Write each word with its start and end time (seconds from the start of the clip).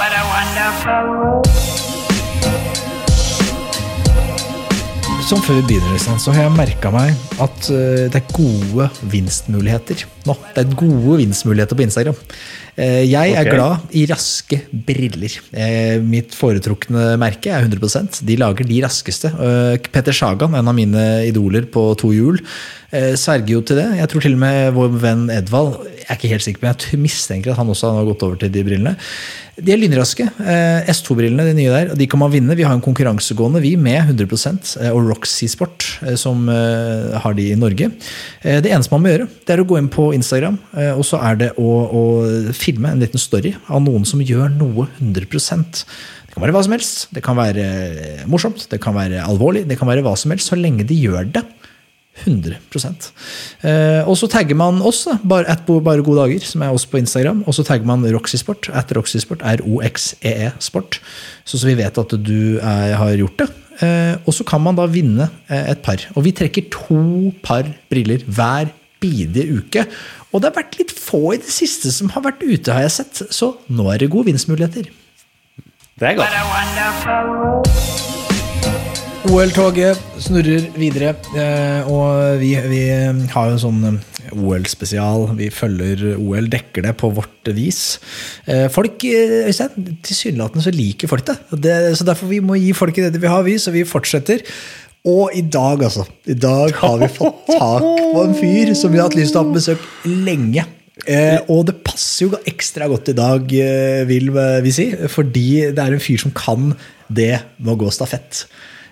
what 0.00 0.12
a 0.16 0.22
wonderful 0.32 1.04
world. 1.20 1.46
Som 5.28 5.42
før 5.44 5.60
vi 5.60 5.66
begynner, 5.68 5.92
liksom, 5.92 6.16
så 6.18 6.32
har 6.34 6.48
jeg 6.48 6.54
merka 6.56 6.90
meg 6.90 7.12
at 7.38 7.68
eh, 7.70 8.06
det 8.10 8.18
er 8.18 8.32
gode 8.34 8.88
vinstmuligheter 9.12 10.06
nå. 10.26 10.34
Det 10.56 10.64
er 10.64 10.72
gode 10.80 11.18
vinstmuligheter 11.20 11.78
på 11.78 11.84
Instagram. 11.84 12.16
Eh, 12.80 13.04
jeg 13.10 13.34
er 13.34 13.44
okay. 13.44 13.56
glad 13.56 13.94
i 13.96 14.06
raske 14.08 14.60
briller. 14.88 15.36
Eh, 15.52 16.00
Mitt 16.00 16.32
foretrukne 16.36 17.14
merke 17.20 17.52
er 17.52 17.66
100% 17.66 18.22
De 18.24 18.38
lager 18.40 18.68
de 18.68 18.80
raskeste. 18.86 19.32
Eh, 19.34 19.90
Petter 19.92 20.16
Sagan, 20.16 20.56
en 20.56 20.70
av 20.70 20.76
mine 20.76 21.06
idoler 21.28 21.68
på 21.68 21.90
to 22.00 22.14
hjul, 22.16 22.40
sverger 22.90 23.52
jo 23.52 23.60
til 23.62 23.78
det. 23.78 23.84
Jeg 24.00 24.10
tror 24.10 24.24
til 24.24 24.32
og 24.34 24.40
med 24.42 24.72
vår 24.74 24.94
venn 24.98 25.20
Edvald 25.30 25.76
Jeg 26.00 26.08
er 26.08 26.16
ikke 26.16 26.30
helt 26.32 26.42
sikker, 26.42 26.64
men 26.64 26.80
jeg 26.90 26.98
mistenker 26.98 27.52
at 27.52 27.60
han 27.60 27.68
også 27.70 27.92
har 27.94 28.08
gått 28.08 28.24
over 28.26 28.40
til 28.40 28.50
de 28.50 28.64
brillene. 28.66 28.96
De 29.60 29.70
er 29.70 29.78
lynraske. 29.78 30.24
Eh, 30.26 30.88
S2-brillene, 30.90 31.44
de 31.46 31.54
nye 31.54 31.70
der, 31.70 31.92
og 31.92 32.00
de 32.00 32.08
kan 32.10 32.18
man 32.18 32.32
vinne. 32.32 32.56
Vi 32.58 32.64
har 32.66 32.74
en 32.74 32.82
konkurransegående, 32.82 33.62
vi, 33.62 33.76
med 33.78 34.10
100 34.10 34.80
eh, 34.80 34.90
og 34.90 35.06
Roxy 35.06 35.46
Sport, 35.52 35.86
som 36.18 36.48
har 36.48 37.36
de 37.36 37.50
i 37.52 37.58
Norge. 37.58 37.90
Det 38.42 38.70
eneste 38.72 38.90
man 38.90 39.04
må 39.04 39.12
gjøre, 39.12 39.28
det 39.46 39.54
er 39.54 39.62
å 39.62 39.68
gå 39.68 39.78
inn 39.78 39.90
på 39.92 40.10
Instagram, 40.16 40.56
og 40.96 41.04
så 41.06 41.20
er 41.28 41.38
det 41.44 41.50
å, 41.60 41.70
å 41.86 42.02
filme 42.70 42.94
en 42.94 43.02
liten 43.02 43.20
story 43.20 43.54
av 43.68 43.84
noen 43.84 44.06
som 44.08 44.22
gjør 44.24 44.50
noe 44.54 44.88
100% 45.00 45.84
Det 45.84 46.34
kan 46.34 46.44
være 46.44 46.54
hva 46.54 46.62
som 46.62 46.74
helst. 46.76 47.08
Det 47.10 47.22
kan 47.26 47.38
være 47.38 47.64
eh, 47.66 48.26
morsomt, 48.30 48.68
det 48.70 48.78
kan 48.82 48.94
være 48.94 49.24
alvorlig, 49.26 49.66
det 49.66 49.78
kan 49.80 49.90
være 49.90 50.04
hva 50.06 50.14
som 50.18 50.30
helst, 50.30 50.52
så 50.52 50.58
lenge 50.58 50.86
de 50.86 50.98
gjør 50.98 51.26
det. 51.34 51.44
100 52.24 52.58
eh, 53.62 54.02
Og 54.08 54.16
så 54.18 54.28
tagger 54.28 54.58
man 54.58 54.80
oss, 54.82 55.06
bare, 55.22 55.46
at 55.48 55.64
bare 55.66 56.04
gode 56.04 56.20
dager, 56.20 56.44
som 56.44 56.62
er 56.62 56.74
oss 56.74 56.86
på 56.86 57.00
Instagram. 57.00 57.44
Og 57.46 57.56
så 57.56 57.64
tagger 57.64 57.88
man 57.88 58.04
Roxysport, 58.04 58.68
at 58.76 58.92
Roxysport, 58.96 59.42
R-O-X-E-E 59.42 60.52
Sport. 60.60 61.00
Så, 61.44 61.58
så 61.58 61.70
vi 61.70 61.78
vet 61.80 61.98
at 61.98 62.16
du 62.18 62.58
er, 62.58 62.96
har 63.00 63.16
gjort 63.16 63.44
det. 63.44 63.48
Eh, 63.80 64.14
og 64.26 64.36
så 64.36 64.44
kan 64.44 64.60
man 64.60 64.76
da 64.76 64.88
vinne 64.90 65.30
eh, 65.48 65.70
et 65.72 65.82
par. 65.84 66.02
Og 66.16 66.26
vi 66.26 66.34
trekker 66.36 66.68
to 66.72 67.32
par 67.44 67.68
briller 67.92 68.26
hver 68.26 68.72
bidige 69.00 69.60
uke. 69.60 69.86
Og 70.30 70.42
det 70.42 70.50
har 70.50 70.58
vært 70.60 70.76
litt 70.78 70.92
få 71.10 71.34
i 71.34 71.40
det 71.42 71.52
siste 71.52 71.92
som 71.94 72.12
har 72.14 72.24
vært 72.28 72.42
ute, 72.46 72.72
har 72.74 72.86
jeg 72.86 72.96
sett. 73.00 73.24
Så 73.34 73.54
nå 73.68 73.90
er 73.92 74.02
det 74.02 74.12
gode 74.12 74.30
vinstmuligheter. 74.30 74.90
Det 76.00 76.14
er 76.14 76.16
godt. 76.16 77.90
OL-toget 79.30 79.98
snurrer 80.24 80.64
videre, 80.80 81.12
eh, 81.36 81.90
og 81.92 82.40
vi, 82.40 82.54
vi 82.72 82.80
har 83.30 83.50
jo 83.50 83.52
en 83.52 83.60
sånn 83.60 83.82
eh, 83.90 84.30
OL-spesial. 84.32 85.26
Vi 85.38 85.50
følger 85.52 86.16
OL, 86.16 86.48
dekker 86.50 86.86
det 86.86 86.94
på 86.98 87.10
vårt 87.14 87.50
vis. 87.54 87.98
Eh, 88.48 88.64
Folk, 88.72 89.04
Øystein, 89.04 89.92
tilsynelatende 90.06 90.64
så 90.64 90.72
liker 90.74 91.10
folk 91.12 91.28
det. 91.28 91.36
Det. 91.52 91.76
Så 92.00 92.08
derfor 92.08 92.32
vi 92.32 92.40
må 92.42 92.56
gi 92.58 92.72
folk 92.74 92.96
det 92.96 93.20
vi 93.20 93.30
har, 93.30 93.44
vi, 93.46 93.58
så 93.60 93.74
vi 93.76 93.84
fortsetter. 93.86 94.42
Og 95.06 95.36
i 95.36 95.44
dag, 95.44 95.84
altså. 95.84 96.08
I 96.28 96.36
dag 96.40 96.74
har 96.80 96.98
vi 97.00 97.12
fått 97.12 97.46
tak 97.52 97.84
på 97.84 98.24
en 98.24 98.36
fyr 98.36 98.72
som 98.76 98.92
vi 98.92 99.00
har 99.00 99.08
hatt 99.08 99.20
lyst 99.20 99.36
til 99.36 99.40
å 99.40 99.44
ha 99.44 99.52
på 99.52 99.60
besøk 99.60 99.88
lenge. 100.08 100.64
Eh, 101.08 101.38
og 101.52 101.64
det 101.68 101.78
passer 101.86 102.26
jo 102.26 102.40
ekstra 102.48 102.88
godt 102.90 103.12
i 103.12 103.16
dag, 103.16 103.52
eh, 103.54 104.02
vil 104.08 104.32
vi 104.64 104.72
si, 104.74 104.90
fordi 105.08 105.70
det 105.72 105.80
er 105.80 105.96
en 105.96 106.02
fyr 106.02 106.20
som 106.20 106.34
kan 106.36 106.74
det 107.08 107.40
med 107.58 107.74
å 107.74 107.78
gå 107.80 107.92
stafett. 107.94 108.44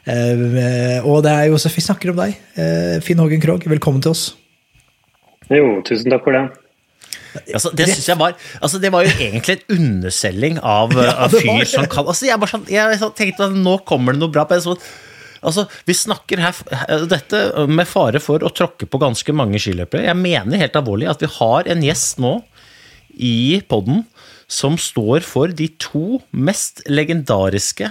Eh, 0.09 1.05
og 1.05 1.23
det 1.27 1.35
er 1.35 1.51
jo 1.51 1.59
så 1.61 1.71
vi 1.73 1.85
snakker 1.85 2.13
om 2.13 2.23
deg. 2.23 2.39
Eh, 2.57 2.97
Finn 3.05 3.21
Hågen 3.21 3.43
Krogh, 3.43 3.69
velkommen 3.69 4.03
til 4.05 4.15
oss. 4.15 4.31
Jo, 5.53 5.81
tusen 5.87 6.13
takk 6.13 6.25
for 6.25 6.37
det. 6.37 6.47
Altså, 7.55 7.71
det 7.77 7.87
synes 7.91 8.07
jeg 8.09 8.19
var 8.19 8.33
altså, 8.65 8.79
Det 8.81 8.89
var 8.91 9.05
jo 9.05 9.11
egentlig 9.21 9.59
en 9.59 9.77
underselling 9.77 10.57
av, 10.65 10.95
av 11.25 11.31
fyr 11.31 11.65
som 11.69 11.85
kan 11.91 12.09
altså, 12.09 12.27
Jeg, 12.27 12.41
bare 12.41 12.51
sånn, 12.51 12.65
jeg 12.73 12.99
tenkte 13.19 13.47
at 13.51 13.55
nå 13.55 13.77
kommer 13.89 14.17
det 14.17 14.23
noe 14.23 14.33
bra. 14.33 14.47
på 14.49 14.57
en 14.57 14.65
så, 14.65 14.77
altså, 15.43 15.67
vi 15.89 15.95
snakker 15.97 16.43
her 16.43 17.07
Dette 17.11 17.41
med 17.71 17.89
fare 17.89 18.21
for 18.23 18.43
å 18.47 18.51
tråkke 18.55 18.89
på 18.91 19.01
ganske 19.03 19.35
mange 19.37 19.61
skiløpere. 19.63 20.07
Jeg 20.09 20.19
mener 20.19 20.61
helt 20.63 20.77
alvorlig 20.79 21.09
at 21.11 21.23
vi 21.25 21.31
har 21.39 21.69
en 21.73 21.83
gjest 21.85 22.19
nå 22.23 22.37
i 23.19 23.61
podden 23.69 24.05
som 24.49 24.79
står 24.81 25.25
for 25.27 25.53
de 25.53 25.67
to 25.83 26.21
mest 26.33 26.81
legendariske 26.89 27.91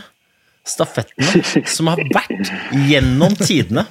stafettene 0.68 1.44
som 1.76 1.90
har 1.92 2.02
vært 2.14 2.52
gjennom 2.90 3.36
tidene 3.40 3.86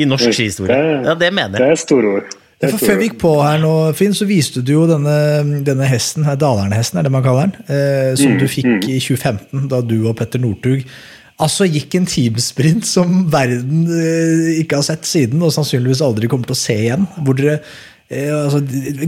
i 0.00 0.06
norsk 0.08 0.32
skihistorie. 0.34 0.78
Ja, 1.06 1.14
det 1.18 1.30
mener 1.36 1.60
Det 1.60 1.68
jeg. 1.70 1.76
er 1.78 1.82
store 1.86 2.14
ord. 2.18 2.38
Det 2.62 2.70
For 2.70 2.78
før 2.86 2.98
vi 3.00 3.06
gikk 3.08 3.16
på 3.18 3.30
her 3.42 3.56
nå, 3.58 3.70
Finn, 3.98 4.12
så 4.14 4.26
viste 4.28 4.60
du 4.62 4.70
jo 4.76 4.82
denne, 4.86 5.14
denne 5.66 5.86
hesten, 5.90 6.22
her, 6.26 6.36
Dalernehesten 6.38 7.00
er 7.00 7.06
det 7.08 7.10
man 7.14 7.24
kaller 7.24 7.50
den, 7.50 7.64
eh, 7.74 8.12
som 8.18 8.36
du 8.38 8.44
fikk 8.50 8.86
i 8.86 9.00
2015, 9.02 9.64
da 9.72 9.80
du 9.82 9.96
og 10.06 10.14
Petter 10.20 10.42
Northug 10.42 10.84
altså 11.42 11.66
gikk 11.70 11.96
en 11.98 12.06
teamsprint 12.08 12.86
som 12.88 13.24
verden 13.32 13.86
eh, 13.90 14.60
ikke 14.62 14.78
har 14.80 14.86
sett 14.92 15.08
siden, 15.08 15.42
og 15.42 15.54
sannsynligvis 15.54 16.04
aldri 16.06 16.30
kommer 16.30 16.48
til 16.50 16.56
å 16.58 16.62
se 16.62 16.78
igjen. 16.86 17.08
Hvor 17.26 17.36
dere 17.38 17.58
eh, 18.12 18.30
altså, 18.32 18.60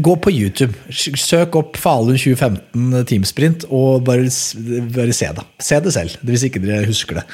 Gå 0.04 0.14
på 0.24 0.32
YouTube, 0.34 0.74
søk 0.90 1.54
opp 1.60 1.78
Falun 1.80 2.16
2015 2.18 3.04
teamsprint, 3.10 3.66
og 3.70 4.02
bare, 4.06 4.26
bare 4.96 5.14
se 5.16 5.28
det. 5.36 5.44
Se 5.62 5.78
det 5.84 5.92
selv, 5.94 6.18
hvis 6.26 6.44
ikke 6.48 6.62
dere 6.64 6.84
husker 6.88 7.20
det. 7.20 7.24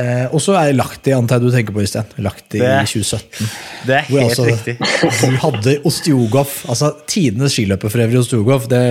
Eh, 0.00 0.24
og 0.30 0.42
så 0.44 0.54
er 0.60 0.70
det 0.72 0.78
lagt 0.78 1.08
i, 1.10 1.14
antar 1.16 1.40
jeg 1.40 1.48
du 1.50 1.56
tenker 1.56 1.74
på, 1.76 1.84
Øystein. 1.84 2.10
Lagt 2.24 2.54
i 2.58 2.62
Det- 2.62 2.72
2017. 2.94 3.52
Det 3.88 3.98
er 3.98 4.10
Hvor 4.10 4.20
helt 4.20 4.38
altså, 4.38 4.48
riktig. 4.50 4.76
De 5.20 5.36
hadde 5.46 5.76
Ostiogov, 5.90 6.58
altså 6.72 6.92
tidenes 7.10 7.56
skiløper 7.56 7.92
for 7.92 8.04
øvrig, 8.06 8.20
Ostiogov. 8.22 8.68
det, 8.72 8.84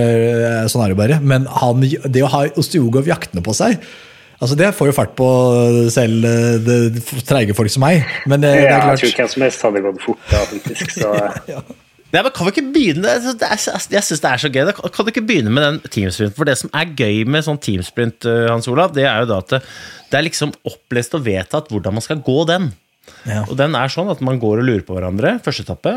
sånn 0.74 0.84
er 0.84 0.94
det 0.94 1.00
bare. 1.00 1.20
Men 1.22 1.46
han, 1.62 1.80
det 2.10 2.22
å 2.26 2.32
ha 2.34 2.44
Ostiogov 2.60 3.06
jaktende 3.10 3.42
på 3.46 3.54
seg, 3.56 3.78
altså 4.44 4.58
det 4.60 4.68
får 4.76 4.90
jo 4.90 4.96
fart 4.96 5.14
på 5.18 5.28
selv 5.94 6.26
eh, 6.28 6.58
det, 6.64 6.76
treige 7.26 7.56
folk 7.56 7.72
som 7.72 7.84
meg. 7.86 8.04
Men 8.30 8.44
det, 8.44 8.52
det 8.60 8.68
Ja, 8.68 8.82
klart. 8.84 9.02
jeg 9.02 9.14
tror 9.14 9.24
hvem 9.24 9.32
som 9.32 9.46
helst 9.46 9.66
hadde 9.66 9.82
gått 9.88 10.04
fort 10.04 10.30
da, 10.30 10.44
faktisk. 10.52 10.94
Så 11.00 11.10
Nei, 12.14 12.22
men 12.22 12.30
kan 12.30 12.46
vi 12.46 12.52
ikke 12.52 12.70
begynne 12.70 13.10
er, 13.10 13.24
Jeg 13.50 14.04
syns 14.06 14.22
det 14.22 14.30
er 14.30 14.38
så 14.38 14.50
gøy. 14.52 14.68
Kan 14.70 15.06
du 15.06 15.10
ikke 15.10 15.24
begynne 15.26 15.50
med 15.50 15.64
den 15.66 15.80
teamsprinten? 15.90 16.36
For 16.36 16.46
det 16.46 16.54
som 16.60 16.70
er 16.70 16.92
gøy 16.94 17.24
med 17.26 17.42
sånn 17.42 17.58
teamsprint, 17.58 18.28
eh, 18.30 18.46
Hans 18.52 18.70
Olav, 18.70 18.94
det 18.94 19.08
er 19.10 19.24
jo 19.24 19.32
da 19.32 19.40
at 19.42 19.56
det, 19.56 19.60
det 20.12 20.20
er 20.20 20.26
liksom 20.28 20.54
opplest 20.70 21.16
og 21.18 21.24
vedtatt 21.26 21.72
hvordan 21.74 21.96
man 21.98 22.04
skal 22.04 22.22
gå 22.22 22.36
den. 22.52 22.70
Ja. 23.26 23.42
Og 23.48 23.56
den 23.58 23.74
er 23.74 23.90
sånn 23.90 24.12
at 24.12 24.22
man 24.24 24.38
går 24.42 24.62
og 24.62 24.68
lurer 24.68 24.84
på 24.86 24.94
hverandre. 24.94 25.40
Første 25.42 25.66
etappe. 25.66 25.96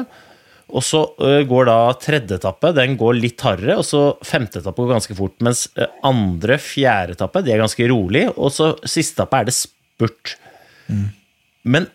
Og 0.67 0.83
så 0.83 1.01
går 1.47 1.69
da 1.69 1.77
tredje 2.03 2.37
etappe, 2.41 2.73
den 2.75 2.97
går 2.99 3.15
litt 3.21 3.43
hardere, 3.45 3.77
og 3.79 3.85
så 3.87 4.01
femte 4.27 4.59
etappe 4.59 4.83
går 4.83 4.97
ganske 4.97 5.15
fort. 5.15 5.37
Mens 5.45 5.67
andre, 6.05 6.57
fjerde 6.59 7.15
etappe, 7.15 7.43
de 7.45 7.53
er 7.55 7.61
ganske 7.63 7.87
rolig, 7.87 8.25
og 8.35 8.51
så 8.51 8.73
siste 8.83 9.21
etappe 9.21 9.39
er 9.39 9.47
det 9.47 9.55
spurt. 9.55 10.35
Men 11.67 11.87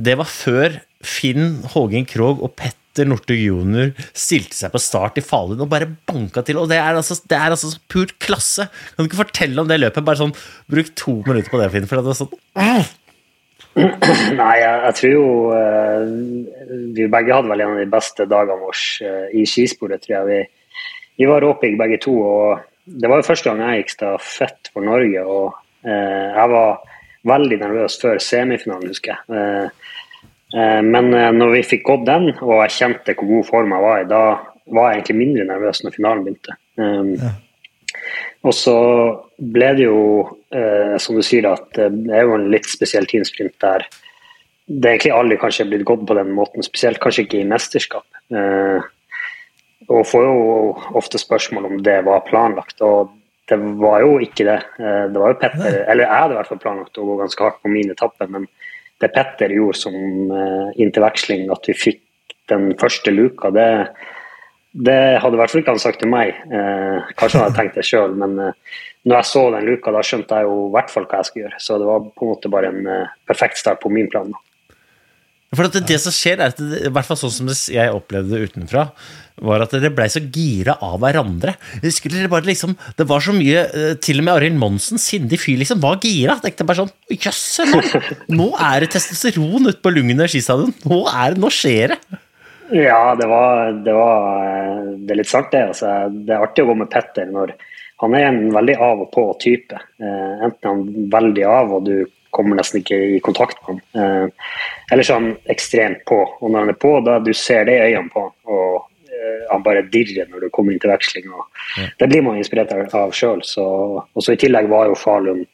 det 0.00 0.14
var 0.20 0.30
før 0.30 0.78
Finn 1.02 1.60
Hågen 1.74 2.06
Krogh 2.08 2.42
og 2.44 2.54
Petter 2.58 3.06
Northug 3.08 3.38
jr. 3.38 3.92
stilte 4.16 4.56
seg 4.56 4.72
på 4.74 4.80
start 4.82 5.18
i 5.20 5.24
Falun 5.24 5.62
og 5.62 5.70
bare 5.70 5.88
banka 6.08 6.42
til. 6.46 6.58
Og 6.60 6.68
det 6.70 6.78
er 6.80 6.98
altså, 6.98 7.16
det 7.30 7.38
er 7.38 7.54
altså 7.54 7.70
så 7.72 7.82
pur 7.90 8.10
klasse. 8.22 8.66
Kan 8.94 9.06
du 9.06 9.10
ikke 9.10 9.22
fortelle 9.22 9.62
om 9.62 9.70
det 9.70 9.78
løpet? 9.80 10.04
Bare 10.06 10.20
sånn, 10.20 10.34
Bruk 10.70 10.90
to 10.98 11.20
minutter 11.26 11.52
på 11.52 11.60
det, 11.62 11.70
Finn. 11.72 11.86
For 11.88 12.00
det 12.00 12.12
er 12.12 12.20
sånn, 12.20 12.34
Nei, 14.40 14.54
jeg, 14.58 14.78
jeg 14.84 14.94
tror 14.98 15.12
jo 15.12 15.26
uh, 15.54 16.08
Vi 16.96 17.06
begge 17.12 17.36
hadde 17.36 17.52
vel 17.52 17.62
en 17.62 17.76
av 17.76 17.78
de 17.78 17.90
beste 17.90 18.26
dagene 18.26 18.58
våre 18.58 19.06
uh, 19.06 19.28
i 19.30 19.44
skisporet, 19.46 20.02
tror 20.02 20.16
jeg. 20.16 20.26
Vi, 20.30 20.74
vi 21.22 21.28
var 21.30 21.44
råpigge 21.44 21.78
begge 21.78 22.00
to. 22.02 22.16
og 22.18 22.64
Det 22.84 23.10
var 23.10 23.20
jo 23.20 23.28
første 23.28 23.50
gang 23.50 23.62
jeg 23.62 23.84
gikk 23.84 23.94
stafett 23.94 24.72
for 24.72 24.86
Norge. 24.86 25.22
og 25.22 25.54
uh, 25.86 26.28
jeg 26.34 26.54
var 26.56 26.98
veldig 27.30 27.60
nervøs 27.60 27.98
før 28.00 28.18
semifinalen, 28.24 28.90
husker 28.90 29.12
jeg. 29.12 29.70
Eh, 30.50 30.80
men 30.82 31.12
når 31.36 31.50
vi 31.52 31.58
fikk 31.62 31.84
gått 31.86 32.06
den, 32.08 32.30
og 32.40 32.62
jeg 32.64 32.72
kjente 32.78 33.12
hvor 33.12 33.28
god 33.28 33.44
form 33.46 33.74
jeg 33.76 33.84
var 33.84 34.00
i, 34.00 34.06
da 34.08 34.22
var 34.72 34.88
jeg 34.88 34.96
egentlig 34.96 35.18
mindre 35.18 35.44
nervøs 35.50 35.82
når 35.84 35.94
finalen 35.94 36.24
begynte. 36.24 36.56
Um, 36.80 37.12
ja. 37.20 37.34
Og 38.46 38.54
så 38.56 38.76
ble 39.36 39.72
det 39.76 39.88
jo, 39.88 40.00
eh, 40.54 40.96
som 41.02 41.18
du 41.18 41.24
sier, 41.26 41.50
at 41.50 41.68
det 41.76 42.14
er 42.14 42.24
jo 42.28 42.38
en 42.38 42.48
litt 42.52 42.68
spesiell 42.70 43.08
teamsprint 43.10 43.56
der 43.60 43.84
det 44.70 44.86
er 44.86 44.94
egentlig 44.94 45.14
aldri 45.16 45.36
kanskje 45.40 45.66
blitt 45.66 45.86
gått 45.88 46.02
på 46.06 46.14
den 46.14 46.30
måten, 46.36 46.62
spesielt 46.62 47.00
kanskje 47.02 47.24
ikke 47.24 47.40
i 47.40 47.48
mesterskap. 47.48 48.06
Eh, 48.30 48.84
og 49.90 50.06
får 50.06 50.26
jo 50.28 50.42
ofte 51.00 51.18
spørsmål 51.18 51.66
om 51.66 51.80
det 51.82 51.96
var 52.06 52.22
planlagt, 52.28 52.78
og 52.86 53.10
det 53.50 53.58
var 53.80 54.04
jo 54.04 54.20
ikke 54.22 54.46
det. 54.46 54.60
Eh, 54.78 55.06
det 55.10 55.18
var 55.18 55.34
jo 55.34 55.40
Petter, 55.40 55.80
eller 55.90 56.04
jeg 56.06 56.22
hadde 56.22 56.36
i 56.36 56.38
hvert 56.38 56.52
fall 56.52 56.62
planlagt 56.62 57.02
å 57.02 57.08
gå 57.08 57.18
ganske 57.18 57.46
hardt 57.46 57.58
på 57.64 57.72
min 57.72 57.90
etappe, 57.90 58.30
men 58.30 58.46
det 59.02 59.10
Petter 59.16 59.56
gjorde 59.56 59.80
som 59.80 59.96
eh, 59.96 60.70
inntil 60.84 61.06
veksling, 61.08 61.48
at 61.50 61.66
vi 61.66 61.74
fikk 61.74 62.36
den 62.52 62.70
første 62.78 63.14
luka, 63.14 63.50
det 63.54 63.66
det 64.72 65.18
hadde 65.18 65.34
i 65.34 65.40
hvert 65.40 65.50
fall 65.50 65.62
ikke 65.64 65.74
han 65.74 65.82
sagt 65.82 65.98
til 66.02 66.10
meg. 66.12 66.36
Eh, 66.46 67.08
kanskje 67.18 67.40
han 67.40 67.48
hadde 67.48 67.58
tenkt 67.58 67.78
det 67.78 67.86
sjøl, 67.88 68.14
men 68.18 68.36
eh, 68.38 68.76
når 69.08 69.16
jeg 69.16 69.30
så 69.30 69.42
den 69.56 69.66
luka, 69.66 69.94
da 69.94 70.04
skjønte 70.06 70.38
jeg 70.38 70.46
jo 70.46 70.60
i 70.68 70.74
hvert 70.76 70.92
fall 70.92 71.08
hva 71.10 71.18
jeg 71.22 71.30
skulle 71.30 71.48
gjøre. 71.48 71.64
Så 71.64 71.80
det 71.80 71.88
var 71.88 72.06
på 72.06 72.26
en 72.26 72.30
måte 72.30 72.52
bare 72.52 72.70
en 72.70 72.86
eh, 72.86 73.18
perfekt 73.26 73.58
start 73.58 73.82
på 73.82 73.90
min 73.92 74.10
plan. 74.12 74.30
For 75.50 75.66
det, 75.66 75.82
det, 75.88 75.96
som 75.98 76.14
skjer, 76.14 76.38
er 76.38 76.52
at 76.52 76.60
det, 76.62 76.84
i 76.86 76.92
hvert 76.94 77.08
fall 77.08 77.18
sånn 77.18 77.32
som 77.34 77.50
jeg 77.50 77.90
opplevde 77.90 78.36
det 78.36 78.52
utenfra, 78.52 78.84
var 79.42 79.64
at 79.64 79.74
dere 79.74 79.90
blei 79.90 80.06
så 80.12 80.22
gira 80.22 80.76
av 80.86 81.00
hverandre. 81.02 81.56
Skulle 81.90 82.20
dere 82.20 82.30
bare 82.30 82.46
liksom, 82.46 82.76
Det 82.94 83.08
var 83.10 83.24
så 83.24 83.34
mye 83.34 83.64
eh, 83.66 83.94
Til 83.98 84.20
og 84.20 84.26
med 84.28 84.34
Arild 84.36 84.60
Monsen, 84.60 85.00
sindig 85.02 85.40
fyr, 85.42 85.58
liksom, 85.58 85.82
var 85.82 85.98
gira. 86.04 86.38
Tenkte 86.44 86.68
bare 86.68 86.84
sånn 86.84 86.94
Jøss, 87.16 87.44
nå, 87.72 87.82
nå 88.38 88.50
er 88.54 88.84
det 88.84 88.92
testosteron 88.94 89.72
ute 89.72 89.80
på 89.82 89.96
lungene 89.96 90.30
skistadion! 90.30 90.76
Nå, 90.86 91.02
nå 91.42 91.50
skjer 91.58 91.96
det! 91.96 92.20
Ja, 92.70 93.14
det 93.18 93.26
var, 93.26 93.72
det 93.72 93.92
var 93.94 94.40
det 95.10 95.14
er 95.14 95.20
litt 95.20 95.30
sant, 95.30 95.50
det. 95.52 95.64
Altså, 95.72 95.90
det 96.10 96.34
er 96.34 96.44
artig 96.44 96.64
å 96.64 96.70
gå 96.70 96.76
med 96.82 96.90
Petter 96.92 97.30
når 97.30 97.56
han 98.00 98.14
er 98.16 98.28
en 98.30 98.40
veldig 98.54 98.76
av 98.80 99.02
og 99.04 99.10
på-type. 99.12 99.76
Eh, 100.00 100.44
enten 100.46 100.68
han 100.68 100.84
er 100.86 101.08
veldig 101.12 101.46
av, 101.50 101.74
og 101.76 101.88
du 101.88 101.96
kommer 102.34 102.56
nesten 102.56 102.80
ikke 102.80 102.98
i 103.16 103.18
kontakt 103.24 103.58
med 103.60 103.72
han. 103.72 103.82
Eh, 104.00 104.54
eller 104.94 105.06
så 105.06 105.16
er 105.16 105.20
han 105.20 105.34
ekstremt 105.52 106.04
på. 106.08 106.22
Og 106.40 106.46
når 106.46 106.64
han 106.64 106.72
er 106.72 106.80
på, 106.80 106.94
da 107.04 107.18
du 107.20 107.32
ser 107.36 107.66
det 107.68 107.76
i 107.76 107.90
øynene 107.90 108.14
på 108.14 108.24
han, 108.24 108.34
og 108.54 109.10
eh, 109.10 109.44
han 109.50 109.66
bare 109.66 109.84
dirrer 109.92 110.30
når 110.30 110.46
du 110.46 110.50
kommer 110.54 110.72
inn 110.72 110.82
til 110.82 110.94
veksling. 110.94 111.28
Og. 111.34 111.62
Det 112.00 112.08
blir 112.08 112.24
man 112.24 112.40
inspirert 112.40 112.72
av 112.72 113.14
sjøl. 113.16 113.44
Og 113.44 114.22
så 114.24 114.36
i 114.36 114.40
tillegg 114.40 114.70
var 114.70 114.88
jo 114.88 114.98
Falun 114.98 115.44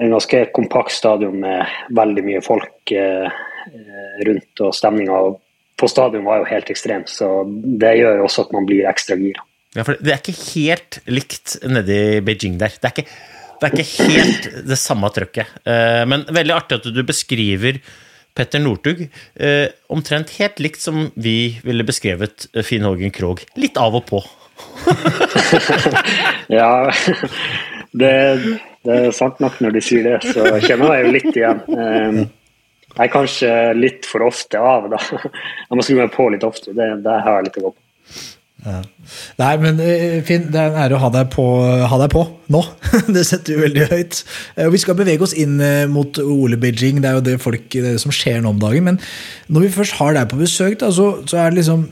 en 0.00 0.14
ganske 0.16 0.46
kompakt 0.56 0.94
stadion 0.94 1.36
med 1.42 1.68
veldig 1.94 2.24
mye 2.26 2.40
folk 2.42 2.94
eh, 2.96 3.42
rundt, 4.26 4.62
og 4.64 4.72
stemninga 4.74 5.18
på 5.80 5.88
stadion 5.90 6.26
var 6.26 6.42
jo 6.42 6.50
helt 6.50 6.70
ekstremt, 6.72 7.10
så 7.10 7.42
det 7.80 7.96
gjør 7.98 8.20
jo 8.20 8.28
også 8.28 8.46
at 8.46 8.54
man 8.54 8.68
blir 8.68 8.88
ekstra 8.90 9.16
gira. 9.20 9.44
Ja, 9.72 9.84
for 9.86 9.96
det 9.96 10.12
er 10.12 10.20
ikke 10.20 10.50
helt 10.52 10.98
likt 11.08 11.56
nedi 11.64 12.20
Beijing 12.24 12.58
der. 12.60 12.74
Det 12.76 12.90
er 12.90 12.92
ikke, 12.92 13.06
det 13.58 13.68
er 13.68 13.76
ikke 13.76 14.08
helt 14.12 14.48
det 14.68 14.78
samme 14.80 15.08
trøkket. 15.14 15.54
Eh, 15.64 16.02
men 16.08 16.26
veldig 16.28 16.54
artig 16.58 16.80
at 16.80 16.90
du 16.92 17.00
beskriver 17.08 17.80
Petter 18.36 18.60
Northug 18.60 19.02
eh, 19.04 19.72
omtrent 19.92 20.34
helt 20.38 20.60
likt 20.64 20.80
som 20.80 21.06
vi 21.20 21.56
ville 21.64 21.86
beskrevet 21.88 22.46
Finn 22.68 22.84
Hågen 22.88 23.12
Krogh. 23.16 23.44
Litt 23.60 23.80
av 23.80 23.96
og 23.96 24.06
på. 24.08 24.22
ja, 26.52 26.92
det, 27.96 28.12
det, 28.84 28.92
er 28.92 29.10
sant 29.16 29.40
nok 29.42 29.56
når 29.64 29.76
de 29.78 29.84
sier 29.84 30.06
det, 30.06 30.20
så 30.36 30.44
kjenner 30.62 30.98
jeg 30.98 31.06
jo 31.06 31.16
litt 31.16 31.32
igjen. 31.32 32.28
Jeg 32.92 33.06
er 33.06 33.12
kanskje 33.12 33.50
litt 33.78 34.06
for 34.08 34.26
ofte 34.26 34.60
av, 34.60 34.90
da. 34.92 35.00
Jeg 35.68 35.78
må 35.78 35.84
skru 35.86 35.98
meg 36.02 36.12
på 36.14 36.28
litt 36.34 36.44
ofte. 36.46 36.74
Det, 36.76 36.88
det 37.04 37.18
har 37.24 37.40
jeg 37.40 37.48
litt 37.48 37.58
å 37.62 37.66
gå 37.66 37.74
på. 37.74 37.80
Ja. 38.62 38.78
Nei, 39.40 39.54
men 39.58 39.80
eh, 39.82 40.20
Finn, 40.26 40.44
det 40.54 40.60
er 40.60 40.68
en 40.70 40.78
ære 40.84 40.94
å 40.94 41.00
ha 41.02 41.08
deg 41.10 41.32
på, 41.32 41.44
ha 41.90 41.96
deg 41.98 42.12
på 42.12 42.22
nå. 42.54 42.60
Det 43.16 43.24
setter 43.26 43.56
vi 43.56 43.64
veldig 43.64 43.88
høyt. 43.90 44.20
Eh, 44.54 44.68
vi 44.70 44.80
skal 44.82 44.98
bevege 44.98 45.26
oss 45.26 45.34
inn 45.34 45.56
eh, 45.64 45.88
mot 45.90 46.20
Ole 46.22 46.58
Beijing, 46.62 47.00
det 47.02 47.10
er 47.10 47.18
jo 47.18 47.24
det, 47.26 47.38
folk, 47.42 47.66
det, 47.72 47.96
som 48.02 48.14
skjer 48.14 48.38
nå 48.44 48.52
om 48.54 48.60
dagen. 48.62 48.86
Men 48.86 49.00
når 49.50 49.66
vi 49.66 49.72
først 49.80 49.98
har 49.98 50.14
deg 50.14 50.30
på 50.30 50.38
besøk, 50.44 50.78
da, 50.84 50.92
så, 50.94 51.08
så, 51.26 51.40
er 51.40 51.50
det 51.50 51.62
liksom 51.62 51.88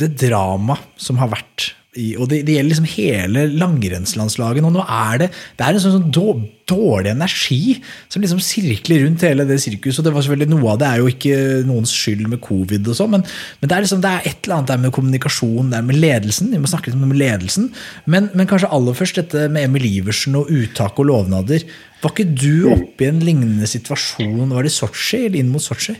det 0.00 0.08
drama 0.18 0.78
som 0.98 1.20
har 1.20 1.30
vært 1.30 1.68
i, 1.92 2.14
og 2.16 2.30
det, 2.30 2.38
det, 2.48 2.54
gjelder 2.56 2.70
liksom 2.70 2.88
hele 2.94 3.42
langrennslandslaget. 3.60 4.64
Og 4.64 4.72
nå 4.72 4.84
er 4.86 5.18
det 5.20 5.28
det 5.58 5.64
er 5.66 5.76
en 5.76 5.82
sånn, 5.82 6.06
sånn 6.14 6.44
dårlig 6.70 7.10
energi 7.12 7.74
som 8.08 8.22
liksom 8.22 8.40
sirkler 8.40 9.02
rundt 9.04 9.24
hele 9.26 9.44
det 9.48 9.58
sirkuset. 9.60 10.00
og 10.00 10.06
det 10.06 10.14
var 10.14 10.24
selvfølgelig 10.24 10.54
Noe 10.54 10.72
av 10.72 10.78
det 10.80 10.88
er 10.88 11.02
jo 11.02 11.10
ikke 11.10 11.36
noens 11.68 11.92
skyld 11.92 12.30
med 12.32 12.40
covid, 12.44 12.88
og 12.88 12.96
sånn, 12.96 13.12
men, 13.16 13.26
men, 13.60 13.68
det 13.68 13.76
er 13.76 13.84
liksom, 13.84 14.00
det 14.04 14.12
er 14.12 14.30
et 14.30 14.46
eller 14.46 14.56
annet 14.58 14.72
der 14.72 14.80
med 14.86 14.94
kommunikasjon, 14.96 15.72
det 15.74 15.80
er 15.80 15.88
med 15.90 16.00
ledelsen. 16.00 16.52
Vi 16.54 16.62
må 16.62 16.70
snakke 16.70 16.92
litt 16.92 17.04
om 17.08 17.12
ledelsen. 17.24 17.68
Men, 18.06 18.30
men, 18.32 18.48
kanskje 18.48 18.72
aller 18.72 18.96
først 18.96 19.20
dette 19.20 19.44
med 19.52 19.68
Emil 19.68 19.84
Iversen 19.90 20.38
og 20.40 20.48
uttak 20.52 20.96
og 21.02 21.10
lovnader. 21.10 21.66
Var 22.00 22.14
ikke 22.14 22.30
du 22.32 22.72
oppe 22.72 23.04
i 23.04 23.10
en 23.10 23.20
lignende 23.22 23.68
situasjon? 23.68 24.48
Var 24.56 24.64
det 24.64 24.72
Sotsji 24.74 25.26
eller 25.26 25.42
inn 25.42 25.52
mot 25.52 25.62
Sotsji? 25.62 25.98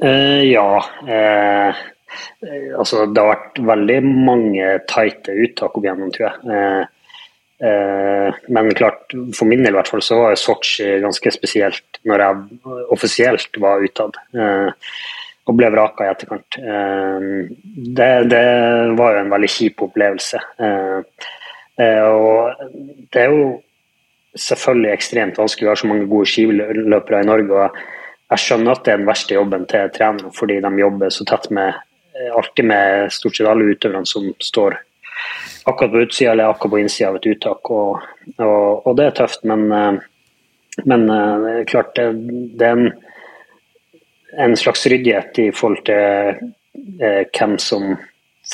Uh, 0.00 0.42
ja. 0.48 0.68
Uh 1.06 1.88
altså, 2.78 3.04
det 3.06 3.22
har 3.22 3.34
vært 3.34 3.60
veldig 3.70 4.00
mange 4.06 4.72
tighte 4.90 5.36
uttak 5.44 5.76
opp 5.76 5.86
igjennom, 5.86 6.10
tror 6.14 6.26
jeg. 6.26 6.36
Eh, 6.56 6.82
eh, 7.68 8.40
men 8.48 8.74
klart, 8.78 9.14
for 9.36 9.50
min 9.50 9.64
del 9.64 9.74
i 9.74 9.78
hvert 9.78 9.92
fall, 9.92 10.04
så 10.04 10.20
var 10.22 10.40
Sotsji 10.40 10.90
ganske 11.04 11.34
spesielt 11.34 12.02
når 12.08 12.26
jeg 12.26 12.34
offisielt 12.96 13.62
var 13.62 13.86
utad. 13.86 14.20
og 15.50 15.56
ble 15.58 15.68
vraka 15.72 16.04
i 16.04 16.10
etterkant. 16.12 16.56
Det, 17.98 18.10
det, 18.30 18.42
var 18.94 19.16
jo 19.16 19.22
en 19.24 19.32
veldig 19.32 19.48
kjip 19.50 19.82
opplevelse. 19.82 20.38
og 20.60 22.60
det 23.10 23.24
er 23.24 23.32
jo 23.32 23.48
selvfølgelig 24.38 24.92
ekstremt 24.92 25.40
vanskelig. 25.40 25.66
Vi 25.66 25.72
har 25.72 25.80
så 25.80 25.90
mange 25.90 26.06
gode 26.06 26.30
skiløpere 26.30 27.24
i 27.24 27.26
Norge. 27.26 27.64
og 27.64 27.80
jeg 28.30 28.44
skjønner 28.44 28.76
at 28.76 28.84
det 28.86 28.92
er 28.92 29.00
den 29.00 29.08
verste 29.08 29.34
jobben 29.34 29.64
til 29.70 29.88
trenere, 29.94 30.30
fordi 30.34 30.60
de 30.62 30.70
jobber 30.78 31.10
så 31.10 31.26
tett 31.26 31.48
med 31.50 31.78
Eh, 32.20 32.36
alltid 32.36 32.64
med 32.64 33.12
stort 33.12 33.36
sett 33.36 33.48
alle 33.48 33.64
utøverne 33.64 34.06
som 34.06 34.34
står 34.38 34.78
akkurat 35.64 35.92
på 35.92 36.00
utsida 36.00 36.32
eller 36.32 36.44
akkurat 36.44 36.70
på 36.70 36.78
innsida 36.78 37.08
av 37.08 37.16
et 37.16 37.26
uttak. 37.26 37.70
Og, 37.70 38.00
og, 38.36 38.86
og, 38.86 38.96
det 38.96 39.06
er 39.06 39.18
tøft, 39.20 39.44
men, 39.48 39.66
eh, 39.72 40.00
men 40.84 41.10
eh, 41.10 41.60
klart 41.70 41.94
det, 41.96 42.08
det 42.58 42.66
er 42.66 42.78
en, 42.78 42.90
en, 44.38 44.56
slags 44.56 44.86
ryddighet 44.86 45.38
i 45.44 45.50
forhold 45.52 45.84
til 45.88 46.00
eh, 47.00 47.22
hvem 47.36 47.56
som 47.62 47.94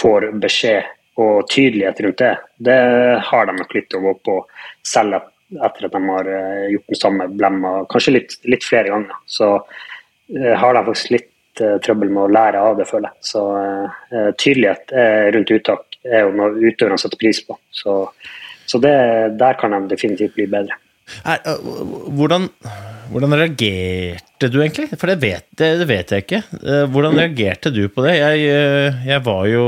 får 0.00 0.30
beskjed, 0.42 0.92
og 1.16 1.46
tydelighet 1.48 2.00
rundt 2.04 2.20
det. 2.20 2.34
Det 2.60 2.80
har 3.24 3.46
de 3.48 3.54
nok 3.56 3.70
litt 3.72 3.94
å 3.96 4.02
gå 4.04 4.10
på 4.28 4.34
selv 4.84 5.16
etter 5.64 5.86
at 5.86 5.94
de 5.94 6.00
har 6.10 6.28
gjort 6.68 6.90
den 6.90 6.98
samme 6.98 7.28
blemma 7.32 7.70
kanskje 7.88 8.12
litt, 8.18 8.34
litt 8.44 8.66
flere 8.66 8.90
ganger. 8.92 9.14
Så 9.24 9.48
eh, 9.56 10.52
har 10.60 10.76
de 10.76 10.82
faktisk 10.90 11.14
litt 11.14 11.30
uh, 11.62 11.76
trøbbel 11.84 12.10
med 12.12 12.22
å 12.24 12.32
lære 12.32 12.62
av 12.62 12.78
det, 12.78 12.88
føler 12.88 13.10
jeg. 13.10 13.28
Så 13.30 13.44
uh, 13.52 14.32
tydelighet 14.38 14.96
rundt 15.36 15.52
uttak 15.56 16.00
er 16.06 16.26
jo 16.26 16.34
noe 16.38 16.52
utøverne 16.60 16.98
setter 17.00 17.20
pris 17.20 17.40
på. 17.46 17.56
Så, 17.74 17.98
så 18.68 18.80
det, 18.82 18.96
der 19.40 19.58
kan 19.60 19.74
de 19.74 19.86
definitivt 19.90 20.36
bli 20.36 20.46
bedre. 20.50 20.78
Er, 21.26 21.42
hvordan, 22.18 22.48
hvordan, 23.12 23.34
reagerte 23.38 24.48
du 24.50 24.60
egentlig? 24.60 24.88
For 24.98 25.10
det 25.10 25.20
vet, 25.22 25.46
det, 25.58 25.86
vet 25.86 26.14
jeg 26.14 26.24
ikke. 26.24 26.40
Hvordan 26.90 27.18
reagerte 27.18 27.70
du 27.74 27.84
på 27.90 28.02
det? 28.06 28.16
Jeg, 28.18 28.48
jeg, 29.06 29.20
var 29.26 29.44
jo 29.46 29.66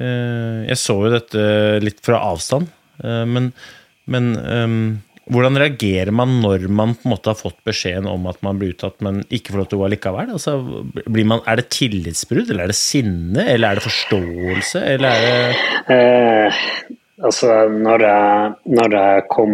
Jeg 0.00 0.78
så 0.80 0.96
jo 1.02 1.12
dette 1.12 1.44
litt 1.84 2.00
fra 2.04 2.22
avstand, 2.32 2.72
men, 3.04 3.50
men 4.08 4.32
um, 4.40 4.80
hvordan 5.32 5.58
reagerer 5.58 6.12
man 6.14 6.36
når 6.42 6.68
man 6.70 6.92
på 6.94 7.08
en 7.08 7.12
måte 7.16 7.32
har 7.32 7.38
fått 7.38 7.58
beskjeden 7.66 8.06
om 8.10 8.28
at 8.30 8.38
man 8.46 8.60
blir 8.60 8.74
uttatt, 8.74 9.00
men 9.02 9.24
ikke 9.26 9.54
får 9.54 9.60
lov 9.60 9.68
til 9.70 9.78
å 9.78 9.82
gå 9.82 9.88
likevel? 9.96 10.30
Altså, 10.36 10.54
man, 11.08 11.40
er 11.42 11.58
det 11.58 11.66
tillitsbrudd, 11.74 12.52
eller 12.52 12.66
er 12.66 12.72
det 12.72 12.78
sinne, 12.78 13.42
eller 13.42 13.68
er 13.72 13.80
det 13.80 13.86
forståelse, 13.88 14.84
eller 14.94 15.16
er 15.16 15.26
det 15.26 15.96
eh, 15.96 16.62
Altså, 17.26 17.48
når 17.72 18.02
jeg, 18.04 18.48
når 18.76 18.94
jeg 18.94 19.22
kom, 19.32 19.52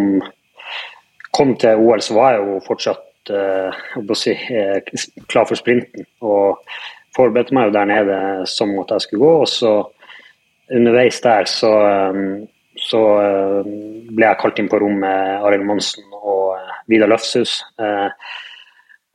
kom, 1.31 1.53
til 1.55 1.79
OL, 1.79 2.01
så 2.03 2.17
var 2.17 2.33
jeg 2.35 2.41
jo 2.43 2.57
fortsatt 2.65 3.31
eh, 3.31 3.77
si, 4.19 4.33
eh, 4.35 4.97
klar 5.31 5.47
for 5.47 5.55
sprinten. 5.55 6.03
Og 6.27 6.59
forberedte 7.15 7.55
meg 7.55 7.69
jo 7.69 7.75
der 7.77 7.87
nede 7.87 8.17
som 8.51 8.73
at 8.81 8.91
jeg 8.91 9.05
skulle 9.05 9.23
gå. 9.23 9.31
Og 9.45 9.47
så 9.47 9.71
underveis 10.75 11.21
der 11.23 11.47
så 11.47 11.71
um, 12.11 12.43
så 12.79 13.01
eh, 13.21 13.73
ble 14.13 14.25
jeg 14.27 14.39
kalt 14.41 14.59
inn 14.61 14.69
på 14.71 14.79
rom 14.81 14.97
med 15.03 15.45
Arild 15.45 15.65
Monsen 15.67 16.05
og 16.17 16.55
eh, 16.57 16.73
Vidar 16.91 17.11
Løfshus. 17.11 17.59
Eh, 17.79 18.09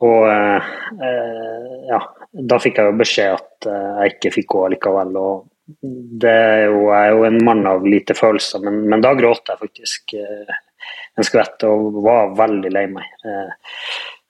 og 0.06 0.28
ja, 0.30 1.96
da 2.30 2.56
fikk 2.62 2.76
jeg 2.78 2.86
jo 2.86 2.98
beskjed 3.00 3.32
at 3.34 3.66
jeg 3.66 4.12
ikke 4.12 4.30
fikk 4.36 4.52
gå 4.52 4.60
likevel. 4.70 5.16
Og 5.18 5.80
det 6.22 6.30
er 6.30 6.60
jo, 6.68 6.84
jeg 6.92 7.08
er 7.08 7.16
jo 7.16 7.24
en 7.26 7.38
mann 7.48 7.64
av 7.66 7.82
lite 7.82 8.14
følelser, 8.14 8.62
men, 8.62 8.84
men 8.92 9.02
da 9.02 9.10
gråt 9.18 9.50
jeg 9.50 9.58
faktisk 9.58 10.14
en 10.14 11.26
skvett 11.26 11.66
og 11.66 11.98
var 12.04 12.30
veldig 12.38 12.70
lei 12.76 12.84
meg. 12.92 13.10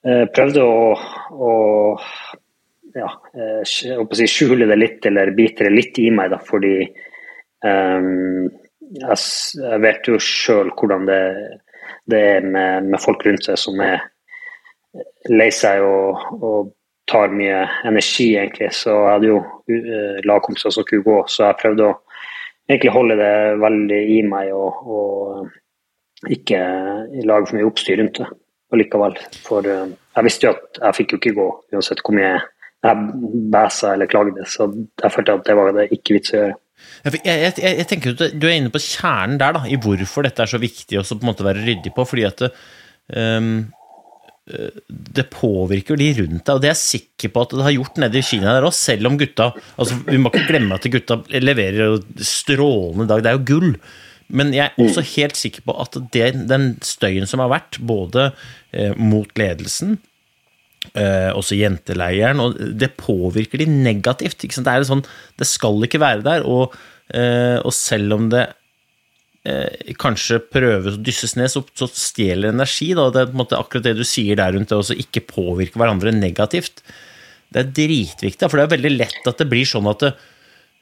Jeg 0.09 0.31
prøvde 0.33 0.65
å, 0.65 0.89
å 1.37 1.53
ja, 2.97 3.13
skjule 3.69 4.71
det 4.73 4.81
litt 4.81 5.11
eller 5.13 5.35
bite 5.37 5.69
det 5.69 5.75
litt 5.75 6.01
i 6.01 6.09
meg, 6.17 6.33
da, 6.33 6.41
fordi 6.49 6.79
um, 7.61 8.49
jeg, 8.97 9.81
vet 9.83 10.09
jo 10.09 10.19
sjøl 10.23 10.73
hvordan 10.77 11.07
det, 11.09 11.21
det 12.11 12.23
er 12.37 12.47
med, 12.47 12.89
med, 12.89 13.01
folk 13.03 13.25
rundt 13.27 13.49
seg 13.49 13.61
som 13.61 13.81
er 13.85 14.03
lei 15.31 15.51
seg 15.55 15.85
og, 15.85 16.27
og 16.39 16.73
tar 17.09 17.33
mye 17.33 17.63
energi, 17.89 18.35
egentlig. 18.37 18.71
Så 18.77 18.93
jeg 18.93 19.15
hadde 19.15 19.31
jo 19.31 19.39
uh, 19.41 20.19
lagkompiser 20.29 20.75
som 20.75 20.87
kunne 20.89 21.07
gå, 21.07 21.17
så 21.31 21.49
jeg 21.49 21.61
prøvde 21.63 21.89
å 21.89 21.97
egentlig 22.69 22.93
holde 22.93 23.17
det 23.21 23.33
veldig 23.63 24.03
i 24.13 24.19
meg 24.29 24.53
og, 24.53 24.83
og 24.93 26.29
ikke 26.35 26.61
lage 27.25 27.49
for 27.49 27.57
mye 27.57 27.69
oppstyr 27.69 28.01
rundt 28.03 28.21
det. 28.21 28.29
Og 28.69 28.77
likevel. 28.83 29.17
For 29.47 29.65
uh, 29.65 29.89
jeg 29.89 30.29
visste 30.29 30.49
jo 30.49 30.55
at 30.57 30.81
jeg 30.83 30.99
fikk 31.01 31.15
jo 31.15 31.21
ikke 31.23 31.37
gå, 31.39 31.51
uansett 31.73 32.05
hvor 32.05 32.17
mye 32.19 32.35
jeg 32.85 32.97
bæsa 33.53 33.95
eller 33.95 34.11
klagde. 34.11 34.45
Så 34.47 34.69
jeg 35.03 35.15
følte 35.15 35.39
at 35.39 35.47
det 35.47 35.57
var 35.59 35.73
det 35.77 35.89
ikke 35.97 36.19
vits 36.19 36.35
å 36.35 36.43
gjøre. 36.43 36.59
Jeg, 37.05 37.21
jeg, 37.25 37.55
jeg, 37.63 37.87
tenker 37.89 38.15
at 38.15 38.37
Du 38.37 38.47
er 38.49 38.57
inne 38.59 38.73
på 38.75 38.83
kjernen 38.83 39.39
der, 39.41 39.57
da, 39.57 39.65
i 39.69 39.79
hvorfor 39.81 40.27
dette 40.27 40.45
er 40.45 40.51
så 40.51 40.61
viktig 40.63 41.01
å 41.01 41.07
på 41.09 41.21
en 41.23 41.31
måte 41.31 41.47
være 41.47 41.65
ryddig 41.67 41.95
på. 41.97 42.07
fordi 42.09 42.27
at 42.29 42.47
um, 43.15 43.67
det 44.89 45.27
påvirker 45.33 45.99
de 46.01 46.09
rundt 46.23 46.41
deg, 46.41 46.55
og 46.55 46.63
det 46.63 46.71
er 46.71 46.75
jeg 46.77 46.81
sikker 46.81 47.33
på 47.35 47.45
at 47.45 47.55
det 47.55 47.65
har 47.67 47.75
gjort 47.75 47.99
nede 48.01 48.21
i 48.21 48.25
Kina 48.25 48.55
der 48.57 48.67
òg, 48.69 48.75
selv 48.77 49.11
om 49.11 49.19
gutta 49.21 49.51
altså 49.77 49.99
Vi 50.07 50.21
må 50.21 50.33
ikke 50.33 50.47
glemme 50.49 50.79
at 50.79 50.89
gutta 50.89 51.19
leverer 51.35 51.99
strålende 52.25 53.05
i 53.05 53.11
dag, 53.13 53.25
det 53.25 53.33
er 53.33 53.37
jo 53.37 53.49
gull. 53.53 53.73
Men 54.29 54.53
jeg 54.53 54.67
er 54.67 54.85
også 54.85 55.05
helt 55.15 55.39
sikker 55.41 55.65
på 55.69 55.75
at 55.81 55.97
det, 56.15 56.31
den 56.51 56.71
støyen 56.85 57.29
som 57.29 57.43
har 57.45 57.53
vært, 57.53 57.81
både 57.81 58.31
eh, 58.73 58.93
mot 58.97 59.31
ledelsen, 59.41 59.97
eh, 60.95 61.31
også 61.37 61.59
jenteleiren, 61.59 62.41
og 62.43 62.57
det 62.81 62.93
påvirker 63.01 63.63
de 63.63 63.69
negativt. 63.71 64.45
Det, 64.45 64.77
sånn, 64.89 65.05
det 65.39 65.49
skal 65.49 65.83
ikke 65.87 66.01
være 66.03 66.25
der, 66.27 66.47
og, 66.49 66.77
eh, 67.15 67.59
og 67.59 67.75
selv 67.77 68.17
om 68.19 68.31
det 68.33 68.47
eh, 69.49 69.93
kanskje 70.01 70.41
prøves 70.53 70.97
å 70.97 71.03
dysses 71.03 71.37
ned, 71.39 71.51
så, 71.53 71.65
så 71.79 71.91
stjeler 71.91 72.55
energi. 72.55 72.93
Da. 72.99 73.11
Det 73.15 73.25
er 73.25 73.37
måte 73.39 73.61
akkurat 73.61 73.91
det 73.91 73.99
du 74.01 74.07
sier 74.07 74.39
der 74.41 74.57
rundt 74.57 74.73
det 74.73 74.81
å 74.81 74.99
ikke 75.05 75.27
påvirke 75.29 75.81
hverandre 75.81 76.15
negativt. 76.17 76.83
Det 77.49 77.63
er 77.63 77.71
dritviktig, 77.73 78.49
for 78.49 78.61
det 78.61 78.67
er 78.67 78.77
veldig 78.77 78.97
lett 78.97 79.29
at 79.31 79.41
det 79.41 79.49
blir 79.49 79.69
sånn 79.69 79.89
at 79.89 80.05
det, 80.05 80.17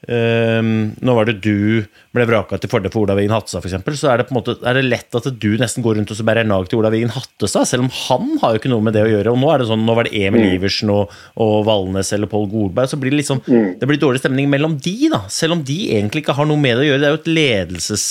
Um, 0.05 0.93
nå 1.01 1.13
var 1.17 1.25
det 1.25 1.39
du 1.41 1.81
ble 2.13 2.25
vraka 2.29 2.59
til 2.61 2.69
fordel 2.69 2.91
for 2.93 3.01
Ola 3.01 3.15
Wiggen 3.17 3.33
Hattestad, 3.33 3.65
f.eks., 3.65 3.97
så 3.97 4.11
er 4.11 4.21
det, 4.21 4.27
på 4.29 4.35
en 4.35 4.37
måte, 4.37 4.53
er 4.61 4.77
det 4.77 4.83
lett 4.85 5.17
at 5.17 5.25
du 5.41 5.49
nesten 5.57 5.81
går 5.85 5.97
rundt 5.97 6.13
og 6.13 6.21
bærer 6.29 6.45
nag 6.45 6.69
til 6.69 6.77
Ola 6.77 6.91
Wiggen 6.93 7.11
Hattestad, 7.15 7.65
selv 7.65 7.87
om 7.87 7.89
han 8.03 8.37
har 8.43 8.53
jo 8.53 8.61
ikke 8.61 8.71
noe 8.71 8.85
med 8.85 8.93
det 8.93 9.07
å 9.07 9.09
gjøre. 9.09 9.33
Og 9.33 9.41
nå 9.41 9.49
er 9.51 9.63
det 9.63 9.69
sånn, 9.71 9.87
nå 9.87 9.97
var 9.97 10.05
det 10.05 10.21
Emil 10.21 10.45
mm. 10.45 10.53
Iversen 10.59 10.93
og, 10.93 11.15
og 11.41 11.55
Valnes 11.67 12.13
eller 12.13 12.29
Pål 12.29 12.45
Golberg, 12.53 12.91
så 12.93 13.01
blir 13.01 13.15
det 13.15 13.23
liksom 13.23 13.41
mm. 13.41 13.67
Det 13.81 13.89
blir 13.89 14.01
dårlig 14.01 14.21
stemning 14.21 14.51
mellom 14.53 14.77
de, 14.85 14.95
da, 15.13 15.23
selv 15.33 15.57
om 15.57 15.65
de 15.65 15.79
egentlig 15.97 16.23
ikke 16.23 16.37
har 16.37 16.49
noe 16.49 16.61
med 16.61 16.77
det 16.77 16.85
å 16.85 16.89
gjøre. 16.91 17.01
Det 17.01 17.09
er 17.09 17.15
jo 17.15 17.21
et 17.23 17.33
ledelses, 17.33 18.07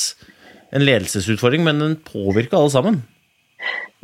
en 0.74 0.86
ledelsesutfordring, 0.90 1.62
men 1.70 1.84
den 1.84 1.98
påvirker 2.02 2.58
alle 2.58 2.74
sammen. 2.74 3.00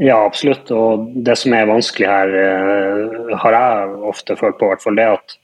Ja, 0.01 0.23
absolutt. 0.23 0.71
Og 0.71 1.11
det 1.27 1.35
som 1.43 1.53
er 1.59 1.69
vanskelig 1.69 2.09
her, 2.09 2.33
uh, 2.33 3.37
har 3.43 3.59
jeg 3.59 4.03
ofte 4.15 4.39
følt 4.39 4.57
på, 4.61 4.71
i 4.71 4.73
hvert 4.77 4.87
fall 4.87 4.99
det 4.99 5.11
at 5.19 5.39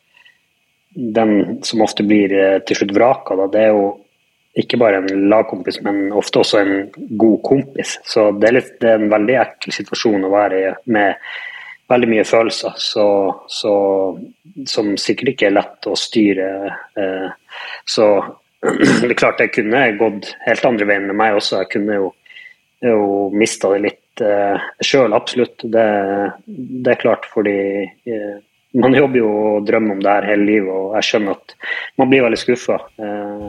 den 0.94 1.62
som 1.66 1.82
ofte 1.84 2.06
blir 2.06 2.32
eh, 2.34 2.58
til 2.66 2.80
slutt 2.80 2.94
vraka, 2.96 3.36
da, 3.38 3.48
det 3.52 3.64
er 3.66 3.74
jo 3.76 3.88
ikke 4.58 4.78
bare 4.80 5.02
en 5.02 5.28
lagkompis, 5.30 5.80
men 5.86 6.08
ofte 6.16 6.40
også 6.40 6.62
en 6.62 6.72
god 7.20 7.38
kompis. 7.46 7.98
Så 8.08 8.30
det 8.40 8.48
er, 8.48 8.56
litt, 8.56 8.72
det 8.82 8.90
er 8.90 8.98
en 8.98 9.12
veldig 9.12 9.36
ekkel 9.44 9.74
situasjon 9.76 10.26
å 10.26 10.32
være 10.32 10.58
i 10.64 10.72
med 10.94 11.28
veldig 11.88 12.08
mye 12.10 12.24
følelser. 12.26 12.74
Så, 12.80 13.06
så, 13.48 13.74
som 14.68 14.92
sikkert 15.00 15.34
ikke 15.34 15.48
er 15.48 15.56
lett 15.56 15.88
å 15.88 15.96
styre. 15.98 16.48
Eh, 16.98 17.62
så 17.88 18.08
det 19.00 19.12
er 19.12 19.18
klart 19.18 19.42
jeg 19.44 19.54
kunne 19.54 19.84
gått 20.00 20.32
helt 20.46 20.66
andre 20.68 20.88
veien 20.90 21.08
med 21.08 21.18
meg 21.20 21.38
også. 21.38 21.62
Jeg 21.62 21.72
kunne 21.76 22.00
jo, 22.00 22.10
jo 22.84 23.00
mista 23.38 23.72
det 23.74 23.84
litt 23.86 24.24
eh, 24.24 24.68
sjøl, 24.84 25.16
absolutt. 25.16 25.62
Det, 25.62 25.88
det, 26.48 26.92
er 26.92 27.02
klart 27.04 27.28
fordi 27.30 27.58
eh, 27.86 28.36
man 28.78 28.94
jobber 28.96 29.20
jo 29.20 29.28
og 29.28 29.66
drømmer 29.68 29.96
om 29.96 30.02
det 30.04 30.12
her 30.12 30.28
hele 30.32 30.46
livet, 30.48 30.70
og 30.72 30.94
jeg 30.98 31.08
skjønner 31.08 31.38
at 31.38 31.54
man 32.00 32.10
blir 32.10 32.24
veldig 32.26 32.40
skuffa. 32.40 32.78
Eh, 32.98 33.48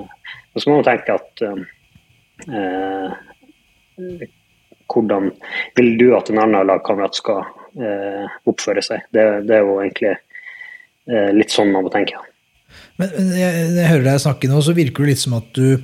og 0.53 0.61
så 0.63 0.69
må 0.69 0.79
man 0.79 0.87
tenke 0.87 1.17
at 1.17 1.43
eh, 1.45 3.17
Hvordan 4.89 5.27
vil 5.77 5.89
du 5.99 6.07
at 6.17 6.31
en 6.31 6.39
annen 6.41 6.65
lagkamerat 6.65 7.17
skal 7.19 7.43
eh, 7.77 8.25
oppføre 8.49 8.81
seg? 8.81 9.03
Det, 9.13 9.25
det, 9.45 9.59
er 9.59 9.67
jo 9.67 9.75
egentlig 9.83 10.13
eh, 10.15 11.29
litt 11.35 11.53
sånn 11.53 11.73
man 11.75 11.85
må 11.85 11.91
tenke. 11.93 12.17
Men 12.97 13.33
jeg, 13.37 13.67
jeg 13.75 13.89
hører 13.91 14.07
deg 14.07 14.23
snakke 14.23 14.49
nå, 14.49 14.61
så 14.65 14.73
virker 14.77 15.05
det 15.05 15.13
litt 15.13 15.21
som 15.21 15.35
at 15.37 15.51
du 15.53 15.77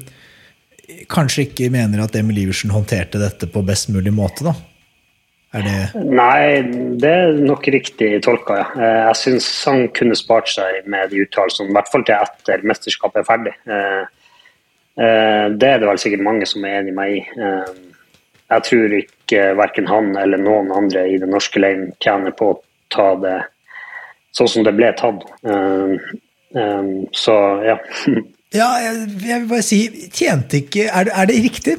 kanskje 1.12 1.46
ikke 1.48 1.70
mener 1.74 2.02
at 2.04 2.16
Emil 2.18 2.40
Iversen 2.46 2.74
håndterte 2.74 3.22
dette 3.22 3.50
på 3.52 3.64
best 3.66 3.92
mulig 3.94 4.14
måte, 4.16 4.48
da? 4.48 4.56
Nei, 5.96 6.64
det 7.00 7.12
er 7.12 7.38
nok 7.40 7.68
riktig 7.72 8.10
tolka, 8.26 8.58
ja. 8.60 8.66
Eh, 8.76 9.00
jeg 9.08 9.20
syns 9.22 9.48
han 9.70 9.88
kunne 9.96 10.18
spart 10.20 10.50
seg 10.52 10.88
med 10.92 11.14
de 11.14 11.22
uttalelsene, 11.24 11.72
i 11.72 11.78
hvert 11.78 11.92
fall 11.92 12.04
til 12.08 12.18
etter 12.18 12.66
mesterskapet 12.68 13.22
er 13.22 13.28
ferdig. 13.28 13.54
Eh, 13.64 14.04
eh, 15.00 15.46
det 15.56 15.70
er 15.70 15.80
det 15.80 15.90
vel 15.90 16.02
sikkert 16.02 16.26
mange 16.28 16.50
som 16.50 16.66
er 16.68 16.82
enig 16.82 16.92
med 16.92 17.00
meg 17.00 17.16
i. 17.16 17.24
Jeg 18.46 18.68
tror 18.68 18.98
ikke 19.00 19.48
verken 19.58 19.88
han 19.90 20.12
eller 20.22 20.38
noen 20.42 20.70
andre 20.76 21.08
i 21.10 21.18
den 21.22 21.32
norske 21.34 21.62
leiren 21.62 21.90
tjener 22.04 22.36
på 22.36 22.52
å 22.52 22.60
ta 22.94 23.08
det 23.24 23.40
sånn 24.38 24.52
som 24.52 24.68
det 24.68 24.76
ble 24.78 24.92
tatt. 25.00 25.24
Så 27.16 27.36
ja. 27.66 27.80
ja, 28.60 28.70
jeg 28.86 29.40
vil 29.42 29.50
bare 29.50 29.66
si, 29.66 29.80
tjente 30.14 30.62
ikke 30.62 30.86
Er 30.88 31.08
det, 31.08 31.16
er 31.18 31.28
det 31.32 31.42
riktig? 31.48 31.76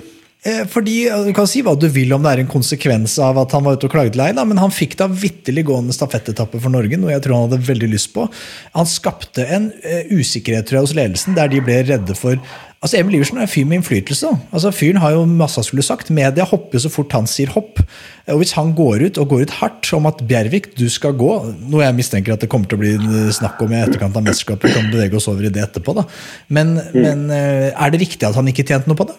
Eh, 0.46 0.62
fordi, 0.70 0.96
Du 1.26 1.32
kan 1.34 1.48
si 1.50 1.62
hva 1.66 1.74
du 1.74 1.88
vil 1.90 2.14
om 2.14 2.22
det 2.22 2.32
er 2.32 2.44
en 2.44 2.50
konsekvens 2.50 3.16
av 3.22 3.40
at 3.42 3.54
han 3.56 3.64
var 3.66 3.78
ute 3.78 3.88
og 3.88 3.94
klagde 3.96 4.18
lei, 4.20 4.30
men 4.36 4.62
han 4.62 4.74
fikk 4.74 4.94
da 5.00 5.08
vitterlig 5.10 5.66
gående 5.66 5.96
stafettetappe 5.96 6.60
for 6.62 6.72
Norge, 6.72 6.98
noe 7.00 7.14
jeg 7.14 7.24
tror 7.24 7.36
han 7.36 7.48
hadde 7.48 7.66
veldig 7.66 7.90
lyst 7.90 8.12
på. 8.14 8.28
Han 8.76 8.86
skapte 8.86 9.46
en 9.50 9.72
uh, 9.82 10.14
usikkerhet 10.14 10.68
tror 10.68 10.80
jeg, 10.80 10.86
hos 10.86 10.96
ledelsen, 10.98 11.36
der 11.38 11.50
de 11.50 11.64
ble 11.64 11.82
redde 11.88 12.16
for 12.18 12.38
Altså, 12.84 13.00
Emil 13.00 13.16
Iversen 13.16 13.38
er 13.40 13.46
en 13.46 13.50
fyr 13.50 13.64
med 13.66 13.80
innflytelse. 13.80 14.28
Altså, 14.54 14.70
Fyren 14.70 15.00
har 15.00 15.14
jo 15.14 15.22
masse 15.26 15.56
han 15.58 15.64
skulle 15.66 15.82
sagt. 15.82 16.10
Media 16.14 16.44
hopper 16.46 16.78
så 16.78 16.90
fort 16.92 17.14
han 17.16 17.26
sier 17.26 17.50
hopp. 17.50 17.80
Og 18.28 18.42
Hvis 18.42 18.52
han 18.54 18.74
går 18.76 19.06
ut 19.08 19.18
og 19.18 19.32
går 19.32 19.46
ut 19.48 19.54
hardt 19.58 19.88
om 19.96 20.06
at 20.06 20.20
Bjervik, 20.28 20.68
du 20.76 20.84
skal 20.92 21.16
gå, 21.18 21.32
noe 21.72 21.82
jeg 21.82 21.96
mistenker 21.96 22.36
at 22.36 22.44
det 22.44 22.50
kommer 22.52 22.68
til 22.70 22.78
å 22.78 22.84
bli 22.84 23.32
snakk 23.34 23.64
om 23.64 23.72
i 23.72 23.80
etterkant 23.80 24.20
av 24.20 24.28
mesterskapet, 24.28 24.68
vi 24.68 24.76
kan 24.76 24.92
bevege 24.92 25.18
oss 25.18 25.26
over 25.32 25.48
i 25.48 25.50
det 25.56 25.64
etterpå, 25.64 25.96
da. 25.96 26.04
Men, 26.52 26.76
mm. 26.76 27.00
men 27.00 27.24
uh, 27.32 27.72
er 27.72 27.96
det 27.96 28.04
riktig 28.04 28.28
at 28.28 28.38
han 28.38 28.52
ikke 28.52 28.68
tjente 28.68 28.92
noe 28.92 29.00
på 29.00 29.08
det? 29.08 29.16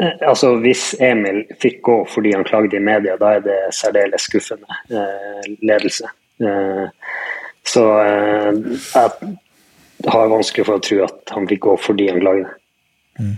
Eh, 0.00 0.28
altså, 0.28 0.56
Hvis 0.62 0.92
Emil 1.02 1.44
fikk 1.62 1.80
gå 1.86 2.00
fordi 2.10 2.34
han 2.34 2.46
klagde 2.46 2.78
i 2.78 2.82
media, 2.82 3.16
da 3.20 3.36
er 3.36 3.44
det 3.44 3.60
særdeles 3.76 4.26
skuffende 4.26 4.80
eh, 4.90 5.48
ledelse. 5.62 6.10
Eh, 6.42 6.86
så 7.64 7.84
eh, 8.02 8.50
jeg 8.94 10.12
har 10.12 10.32
vanskelig 10.32 10.66
for 10.66 10.78
å 10.78 10.84
tro 10.84 11.00
at 11.06 11.34
han 11.36 11.48
fikk 11.48 11.64
gå 11.68 11.78
fordi 11.80 12.10
han 12.10 12.22
klagde. 12.24 12.52
Mm. 13.20 13.34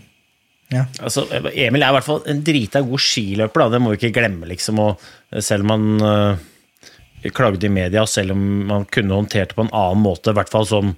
Ja. 0.73 0.83
Altså, 0.99 1.27
Emil 1.53 1.85
er 1.85 1.93
i 1.93 1.95
hvert 1.95 2.09
fall 2.09 2.25
en 2.27 2.43
drita 2.43 2.83
god 2.83 3.03
skiløper, 3.03 3.63
da. 3.63 3.75
det 3.77 3.83
må 3.83 3.93
vi 3.93 4.01
ikke 4.01 4.17
glemme. 4.17 4.49
liksom, 4.51 4.81
og 4.83 5.43
Selv 5.45 5.67
om 5.67 5.75
han 5.77 5.87
uh, 6.03 7.31
klagde 7.37 7.69
i 7.69 7.71
media, 7.71 8.03
selv 8.11 8.35
om 8.35 8.73
han 8.73 8.89
kunne 8.91 9.15
håndtert 9.15 9.53
det 9.53 9.59
på 9.59 9.67
en 9.67 9.71
annen 9.77 10.03
måte, 10.03 10.33
i 10.33 10.39
hvert 10.39 10.51
fall 10.51 10.67
sånn 10.67 10.97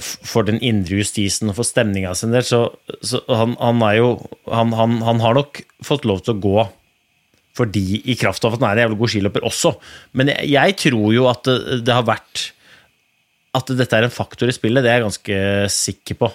for 0.00 0.46
den 0.46 0.60
indre 0.62 1.00
justisen 1.00 1.50
og 1.50 1.58
for 1.58 1.66
stemninga 1.66 2.14
sin 2.18 2.34
del, 2.34 2.44
så, 2.46 2.64
så 3.02 3.22
han, 3.26 3.56
han, 3.58 3.82
er 3.88 3.98
jo 3.98 4.12
han, 4.50 4.74
han, 4.78 5.00
han, 5.02 5.22
har 5.24 5.38
nok 5.38 5.62
fått 5.84 6.06
lov 6.08 6.22
til 6.22 6.36
å 6.36 6.42
gå 6.42 6.64
fordi 7.56 8.00
i 8.08 8.16
kraft 8.16 8.44
av 8.46 8.54
at 8.54 8.62
han 8.62 8.70
er 8.70 8.78
en 8.78 8.86
jævlig 8.86 8.98
god 9.02 9.10
skiløper 9.12 9.44
også. 9.44 9.74
Men 10.16 10.30
jeg, 10.32 10.52
jeg, 10.54 10.76
tror 10.86 11.08
jo 11.12 11.26
at 11.28 11.42
det, 11.44 11.82
det, 11.84 11.92
har 11.92 12.06
vært 12.08 12.46
At 13.58 13.68
dette 13.76 13.98
er 13.98 14.06
en 14.06 14.14
faktor 14.14 14.48
i 14.48 14.54
spillet, 14.56 14.80
det 14.80 14.88
er 14.88 15.02
jeg 15.02 15.08
ganske 15.10 15.40
sikker 15.74 16.18
på. 16.22 16.30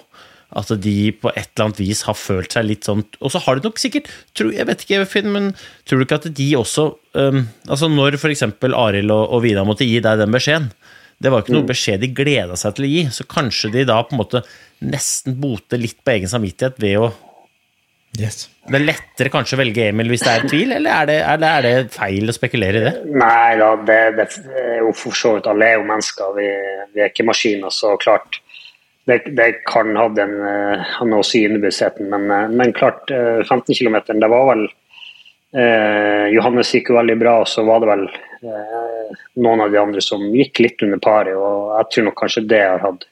At 0.56 0.70
de 0.80 0.94
på 1.12 1.32
et 1.34 1.50
eller 1.50 1.66
annet 1.66 1.80
vis 1.82 2.04
har 2.06 2.16
følt 2.16 2.54
seg 2.54 2.64
litt 2.64 2.86
sånn 2.86 3.02
Og 3.20 3.32
så 3.34 3.42
har 3.44 3.58
de 3.58 3.66
nok 3.68 3.80
sikkert 3.82 4.06
tror, 4.32 4.54
Jeg 4.56 4.64
vet 4.70 4.84
ikke, 4.84 5.02
Finn, 5.10 5.28
men 5.34 5.50
tror 5.84 6.00
du 6.00 6.06
ikke 6.06 6.20
at 6.22 6.30
de 6.38 6.46
også 6.56 6.86
um, 7.20 7.42
Altså 7.68 7.90
Når 7.92 8.16
f.eks. 8.16 8.46
Arild 8.64 9.12
og, 9.12 9.24
og 9.26 9.42
Vidar 9.44 9.68
måtte 9.68 9.84
gi 9.84 9.98
deg 10.00 10.22
den 10.22 10.32
beskjeden, 10.32 10.70
det 11.18 11.32
var 11.32 11.42
ikke 11.42 11.54
noe 11.56 11.66
mm. 11.66 11.70
beskjed 11.72 12.02
de 12.02 12.10
gleda 12.14 12.56
seg 12.58 12.76
til 12.76 12.86
å 12.86 12.90
gi, 12.92 13.00
så 13.14 13.24
kanskje 13.26 13.72
de 13.74 13.86
da 13.88 13.98
på 14.06 14.14
en 14.14 14.20
måte 14.20 14.42
nesten 14.86 15.34
boter 15.40 15.80
litt 15.82 15.98
på 16.04 16.14
egen 16.14 16.30
samvittighet 16.30 16.78
ved 16.82 17.00
å 17.00 17.08
yes. 18.18 18.46
Det 18.68 18.78
er 18.78 18.84
lettere 18.84 19.32
kanskje 19.32 19.56
å 19.56 19.60
velge 19.62 19.88
Emil 19.90 20.12
hvis 20.12 20.22
det 20.26 20.34
er 20.34 20.46
tvil, 20.46 20.74
eller 20.76 20.94
er 20.94 21.08
det, 21.10 21.16
er 21.24 21.40
det, 21.42 21.50
er 21.50 21.66
det 21.66 21.94
feil 21.96 22.30
å 22.30 22.36
spekulere 22.36 22.80
i 22.80 22.84
det? 22.86 22.94
Nei 23.18 23.56
da, 23.58 23.72
det, 23.88 24.00
det 24.18 24.28
er 24.62 24.82
jo 24.84 24.92
for 24.96 25.18
så 25.18 25.34
vidt 25.36 25.48
alle 25.50 25.72
er 25.72 25.80
jo 25.80 25.88
mennesker, 25.88 26.36
vi, 26.38 26.48
vi, 26.92 27.02
er 27.02 27.10
ikke 27.10 27.26
maskiner, 27.26 27.74
så 27.74 27.96
klart 28.02 28.38
det, 29.08 29.22
det 29.34 29.48
kan 29.66 29.90
ha 29.98 30.06
den, 30.12 30.36
ha 30.84 31.08
noe 31.08 31.24
å 31.24 31.26
si 31.26 31.42
i 31.42 31.48
underbevisstheten, 31.48 32.12
men, 32.12 32.54
men, 32.54 32.74
klart, 32.76 33.08
15 33.10 33.72
km, 33.72 34.02
det 34.12 34.30
var 34.30 34.52
vel 34.52 34.68
eh, 35.56 36.24
Johannes 36.34 36.72
gikk 36.74 36.92
jo 36.92 36.98
veldig 36.98 37.18
bra, 37.20 37.36
og 37.42 37.50
så 37.50 37.64
var 37.66 37.82
det 37.82 37.90
vel 37.90 38.06
eh, 38.08 39.12
noen 39.44 39.64
av 39.64 39.72
de 39.72 39.80
andre 39.80 40.02
som 40.04 40.24
gikk 40.34 40.64
litt 40.64 40.82
under 40.86 41.00
paret, 41.02 41.36
og 41.36 41.76
jeg 41.78 41.92
tror 41.92 42.08
nok 42.08 42.18
kanskje 42.22 42.48
det 42.50 42.64
har 42.64 42.82
hatt 42.84 43.06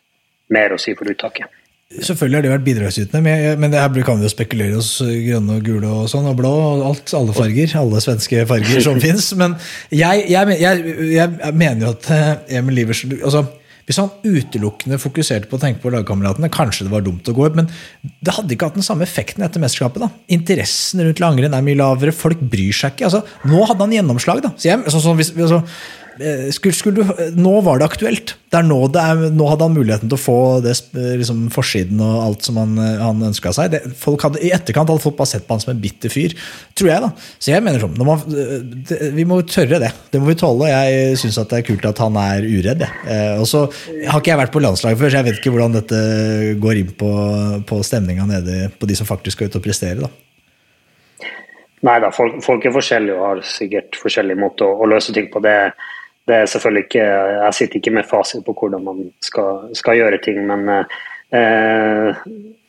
mer 0.53 0.75
å 0.75 0.81
si 0.81 0.95
for 0.99 1.11
uttaket. 1.11 1.51
Selvfølgelig 1.87 2.37
har 2.37 2.43
det 2.43 2.51
vært 2.51 2.65
bidragsytende, 2.67 3.35
men 3.63 3.71
det 3.71 3.79
her 3.79 4.07
kan 4.07 4.19
vi 4.19 4.27
jo 4.27 4.31
spekulere 4.33 4.79
oss 4.81 4.97
grønne 4.99 5.61
og 5.61 5.69
gule 5.69 5.91
og 6.01 6.09
sånn, 6.11 6.27
og 6.27 6.35
blå 6.41 6.51
og 6.51 6.83
alt, 6.89 7.13
alle 7.15 7.35
farger. 7.37 7.77
Alle 7.79 8.01
svenske 8.03 8.43
farger 8.51 8.83
som 8.83 8.99
fins. 9.05 9.29
Men 9.39 9.55
jeg, 9.95 10.25
jeg, 10.33 10.57
jeg, 10.59 10.97
jeg, 11.13 11.53
mener 11.55 11.87
jo 11.87 11.93
at 11.95 12.09
eh, 12.11 12.33
Emil 12.59 12.81
Livers 12.81 13.05
altså, 13.21 13.45
Hvis 13.87 14.01
han 14.03 14.11
utelukkende 14.27 14.99
fokuserte 14.99 15.47
på 15.51 15.59
å 15.59 15.63
tenke 15.63 15.83
på 15.85 15.93
lagkameratene, 15.95 16.51
kanskje 16.53 16.89
det 16.89 16.93
var 16.95 17.05
dumt 17.07 17.29
å 17.31 17.35
gå 17.37 17.47
ut, 17.47 17.59
men 17.59 17.69
det 18.03 18.35
hadde 18.35 18.57
ikke 18.57 18.71
hatt 18.71 18.79
den 18.79 18.87
samme 18.87 19.07
effekten 19.07 19.45
etter 19.47 19.63
mesterskapet. 19.63 20.03
da. 20.03 20.11
Interessen 20.35 21.05
rundt 21.07 21.23
langrenn 21.23 21.55
er 21.55 21.63
mye 21.67 21.79
lavere, 21.79 22.15
folk 22.15 22.43
bryr 22.43 22.75
seg 22.75 22.97
ikke. 22.97 23.07
altså, 23.11 23.23
Nå 23.47 23.63
hadde 23.63 23.87
han 23.87 23.95
gjennomslag. 23.95 24.43
da. 24.43 24.51
Så 24.59 24.73
jeg, 24.73 24.83
sånn, 24.91 25.05
sånn, 25.05 25.21
hvis, 25.21 25.31
altså, 25.39 25.63
skulle, 26.55 26.75
skulle 26.75 27.31
nå 27.37 27.53
var 27.65 27.81
det 27.81 27.87
aktuelt. 27.87 28.35
Det 28.53 28.63
nå, 28.65 28.79
det 28.95 29.03
er, 29.03 29.23
nå, 29.35 29.47
hadde 29.51 29.67
han 29.67 29.75
muligheten 29.75 30.11
til 30.11 30.17
å 30.17 30.21
få 30.23 30.37
det, 30.65 30.73
liksom, 30.95 31.47
forsiden 31.53 32.01
og 32.01 32.15
alt 32.23 32.47
som 32.47 32.61
han, 32.61 32.77
eh, 32.81 33.01
han 33.03 33.25
ønska 33.29 33.53
seg. 33.53 33.75
Det, 33.75 33.81
hadde, 34.23 34.41
I 34.41 34.53
etterkant 34.55 34.93
hadde 34.93 35.03
folk 35.03 35.19
bare 35.19 35.33
sett 35.35 35.47
på 35.49 35.57
han 35.57 35.63
som 35.63 35.75
en 35.75 35.83
bitter 35.83 36.13
fyr, 36.13 36.37
tror 36.79 36.91
jeg. 36.93 37.03
da. 37.05 37.11
Så 37.43 37.53
jeg 37.53 37.65
mener 37.67 37.83
sånn, 37.83 37.99
man, 38.07 38.23
det, 38.89 39.01
Vi 39.17 39.27
må 39.29 39.41
tørre 39.51 39.81
det. 39.83 39.91
Det 40.13 40.23
må 40.23 40.31
vi 40.31 40.39
tåle. 40.41 40.71
Jeg 40.71 41.19
syns 41.21 41.41
det 41.43 41.59
er 41.59 41.67
kult 41.67 41.89
at 41.91 42.01
han 42.05 42.17
er 42.23 42.47
uredd. 42.47 42.87
Eh, 42.87 43.35
og 43.41 43.49
så 43.51 43.67
har 43.67 44.23
ikke 44.23 44.33
jeg 44.33 44.43
vært 44.45 44.55
på 44.55 44.63
landslaget 44.65 45.03
før, 45.03 45.13
så 45.13 45.21
jeg 45.21 45.29
vet 45.29 45.43
ikke 45.43 45.55
hvordan 45.57 45.77
dette 45.77 46.01
går 46.63 46.81
inn 46.85 46.95
på, 46.97 47.11
på 47.69 47.83
stemninga 47.85 48.29
nede 48.31 48.71
på 48.79 48.89
de 48.89 48.97
som 48.97 49.09
faktisk 49.09 49.37
skal 49.37 49.51
ut 49.51 49.61
og 49.61 49.67
prestere. 49.67 50.07
da. 50.07 50.13
Nei 51.85 51.99
da, 52.01 52.09
folk, 52.15 52.39
folk, 52.45 52.65
er 52.65 52.73
forskjellige 52.75 53.19
og 53.19 53.27
har 53.27 53.45
sikkert 53.47 53.99
forskjellige 54.01 54.41
måter 54.41 54.67
å, 54.67 54.79
å 54.81 54.89
løse 54.91 55.13
ting 55.15 55.29
på. 55.33 55.43
det 55.45 55.59
det 56.27 56.35
er 56.35 56.49
selvfølgelig 56.51 56.85
ikke 56.89 57.05
Jeg 57.07 57.55
sitter 57.55 57.81
ikke 57.81 57.95
med 57.95 58.09
fasit 58.09 58.45
på 58.47 58.55
hvordan 58.59 58.83
man 58.87 59.05
skal, 59.23 59.69
skal 59.79 59.99
gjøre 60.01 60.19
ting, 60.25 60.41
men 60.49 60.67
eh, 60.73 62.23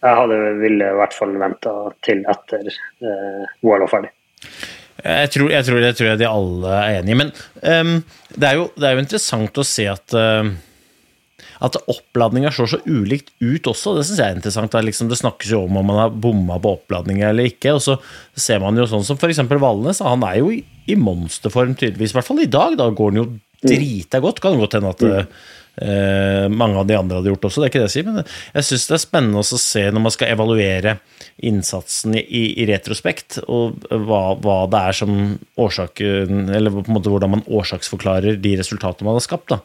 jeg 0.03 0.19
hadde 0.19 0.37
ville 0.61 0.91
i 0.91 0.99
hvert 0.99 1.15
fall 1.17 1.33
venta 1.41 1.73
til 2.05 2.21
etter 2.29 2.69
eh, 2.69 3.55
OL 3.65 3.85
var 3.85 3.93
ferdig. 3.95 4.13
Jeg 4.97 5.29
tror, 5.33 5.49
jeg, 5.53 5.65
tror, 5.65 5.81
jeg 5.81 5.97
tror, 5.97 6.13
de 6.19 6.29
alle 6.29 6.77
er 6.77 6.99
enige. 6.99 7.17
Men 7.19 7.33
um, 7.61 7.99
det, 8.33 8.47
er 8.47 8.55
jo, 8.57 8.69
det, 8.75 8.87
er 8.87 8.95
jo, 8.95 9.03
interessant 9.03 9.59
å 9.61 9.65
se 9.65 9.85
at 9.91 10.15
uh, 10.17 10.49
at 11.63 11.77
oppladninga 11.89 12.51
slår 12.53 12.69
så 12.69 12.79
ulikt 12.85 13.31
ut 13.41 13.69
også. 13.69 13.95
Det 13.97 14.05
syns 14.07 14.21
jeg 14.21 14.27
er 14.27 14.37
interessant. 14.37 14.73
Det, 14.73 14.83
liksom, 14.89 15.09
det, 15.09 15.19
snakkes 15.21 15.53
jo 15.53 15.63
om 15.65 15.79
om 15.79 15.89
man 15.89 16.01
har 16.03 16.13
bomma 16.25 16.59
på 16.61 16.75
oppladninga 16.77 17.31
eller 17.31 17.49
ikke. 17.49 17.73
Og 17.77 17.83
så 17.83 17.97
ser 18.37 18.61
man 18.63 18.77
jo 18.77 18.87
sånn 18.89 19.05
som 19.07 19.17
f.eks. 19.17 19.41
Valnes. 19.49 20.03
Han 20.05 20.25
er 20.27 20.39
jo 20.41 20.51
i, 20.53 20.61
i 20.89 20.97
monsterform 20.99 21.75
tydeligvis, 21.77 22.13
i 22.13 22.19
hvert 22.19 22.29
fall 22.29 22.43
i 22.43 22.49
dag. 22.51 22.77
Da 22.79 22.89
går 22.93 23.13
han 23.13 23.21
jo 23.21 23.27
drita 23.63 24.21
godt. 24.23 24.41
Kan 24.43 24.59
godt 24.59 24.77
hende 24.77 24.91
at 24.93 25.03
uh, 25.07 26.45
mange 26.49 26.79
av 26.79 26.87
de 26.89 26.97
andre 26.97 27.19
hadde 27.19 27.31
gjort 27.31 27.49
også, 27.49 27.61
det 27.61 27.67
er 27.67 27.71
ikke 27.71 27.81
det 27.81 27.89
jeg 27.89 27.95
sier. 27.95 28.07
Men 28.09 28.21
jeg 28.57 28.67
syns 28.69 28.87
det 28.89 28.97
er 28.97 29.03
spennende 29.03 29.43
å 29.43 29.61
se 29.63 29.83
når 29.91 30.05
man 30.05 30.15
skal 30.15 30.33
evaluere 30.33 30.97
innsatsen 31.47 32.17
i, 32.17 32.43
i 32.63 32.65
retrospekt, 32.69 33.41
og 33.45 33.85
hva, 33.91 34.21
hva, 34.41 34.57
det 34.71 34.81
er 34.89 34.97
som 34.97 35.13
årsaken 35.61 36.49
Eller 36.49 36.73
på 36.73 36.87
en 36.87 36.97
måte 36.97 37.13
hvordan 37.13 37.35
man 37.35 37.45
årsaksforklarer 37.45 38.39
de 38.41 38.57
resultatene 38.61 39.09
man 39.09 39.19
har 39.19 39.27
skapt. 39.27 39.53
da. 39.53 39.61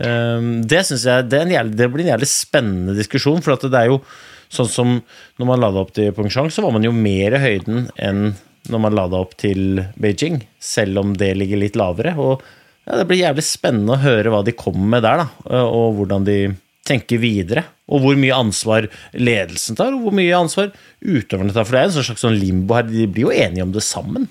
Uh, 0.00 0.60
det 0.64 0.84
synes 0.88 1.06
jeg 1.08 1.30
det, 1.32 1.46
jævlig, 1.52 1.76
det, 1.76 1.90
blir 1.92 2.06
en 2.06 2.14
jævlig 2.14 2.30
spennende 2.32 2.98
diskusjon, 2.98 3.42
for 3.44 3.56
det 3.56 3.80
er 3.84 3.92
jo 3.92 4.02
sånn 4.50 4.70
som 4.70 4.94
når 5.38 5.46
man 5.46 5.60
la 5.62 5.68
det 5.70 5.82
opp 5.84 5.92
til 5.94 6.14
Pyeongchang, 6.14 6.48
så 6.50 6.64
var 6.64 6.72
man 6.74 6.82
jo 6.82 6.90
mer 6.94 7.36
i 7.36 7.42
høyden 7.42 7.84
enn 8.02 8.32
når 8.70 8.82
man 8.82 8.96
la 8.96 9.06
det 9.08 9.16
opp 9.18 9.36
til 9.40 9.80
Beijing, 10.00 10.42
selv 10.60 11.00
om 11.00 11.14
det 11.16 11.30
ligger 11.38 11.62
litt 11.62 11.78
lavere. 11.80 12.12
og 12.20 12.42
ja, 12.90 12.96
det 12.98 13.06
blir 13.06 13.22
jævlig 13.22 13.44
spennende 13.46 13.94
å 13.94 14.02
høre 14.02 14.32
hva 14.34 14.42
de 14.42 14.56
kommer 14.58 14.96
med 14.96 15.04
der, 15.06 15.22
da, 15.22 15.62
og 15.62 15.94
hvordan 16.00 16.26
de 16.26 16.40
tenker 16.86 17.20
videre. 17.22 17.62
Og 17.90 18.02
hvor 18.02 18.18
mye 18.18 18.34
ansvar 18.34 18.88
ledelsen 19.14 19.78
tar, 19.78 19.94
og 19.94 20.06
hvor 20.06 20.14
mye 20.16 20.34
ansvar 20.34 20.72
utøverne 20.98 21.54
tar. 21.54 21.66
For 21.68 21.76
det 21.76 21.80
er 21.80 21.88
en 21.90 21.96
slags 22.10 22.24
sånn 22.26 22.38
limbo 22.38 22.78
her, 22.78 22.88
de 22.90 23.06
blir 23.06 23.28
jo 23.28 23.34
enige 23.34 23.66
om 23.66 23.74
det 23.74 23.84
sammen. 23.86 24.26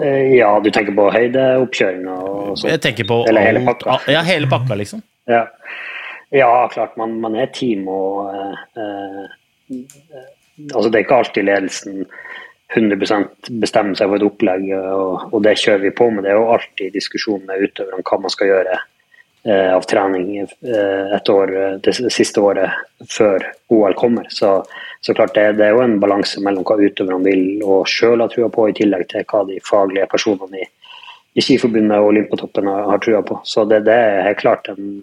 Eh, 0.00 0.38
ja, 0.38 0.54
du 0.64 0.70
tenker 0.72 0.96
på 0.96 1.10
høydeoppkjøringa 1.12 2.18
og 2.24 2.54
sånn? 2.56 2.70
Jeg 2.72 2.80
tenker 2.84 3.08
på 3.08 3.18
Eller 3.28 3.44
hele 3.50 3.64
pakka? 3.66 3.98
Ja, 4.12 4.22
hele 4.24 4.48
pakka, 4.48 4.78
liksom. 4.80 5.04
Ja, 5.28 5.44
ja 6.32 6.48
klart. 6.72 6.96
Man, 7.00 7.18
man 7.20 7.36
er 7.36 7.52
team 7.52 7.84
og 7.92 8.32
eh, 8.32 8.62
eh, 8.80 10.30
Altså, 10.72 10.90
det 10.92 10.98
er 10.98 11.04
ikke 11.06 11.16
alltid 11.22 11.46
ledelsen 11.48 12.02
100 12.74 12.96
bestemme 13.60 13.96
seg 13.96 14.08
for 14.08 14.16
et 14.16 14.24
opplegg, 14.26 14.70
og, 14.78 15.28
og, 15.32 15.38
det 15.44 15.58
kjører 15.60 15.84
vi 15.84 15.92
på 15.96 16.08
med. 16.10 16.24
Det 16.24 16.32
er 16.32 16.40
jo 16.40 16.48
alltid 16.54 16.96
diskusjon 16.96 17.44
med 17.48 17.66
utøverne 17.66 18.00
om 18.00 18.06
hva 18.08 18.18
man 18.24 18.32
skal 18.32 18.48
gjøre 18.48 18.76
eh, 18.78 19.70
av 19.74 19.84
trening 19.90 20.30
eh, 20.40 21.14
et 21.18 21.32
år, 21.32 21.52
det, 21.84 21.96
siste 22.14 22.40
året 22.40 22.72
før 23.12 23.44
OL 23.74 23.96
kommer. 23.98 24.28
Så, 24.32 24.54
så 25.04 25.16
klart 25.16 25.34
det, 25.36 25.48
det, 25.60 25.68
er 25.68 25.76
jo 25.76 25.84
en 25.84 25.98
balanse 26.02 26.40
mellom 26.44 26.64
hva 26.68 26.78
utøverne 26.80 27.20
vil 27.26 27.64
og 27.66 27.90
sjøl 27.90 28.24
har 28.24 28.32
trua 28.32 28.48
på, 28.52 28.70
i 28.70 28.76
tillegg 28.80 29.08
til 29.12 29.28
hva 29.28 29.44
de 29.48 29.60
faglige 29.68 30.08
personene 30.12 30.64
i, 30.64 30.68
i 31.36 31.44
Skiforbundet 31.44 32.00
og 32.00 32.12
Olympiatoppen 32.14 32.72
har, 32.72 32.88
har 32.94 33.04
trua 33.04 33.24
på. 33.26 33.40
Så 33.48 33.66
det, 33.68 33.84
det, 33.88 33.96
er 33.96 34.28
helt 34.30 34.40
klart 34.40 34.72
en, 34.72 35.00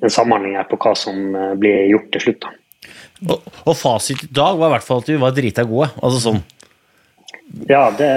en 0.00 0.12
samhandling 0.12 0.56
her 0.56 0.68
på 0.70 0.80
hva 0.80 0.96
som 0.96 1.24
eh, 1.36 1.56
blir 1.60 1.90
gjort 1.92 2.12
til 2.16 2.28
slutt. 2.28 2.44
da. 2.48 2.58
Og, 3.24 3.40
og, 3.64 3.76
fasit 3.78 4.26
i 4.26 4.32
dag 4.34 4.58
var 4.58 4.68
i 4.68 4.74
hvert 4.74 4.84
fall 4.84 5.00
at 5.00 5.08
vi 5.08 5.20
var 5.20 5.32
drita 5.34 5.64
gode. 5.68 5.88
Altså 6.04 6.20
sånn 6.26 6.42
ja, 7.68 7.90
det, 7.98 8.10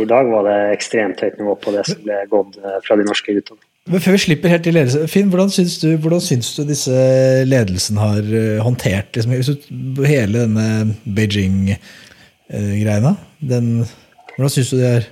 i 0.00 0.06
dag 0.08 0.30
var 0.30 0.46
det 0.48 0.58
ekstremt 0.74 1.20
høyt 1.22 1.38
nivå 1.40 1.56
på 1.60 1.74
det 1.74 1.84
som 1.88 2.00
ble 2.04 2.16
gått 2.30 2.58
eh, 2.60 2.78
fra 2.86 2.96
de 2.98 3.04
norske 3.06 3.34
guttene. 3.36 3.60
Men 3.90 4.02
Før 4.04 4.14
vi 4.14 4.22
slipper 4.22 4.52
helt 4.52 4.64
til 4.66 4.76
ledelse, 4.76 5.06
Finn, 5.10 5.30
hvordan 5.32 5.50
syns 5.52 5.78
du, 5.82 5.88
hvordan 6.00 6.22
syns 6.22 6.48
du 6.56 6.62
disse 6.68 6.96
ledelsen 7.48 7.96
har 8.00 8.20
eh, 8.22 8.60
håndtert 8.62 9.16
liksom, 9.16 9.32
hele 10.04 10.44
denne 10.44 10.66
Beijing-greina? 11.04 13.16
hvordan 13.40 14.52
syns 14.52 14.72
du 14.72 14.76
det 14.78 14.92
er? 14.98 15.04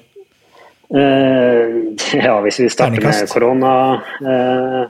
Uh, 0.89 1.93
ja, 2.17 2.39
hvis 2.41 2.63
vi 2.63 2.71
starter 2.73 3.03
med 3.05 3.29
korona 3.29 3.73
uh, 4.25 4.89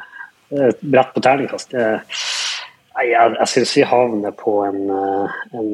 Brett 0.79 1.11
på 1.11 1.23
terningkast 1.27 1.75
uh, 1.75 1.99
Jeg, 3.03 3.33
jeg 3.35 3.49
syns 3.51 3.73
vi 3.75 3.83
havner 3.83 4.31
på 4.39 4.53
en, 4.69 4.79
en 5.59 5.73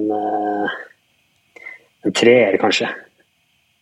en 2.05 2.15
treer, 2.17 2.57
kanskje. 2.63 2.89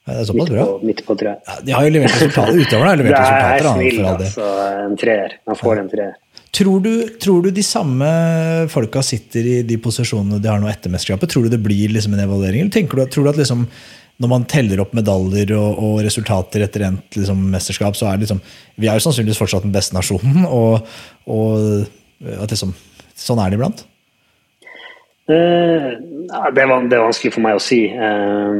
Ja, 0.02 0.16
det 0.16 0.20
er 0.24 0.26
såpass 0.32 0.50
bra. 0.50 0.66
Midt 0.82 1.04
på, 1.06 1.14
treet. 1.18 1.46
Ja, 1.46 1.60
de 1.62 1.74
har 1.76 1.86
jo 1.86 1.94
levert 1.94 2.14
resultater. 2.16 2.58
Utøverne 2.58 2.90
har 2.90 2.98
levert 2.98 3.18
resultater. 3.20 3.62
Det 3.62 3.70
er 3.70 3.76
snill, 3.78 4.06
altså. 4.10 4.46
En 4.82 4.96
treer. 4.98 5.36
Man 5.46 5.58
får 5.60 5.82
en 5.84 5.90
treer. 5.92 6.14
Tror 6.52 6.82
du, 6.84 6.92
tror 7.22 7.46
du, 7.46 7.48
de 7.54 7.62
samme 7.64 8.08
folka 8.68 9.00
sitter 9.06 9.46
i 9.48 9.54
de 9.64 9.78
posisjonene 9.80 10.40
de 10.42 10.50
har 10.50 10.58
nå 10.60 10.68
etter 10.68 10.92
mesterskapet? 10.92 11.30
Tror 11.32 11.46
du 11.46 11.54
det 11.54 11.62
blir 11.64 11.94
liksom 11.94 12.16
en 12.16 12.24
evaluering? 12.26 12.64
Eller 12.64 12.74
tenker 12.74 12.98
du, 12.98 13.04
tror 13.14 13.24
du 13.24 13.30
at 13.30 13.38
liksom, 13.40 13.62
når 14.20 14.32
man 14.34 14.44
teller 14.50 14.82
opp 14.82 14.92
medaljer 14.98 15.54
og, 15.56 15.78
og 15.80 16.02
resultater 16.04 16.66
etter 16.66 16.84
endt 16.90 17.16
liksom, 17.16 17.46
mesterskap, 17.54 17.96
så 17.96 18.10
er 18.10 18.18
det 18.18 18.26
liksom 18.26 18.42
Vi 18.82 18.90
er 18.90 18.98
jo 18.98 19.06
sannsynligvis 19.06 19.40
fortsatt 19.40 19.64
den 19.64 19.72
beste 19.72 19.96
nasjonen, 19.96 20.44
og, 20.44 20.82
og 21.30 21.86
at 22.42 22.52
liksom, 22.52 22.74
sånn 23.16 23.40
er 23.40 23.54
det 23.54 23.60
iblant? 23.60 23.86
Eh, 25.30 25.92
det, 26.52 26.62
er, 26.62 26.88
det 26.88 26.96
er 26.96 27.04
vanskelig 27.04 27.32
for 27.34 27.44
meg 27.44 27.58
å 27.58 27.62
si. 27.62 27.84
Eh, 27.86 28.58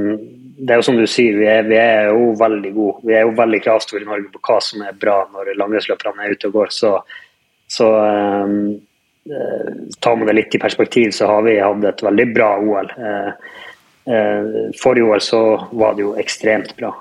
det 0.63 0.75
er 0.75 0.79
jo 0.79 0.87
som 0.87 0.99
du 0.99 1.09
sier, 1.11 1.35
vi 1.41 1.49
er, 1.51 1.67
vi 1.67 1.79
er 1.81 2.13
jo 2.13 2.31
veldig 2.39 2.71
gode. 2.77 3.03
Vi 3.09 3.17
er 3.19 3.27
jo 3.27 3.35
veldig 3.39 3.61
kravstore 3.65 4.05
i 4.05 4.09
Norge 4.09 4.31
på 4.31 4.43
hva 4.47 4.61
som 4.63 4.85
er 4.87 4.99
bra 4.99 5.19
når 5.33 5.57
langrennsløperne 5.59 6.23
er 6.23 6.37
ute 6.37 6.51
og 6.53 6.59
går. 6.61 6.73
Så, 6.77 6.93
så 7.73 7.89
um, 7.99 8.61
tar 9.99 10.21
man 10.21 10.31
det 10.31 10.37
litt 10.39 10.55
i 10.55 10.63
perspektiv, 10.63 11.11
så 11.17 11.33
har 11.33 11.43
vi 11.49 11.59
hatt 11.59 11.89
et 11.91 12.05
veldig 12.07 12.29
bra 12.37 12.53
OL. 12.63 12.93
Forrige 14.79 15.09
OL 15.09 15.23
så 15.23 15.43
var 15.79 15.99
det 15.99 16.07
jo 16.07 16.15
ekstremt 16.23 16.77
bra. 16.79 16.93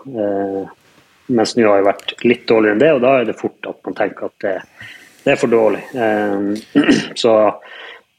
Mens 1.30 1.54
nå 1.58 1.70
har 1.70 1.82
det 1.84 1.90
vært 1.92 2.26
litt 2.26 2.48
dårligere 2.50 2.78
enn 2.78 2.82
det, 2.82 2.92
og 2.98 3.06
da 3.06 3.14
er 3.20 3.30
det 3.30 3.38
fort 3.38 3.70
at 3.70 3.78
man 3.86 3.98
tenker 3.98 4.30
at 4.32 4.46
det, 4.46 4.56
det 5.22 5.36
er 5.36 5.42
for 5.42 5.54
dårlig. 5.54 5.86
så 7.24 7.38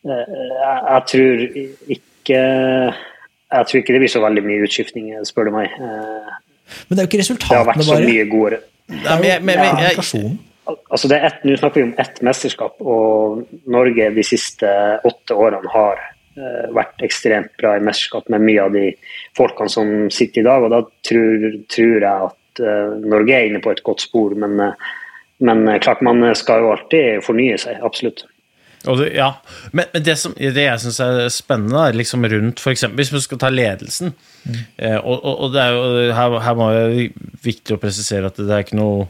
jeg 0.03 1.03
tror 1.13 1.43
ikke 1.97 2.41
jeg 3.53 3.69
tror 3.69 3.83
ikke 3.83 3.95
det 3.95 4.01
blir 4.03 4.13
så 4.13 4.23
veldig 4.23 4.45
mye 4.47 4.65
utskifting, 4.67 5.11
spør 5.29 5.51
du 5.51 5.57
meg. 5.57 5.75
Eh, 5.77 6.31
men 6.87 6.97
det 6.97 7.03
er 7.03 7.05
jo 7.05 7.11
ikke 7.11 7.21
resultatene, 7.21 7.67
bare. 7.69 7.77
Det 7.77 7.89
har 7.89 7.99
vært 7.99 8.07
så 8.07 8.15
mye 8.15 8.31
gode 8.31 8.63
Nei, 8.93 9.17
men, 9.21 9.45
men, 9.47 9.61
men, 9.61 9.69
kommunikasjonen. 9.77 10.41
Altså 10.95 11.09
det 11.11 11.19
er 11.19 11.27
et, 11.27 11.45
Nå 11.47 11.59
snakker 11.59 11.81
vi 11.81 11.85
om 11.89 11.95
ett 12.01 12.19
mesterskap, 12.25 12.81
og 12.81 13.43
Norge 13.73 14.09
de 14.17 14.25
siste 14.27 14.73
åtte 15.09 15.37
årene 15.37 15.71
har 15.73 16.01
uh, 16.39 16.67
vært 16.77 17.05
ekstremt 17.07 17.53
bra 17.61 17.75
i 17.77 17.85
mesterskap 17.85 18.29
med 18.33 18.45
mye 18.47 18.67
av 18.67 18.77
de 18.77 18.85
folkene 19.39 19.73
som 19.73 19.93
sitter 20.15 20.43
i 20.43 20.47
dag. 20.47 20.67
og 20.67 20.75
Da 20.75 20.83
tror, 21.09 21.49
tror 21.73 21.97
jeg 21.97 22.29
at 22.29 22.63
Norge 23.01 23.33
er 23.33 23.49
inne 23.49 23.63
på 23.65 23.73
et 23.73 23.81
godt 23.85 24.05
spor, 24.05 24.35
men, 24.37 24.61
men 25.41 25.65
klart 25.83 26.05
man 26.05 26.21
skal 26.37 26.63
jo 26.63 26.73
alltid 26.75 27.25
fornye 27.25 27.57
seg. 27.61 27.81
Absolutt. 27.85 28.27
Det, 28.83 29.09
ja, 29.15 29.29
men, 29.71 29.87
men, 29.93 30.03
det, 30.03 30.17
som, 30.19 30.33
det 30.35 30.65
jeg 30.65 30.83
syns 30.83 30.99
er 31.05 31.29
spennende, 31.31 31.85
er 31.87 31.99
liksom 31.99 32.27
rundt 32.27 32.63
f.eks. 32.63 32.89
Hvis 32.99 33.13
vi 33.15 33.21
skal 33.23 33.39
ta 33.39 33.51
ledelsen 33.53 34.11
mm. 34.11 34.57
eh, 34.77 34.97
og, 34.99 35.21
og, 35.21 35.35
og, 35.35 35.53
det 35.55 35.63
er 35.63 35.77
jo, 35.77 35.85
her, 36.19 36.37
her 36.43 36.57
må 36.59 36.71
jeg 36.75 37.11
viktig 37.45 37.77
å 37.77 37.83
presisere 37.83 38.33
at 38.33 38.41
det 38.41 38.51
er 38.51 38.65
ikke 38.67 38.81
noe 38.81 39.07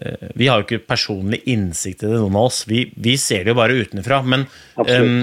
eh, 0.00 0.30
Vi 0.40 0.48
har 0.48 0.62
jo 0.62 0.66
ikke 0.68 0.86
personlig 0.88 1.42
innsikt 1.52 2.06
i 2.06 2.08
det, 2.08 2.16
noen 2.16 2.40
av 2.40 2.48
oss. 2.48 2.62
Vi, 2.70 2.86
vi 2.96 3.18
ser 3.20 3.44
det 3.44 3.52
jo 3.52 3.60
bare 3.60 3.76
utenfra. 3.76 4.22
Men 4.24 4.48
um, 4.80 5.22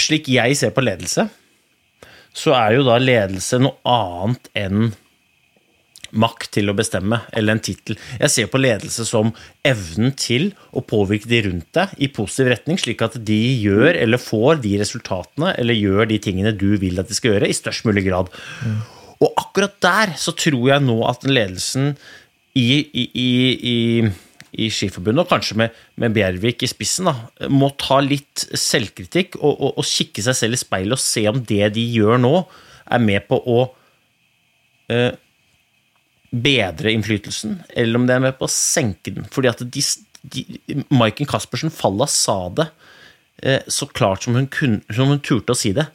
slik 0.00 0.32
jeg 0.32 0.56
ser 0.56 0.72
på 0.72 0.84
ledelse, 0.86 1.28
så 2.32 2.56
er 2.56 2.78
jo 2.78 2.88
da 2.88 2.96
ledelse 2.96 3.60
noe 3.60 3.76
annet 3.84 4.48
enn 4.56 4.94
makt 6.12 6.50
til 6.58 6.68
å 6.68 6.76
bestemme, 6.76 7.22
eller 7.32 7.56
en 7.56 7.62
tittel. 7.64 7.96
Jeg 8.20 8.32
ser 8.32 8.48
på 8.52 8.60
ledelse 8.60 9.04
som 9.08 9.32
evnen 9.66 10.12
til 10.18 10.50
å 10.76 10.82
påvirke 10.84 11.30
de 11.30 11.42
rundt 11.46 11.68
deg 11.76 11.94
i 12.04 12.10
positiv 12.12 12.50
retning, 12.52 12.80
slik 12.80 13.04
at 13.04 13.16
de 13.16 13.40
gjør 13.62 13.96
eller 13.96 14.20
får 14.20 14.60
de 14.64 14.74
resultatene 14.82 15.54
eller 15.60 15.78
gjør 15.78 16.10
de 16.10 16.20
tingene 16.22 16.52
du 16.56 16.74
vil 16.82 17.00
at 17.00 17.08
de 17.08 17.16
skal 17.16 17.36
gjøre, 17.36 17.48
i 17.48 17.56
størst 17.56 17.88
mulig 17.88 18.04
grad. 18.10 18.32
Og 19.22 19.30
akkurat 19.40 19.78
der 19.82 20.12
så 20.20 20.34
tror 20.36 20.66
jeg 20.74 20.84
nå 20.84 20.98
at 21.08 21.24
ledelsen 21.28 21.94
i, 22.58 22.68
i, 22.84 23.04
i, 23.16 23.76
i 24.52 24.68
Skiforbundet, 24.68 25.24
og 25.24 25.32
kanskje 25.32 25.56
med, 25.62 25.82
med 25.96 26.12
Bjervik 26.12 26.66
i 26.66 26.68
spissen, 26.68 27.08
da, 27.08 27.48
må 27.48 27.70
ta 27.80 28.02
litt 28.04 28.44
selvkritikk 28.52 29.38
og, 29.40 29.54
og, 29.54 29.78
og 29.80 29.88
kikke 29.88 30.24
seg 30.26 30.36
selv 30.36 30.58
i 30.58 30.60
speilet 30.60 30.98
og 30.98 31.00
se 31.00 31.24
om 31.30 31.40
det 31.48 31.72
de 31.78 31.86
gjør 31.96 32.20
nå, 32.20 32.34
er 32.92 33.00
med 33.00 33.24
på 33.30 33.38
å 33.48 33.60
eh, 34.92 35.14
bedre 36.32 36.92
innflytelsen, 36.92 37.58
eller 37.68 38.00
om 38.00 38.08
det 38.08 38.16
er 38.16 38.24
med 38.24 38.38
på 38.38 38.48
å 38.48 38.52
senke 38.52 39.12
den. 39.12 39.28
Fordi 39.32 39.50
at 39.50 39.60
de, 39.62 39.84
de, 40.32 40.44
Maiken 40.88 41.28
Caspersen 41.28 41.72
Falla 41.74 42.08
sa 42.08 42.46
det 42.56 42.68
eh, 43.44 43.60
så 43.68 43.88
klart 43.92 44.24
som 44.24 44.38
hun, 44.38 44.48
kunne, 44.52 44.80
som 44.88 45.12
hun 45.12 45.20
turte 45.20 45.52
å 45.52 45.58
si 45.58 45.74
det. 45.76 45.86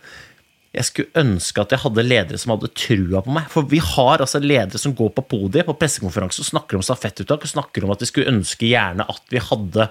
Jeg 0.77 0.89
skulle 0.91 1.23
ønske 1.23 1.63
at 1.63 1.73
jeg 1.73 1.81
hadde 1.81 2.05
ledere 2.05 2.37
som 2.37 2.53
hadde 2.53 2.69
trua 2.77 3.23
på 3.25 3.33
meg. 3.33 3.47
For 3.49 3.65
vi 3.71 3.79
har 3.81 4.21
altså 4.21 4.41
ledere 4.43 4.77
som 4.81 4.93
går 4.97 5.09
på 5.15 5.25
podiet 5.31 5.65
på 5.65 5.77
pressekonferanse 5.79 6.43
og 6.43 6.51
snakker 6.51 6.77
om 6.77 6.85
stafettuttak 6.85 7.47
og 7.47 7.53
snakker 7.55 7.87
om 7.87 7.95
at 7.95 8.03
de 8.03 8.09
skulle 8.09 8.29
ønske 8.29 8.69
gjerne 8.69 9.07
at 9.09 9.33
vi 9.33 9.41
hadde 9.41 9.89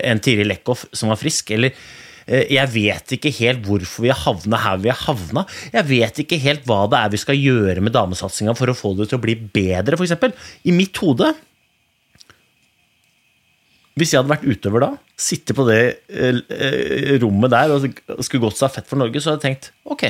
en 0.00 0.22
Tiril 0.24 0.56
Eckhoff 0.56 0.88
som 0.90 1.12
var 1.12 1.20
frisk. 1.20 1.54
eller 1.54 1.76
jeg 2.26 2.70
vet 2.72 3.14
ikke 3.16 3.32
helt 3.36 3.64
hvorfor 3.66 4.06
vi 4.06 4.12
har 4.12 4.20
havna 4.22 4.60
her 4.62 4.78
vi 4.80 4.92
har 4.92 5.00
havna. 5.06 5.44
Jeg 5.74 5.88
vet 5.90 6.20
ikke 6.24 6.40
helt 6.40 6.64
hva 6.68 6.84
det 6.90 7.00
er 7.00 7.12
vi 7.12 7.20
skal 7.20 7.40
gjøre 7.40 7.84
med 7.84 7.94
damesatsinga 7.96 8.54
for 8.56 8.72
å 8.72 8.76
få 8.76 8.94
det 8.98 9.10
til 9.10 9.20
å 9.20 9.24
bli 9.24 9.36
bedre, 9.36 9.98
f.eks. 9.98 10.46
I 10.64 10.74
mitt 10.76 10.96
hode 11.04 11.34
Hvis 13.94 14.14
jeg 14.14 14.22
hadde 14.22 14.32
vært 14.32 14.48
utøver 14.48 14.86
da, 14.86 14.90
sitte 15.20 15.54
på 15.54 15.66
det 15.68 15.80
eh, 16.10 17.18
rommet 17.22 17.52
der 17.52 17.76
og 17.76 17.84
skulle 18.26 18.46
gått 18.48 18.58
seg 18.58 18.72
fett 18.74 18.88
for 18.90 18.98
Norge, 18.98 19.20
så 19.20 19.30
hadde 19.30 19.44
jeg 19.44 19.54
tenkt 19.54 19.70
ok, 19.86 20.08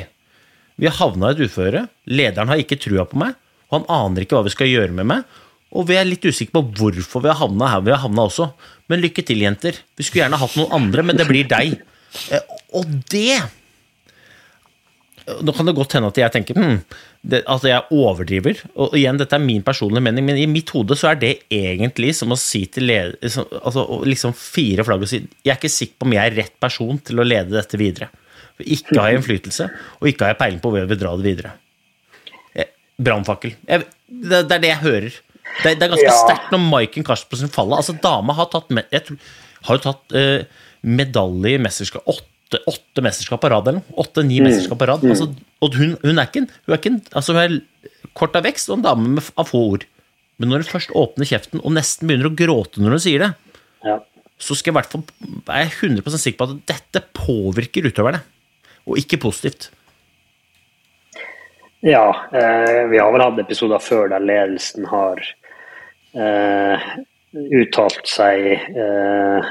vi 0.81 0.89
har 0.89 0.97
havna 0.99 1.31
i 1.31 1.37
et 1.37 1.43
uføre. 1.45 1.87
Lederen 2.11 2.51
har 2.51 2.61
ikke 2.63 2.81
trua 2.81 3.05
på 3.07 3.19
meg, 3.21 3.35
og 3.69 3.81
han 3.81 3.91
aner 3.93 4.25
ikke 4.25 4.39
hva 4.39 4.47
vi 4.47 4.55
skal 4.55 4.71
gjøre 4.71 4.97
med 4.97 5.11
meg. 5.11 5.27
Og 5.75 5.89
vi 5.89 5.99
er 5.99 6.07
litt 6.07 6.25
usikre 6.27 6.61
på 6.61 6.65
hvorfor 6.79 7.23
vi 7.23 7.31
har 7.31 7.41
havna 7.41 7.71
her 7.73 7.83
vi 7.85 7.93
har 7.95 8.03
havna 8.05 8.27
også. 8.29 8.49
Men 8.91 9.03
lykke 9.03 9.25
til, 9.27 9.43
jenter. 9.43 9.79
Vi 9.99 10.07
skulle 10.07 10.25
gjerne 10.25 10.39
hatt 10.39 10.57
noen 10.59 10.75
andre, 10.79 11.05
men 11.07 11.19
det 11.19 11.27
blir 11.29 11.49
deg. 11.51 11.77
Eh, 12.33 12.57
og 12.77 12.89
det 13.13 13.43
Nå 15.25 15.55
kan 15.57 15.65
det 15.65 15.73
godt 15.73 15.95
hende 15.97 16.11
at 16.13 16.19
jeg 16.21 16.33
tenker 16.35 16.59
hmm, 16.59 16.81
det, 17.25 17.39
at 17.49 17.63
jeg 17.65 17.97
overdriver. 17.97 18.59
Og 18.77 18.93
igjen, 18.99 19.17
dette 19.17 19.33
er 19.33 19.41
min 19.41 19.63
personlige 19.65 20.05
mening, 20.05 20.27
men 20.27 20.37
i 20.37 20.45
mitt 20.51 20.69
hode 20.75 20.99
så 21.01 21.15
er 21.15 21.21
det 21.23 21.31
egentlig 21.49 22.11
som 22.19 22.35
å 22.35 22.37
si 22.37 22.67
til 22.69 22.85
leder, 22.91 23.17
altså, 23.63 23.87
liksom 24.05 24.35
fire 24.37 24.85
flagg 24.85 25.07
og 25.07 25.09
si 25.09 25.23
Jeg 25.23 25.55
er 25.55 25.57
ikke 25.57 25.73
sikker 25.73 25.97
på 25.97 26.11
om 26.11 26.17
jeg 26.19 26.29
er 26.29 26.37
rett 26.43 26.55
person 26.61 27.01
til 27.01 27.23
å 27.23 27.25
lede 27.25 27.57
dette 27.57 27.81
videre. 27.81 28.11
Ikke 28.61 28.99
har 29.01 29.11
jeg 29.11 29.23
innflytelse, 29.23 29.71
og 29.97 30.11
ikke 30.11 30.27
har 30.27 30.35
jeg 30.35 30.41
peiling 30.43 30.61
på 30.63 30.75
hvor 30.75 30.83
jeg 30.83 30.91
vil 30.93 31.01
dra 31.01 31.15
det 31.17 31.27
videre. 31.27 31.55
Eh, 32.53 32.69
brannfakkel. 33.09 33.57
Det, 33.65 33.81
det, 34.21 34.43
er 34.45 34.61
det 34.61 34.71
jeg 34.75 34.83
hører. 34.85 35.17
Det, 35.63 35.73
det 35.73 35.89
er 35.89 35.95
ganske 35.95 36.07
ja. 36.07 36.21
sterkt 36.21 36.53
når 36.53 36.63
Maiken 36.69 37.07
Karstensen 37.07 37.53
faller. 37.53 37.81
Altså, 37.81 37.97
dama 38.05 38.37
har 38.37 38.53
tatt 38.53 38.69
Jeg 38.77 39.09
tror, 39.09 39.33
har 39.65 39.81
jo 39.81 39.85
tatt 39.89 40.15
uh, 40.21 40.63
medalje 40.85 41.57
i 41.57 41.63
mesterskap. 41.63 42.05
Åtte, 42.11 42.61
åtte 42.71 43.05
mesterskap 43.05 43.43
på 43.43 43.51
rad, 43.53 43.69
eller 43.69 43.81
noe. 43.81 43.99
Åtte-ni 44.05 44.41
mm. 44.41 44.49
mesterskap 44.49 44.81
på 44.81 44.89
rad. 44.91 45.05
Mm. 45.05 45.15
Altså, 45.15 45.31
og 45.65 45.79
hun, 45.81 45.97
hun, 46.05 46.19
er 46.19 46.29
ikke, 46.29 46.45
hun, 46.45 46.77
er 46.77 46.81
ikke, 46.81 46.97
altså, 47.13 47.37
hun 47.37 47.43
er 47.45 48.11
kort 48.19 48.37
av 48.39 48.47
vekst 48.47 48.71
og 48.71 48.79
en 48.79 48.87
dame 48.87 49.15
med, 49.17 49.31
av 49.41 49.51
få 49.51 49.63
ord. 49.75 49.87
Men 50.41 50.51
når 50.51 50.65
hun 50.65 50.73
først 50.75 50.95
åpner 50.99 51.29
kjeften 51.29 51.63
og 51.63 51.77
nesten 51.77 52.11
begynner 52.11 52.31
å 52.31 52.37
gråte 52.37 52.83
når 52.83 52.97
hun 52.97 53.05
sier 53.05 53.23
det, 53.23 53.31
ja. 53.87 54.01
så 54.43 54.57
skal 54.59 54.73
jeg 54.73 54.75
i 54.75 54.79
hvert 54.81 54.93
fall, 54.95 55.05
er 55.47 55.65
jeg 55.67 55.75
100% 55.95 56.25
sikker 56.25 56.41
på 56.41 56.49
at 56.49 56.61
dette 56.73 57.05
påvirker 57.15 57.87
utøverne, 57.91 58.21
og 58.85 59.01
ikke 59.01 59.23
positivt. 59.23 59.71
Ja, 61.85 62.09
eh, 62.33 62.87
vi 62.89 62.99
har 62.99 63.13
vel 63.13 63.23
hatt 63.23 63.41
episoder 63.43 63.83
før 63.85 64.09
der 64.11 64.25
ledelsen 64.25 64.87
har 64.89 65.21
eh, 66.17 66.87
uttalt 67.61 68.09
seg 68.09 68.47
eh, 68.57 69.51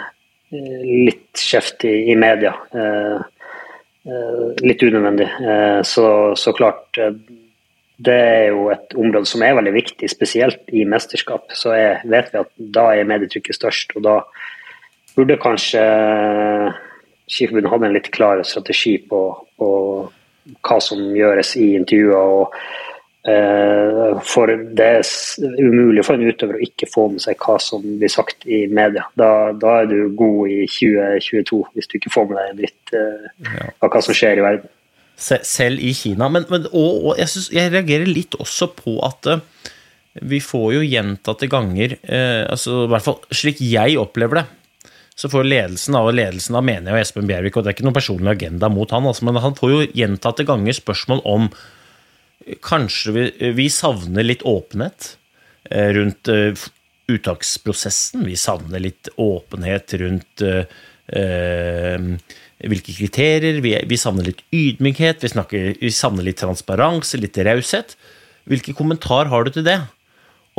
litt 0.53 1.39
kjeft 1.39 1.85
i, 1.85 1.93
i 2.11 2.15
media. 2.19 2.53
Eh, 2.71 3.19
eh, 4.05 4.45
litt 4.65 4.83
unødvendig. 4.83 5.27
Eh, 5.27 5.81
så, 5.87 6.07
så, 6.39 6.53
klart 6.53 6.99
Det 8.03 8.13
er 8.13 8.47
jo 8.51 8.67
et 8.73 8.95
område 8.99 9.29
som 9.29 9.43
er 9.45 9.55
veldig 9.55 9.73
viktig, 9.75 10.09
spesielt 10.11 10.73
i 10.73 10.85
mesterskap. 10.89 11.53
Så 11.55 11.75
er, 11.77 12.01
vet 12.09 12.33
vi 12.33 12.41
at 12.41 12.51
da 12.57 12.87
er 12.93 13.07
medietrykket 13.07 13.55
størst, 13.59 13.93
og 13.97 14.07
da 14.07 14.17
burde 15.15 15.39
kanskje 15.41 15.83
Skiforbundet 17.29 17.71
hadde 17.71 17.87
en 17.87 17.95
litt 17.95 18.09
klar 18.11 18.41
strategi 18.43 18.97
på, 19.09 19.19
på 19.57 19.69
hva 20.65 20.79
som 20.83 20.99
gjøres 21.15 21.53
i 21.61 21.69
intervjuer. 21.77 22.33
og 22.41 22.57
for 23.23 24.51
det 24.75 24.85
er 24.97 25.59
umulig 25.63 26.03
for 26.03 26.17
en 26.17 26.27
utøver 26.27 26.57
å 26.57 26.63
ikke 26.65 26.89
få 26.91 27.05
med 27.13 27.23
seg 27.23 27.39
hva 27.39 27.55
som 27.61 27.83
blir 27.83 28.11
sagt 28.11 28.43
i 28.43 28.65
media. 28.67 29.05
Da, 29.19 29.53
da 29.55 29.77
er 29.81 29.91
du 29.91 30.09
god 30.19 30.51
i 30.51 30.65
2022 30.67 31.61
hvis 31.71 31.87
du 31.87 31.99
ikke 31.99 32.11
får 32.11 32.25
med 32.29 32.39
deg 32.39 32.49
en 32.49 32.59
dritt 32.59 32.95
uh, 32.97 33.69
av 33.79 33.93
hva 33.93 34.01
som 34.03 34.17
skjer 34.17 34.41
i 34.41 34.43
verden. 34.43 34.73
Selv 35.15 35.79
i 35.79 35.93
Kina. 35.95 36.27
Men, 36.27 36.47
men 36.51 36.67
og, 36.73 37.13
og 37.13 37.21
jeg, 37.21 37.31
synes, 37.31 37.51
jeg, 37.53 37.71
reagerer 37.71 38.09
litt 38.09 38.35
også 38.35 38.73
på 38.75 38.97
at 39.07 39.29
uh, 39.31 39.45
vi 40.19 40.41
får 40.43 40.67
jo 40.75 40.83
gjentatte 40.83 41.47
ganger, 41.51 41.95
uh, 42.03 42.43
altså 42.51 42.83
i 42.83 42.91
hvert 42.91 43.07
fall 43.07 43.21
slik 43.31 43.63
jeg 43.63 43.95
opplever 44.01 44.41
det, 44.41 44.45
så 45.15 45.29
får 45.29 45.45
ledelsen 45.45 45.95
av 45.95 46.09
og 46.09 46.17
ledelsen 46.17 46.57
av 46.57 46.65
mener 46.65 46.89
jeg 46.89 46.97
og 46.97 47.05
Espen 47.05 47.29
Bjervik, 47.29 47.55
og 47.55 47.63
det 47.63 47.71
er 47.71 47.77
ikke 47.77 47.85
noen 47.85 47.95
personlig 47.95 48.33
agenda 48.33 48.67
mot 48.73 48.91
han, 48.91 49.07
altså, 49.07 49.23
men 49.29 49.39
han 49.39 49.55
får 49.55 49.71
jo 49.71 49.87
gjentatte 49.93 50.45
ganger 50.49 50.75
spørsmål 50.75 51.21
om 51.29 51.47
Kanskje 52.63 53.13
vi, 53.15 53.25
vi 53.57 53.67
savner 53.71 54.25
litt 54.25 54.43
åpenhet 54.47 55.13
eh, 55.69 55.91
rundt 55.95 56.27
eh, 56.31 56.65
uttaksprosessen. 57.11 58.25
Vi 58.27 58.35
savner 58.39 58.83
litt 58.83 59.09
åpenhet 59.19 59.93
rundt 60.01 60.43
eh, 60.43 62.07
hvilke 62.63 62.95
kriterier. 62.95 63.61
Vi, 63.63 63.75
vi, 63.89 63.99
savner 63.99 64.29
litt 64.31 64.43
ydmykhet. 64.55 65.23
Vi, 65.23 65.33
snakker, 65.35 65.73
vi 65.81 65.91
savner 65.93 66.27
litt 66.27 66.41
transparanse, 66.43 67.19
litt 67.21 67.39
raushet. 67.47 67.97
Hvilken 68.49 68.75
kommentar 68.75 69.31
har 69.31 69.45
du 69.45 69.53
til 69.55 69.67
det? 69.67 69.79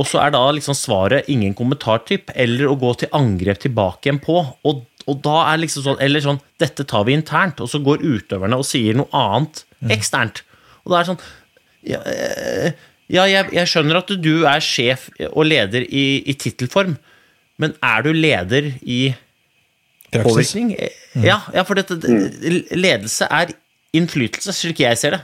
Og 0.00 0.08
så 0.10 0.18
er 0.24 0.32
da 0.34 0.42
liksom 0.50 0.74
svaret 0.76 1.28
ingen 1.30 1.54
kommentartyp, 1.54 2.32
eller 2.34 2.66
å 2.66 2.78
gå 2.80 2.90
til 2.98 3.12
angrep 3.14 3.60
tilbake 3.62 4.08
igjen 4.08 4.18
på. 4.24 4.40
Og, 4.66 4.82
og 5.06 5.20
da 5.22 5.36
er 5.52 5.62
liksom 5.62 5.84
sånn, 5.84 6.00
Eller 6.02 6.24
sånn 6.24 6.42
Dette 6.60 6.86
tar 6.88 7.06
vi 7.06 7.14
internt. 7.14 7.62
Og 7.62 7.70
så 7.70 7.80
går 7.84 8.02
utøverne 8.02 8.58
og 8.58 8.66
sier 8.68 8.98
noe 8.98 9.10
annet 9.14 9.64
mm. 9.78 9.94
eksternt. 9.94 10.42
Og 10.84 10.92
da 10.92 10.98
er 10.98 11.04
det 11.04 11.12
sånn 11.14 11.24
ja, 11.88 12.00
eh, 12.08 12.72
ja 13.12 13.26
jeg, 13.30 13.50
jeg, 13.56 13.70
skjønner 13.70 14.00
at 14.00 14.14
du 14.24 14.32
er 14.48 14.64
sjef 14.64 15.08
og 15.30 15.44
leder 15.48 15.86
i, 15.86 16.22
i 16.24 16.36
tittelform, 16.38 16.96
men 17.60 17.76
er 17.84 18.06
du 18.06 18.10
leder 18.12 18.72
i 18.82 19.14
Praksis. 20.10 20.24
påvirkning? 20.24 20.74
Mm. 21.14 21.26
Ja, 21.26 21.38
ja, 21.54 21.62
for 21.66 21.78
dette, 21.78 21.98
ledelse 22.74 23.28
er 23.30 23.54
innflytelse, 23.94 24.54
slik 24.54 24.82
jeg 24.82 24.98
ser 24.98 25.18
det. 25.18 25.22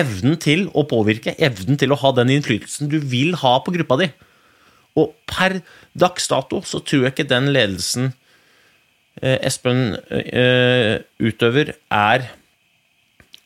Evnen 0.00 0.38
til 0.40 0.68
å 0.76 0.84
påvirke, 0.88 1.34
evnen 1.42 1.78
til 1.80 1.92
å 1.92 1.98
ha 1.98 2.12
den 2.16 2.30
innflytelsen 2.36 2.90
du 2.92 3.00
vil 3.02 3.34
ha 3.40 3.56
på 3.64 3.74
gruppa 3.74 3.98
di. 4.00 4.10
Og 4.98 5.14
per 5.30 5.60
dags 5.98 6.28
dato 6.30 6.62
så 6.66 6.80
tror 6.82 7.06
jeg 7.06 7.14
ikke 7.14 7.30
den 7.30 7.50
ledelsen 7.54 8.12
eh, 9.22 9.38
Espen 9.46 9.96
eh, 10.10 11.02
utøver, 11.22 11.74
er 11.90 12.28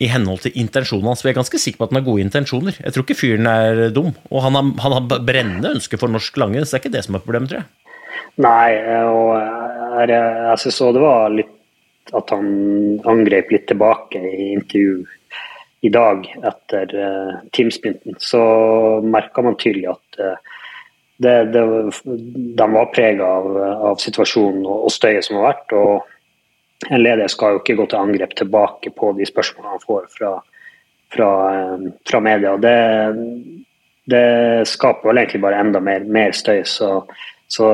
i 0.03 0.09
henhold 0.11 0.43
til 0.43 0.57
intensjonene 0.59 1.13
hans. 1.13 1.23
Vi 1.25 1.31
er 1.31 1.39
ganske 1.39 1.61
sikre 1.61 1.81
på 1.81 1.87
at 1.87 1.95
han 1.95 2.01
har 2.01 2.09
gode 2.09 2.25
intensjoner. 2.25 2.77
Jeg 2.83 2.95
tror 2.95 3.07
ikke 3.07 3.19
fyren 3.19 3.49
er 3.51 3.83
dum. 3.95 4.11
Og 4.31 4.43
han 4.43 4.59
har, 4.59 4.71
han 4.83 4.97
har 4.97 5.25
brennende 5.27 5.75
ønsker 5.77 6.01
for 6.01 6.11
norsk 6.11 6.39
langrenn, 6.41 6.67
så 6.67 6.75
det 6.75 6.81
er 6.81 6.85
ikke 6.85 6.97
det 6.97 7.05
som 7.07 7.19
er 7.19 7.25
problemet, 7.25 7.53
tror 7.53 7.63
jeg. 7.63 7.71
Nei, 8.43 8.71
og 9.07 9.35
jeg, 10.01 10.11
jeg 10.11 10.63
syns 10.65 10.81
òg 10.83 10.97
det 10.97 11.05
var 11.05 11.35
litt 11.35 11.53
at 12.15 12.33
han 12.35 12.49
angrep 13.09 13.53
litt 13.55 13.69
tilbake 13.71 14.21
i 14.21 14.51
intervju 14.53 15.05
i 15.85 15.91
dag 15.93 16.27
etter 16.51 16.93
uh, 16.97 17.37
teamsprinten. 17.55 18.19
Så 18.21 18.41
merka 19.05 19.45
man 19.45 19.57
tydelig 19.61 19.93
at 19.95 20.21
uh, 20.21 20.59
det, 21.23 21.35
det, 21.55 21.63
de 22.59 22.69
var 22.75 22.91
prega 22.93 23.29
av, 23.39 23.49
av, 23.91 24.01
situasjonen 24.03 24.65
og, 24.67 24.89
og 24.89 24.93
støyet 24.93 25.27
som 25.27 25.39
har 25.39 25.53
vært. 25.53 25.77
og 25.79 26.14
en 26.91 27.03
leder 27.03 27.31
skal 27.33 27.55
jo 27.55 27.63
ikke 27.63 27.77
gå 27.79 27.87
til 27.91 28.01
angrep 28.01 28.35
tilbake 28.39 28.93
på 28.97 29.13
de 29.19 29.27
spørsmålene 29.29 29.77
han 29.77 29.85
får 29.85 30.07
fra, 30.15 30.33
fra, 31.15 31.31
eh, 31.51 31.87
fra 32.11 32.21
media. 32.25 32.55
Det, 32.61 32.77
det, 34.11 34.25
skaper 34.71 35.11
vel 35.11 35.23
egentlig 35.23 35.43
bare 35.45 35.61
enda 35.65 35.83
mer, 35.85 36.07
mer 36.07 36.35
støy. 36.37 36.63
Så, 36.69 36.91
så, 37.51 37.69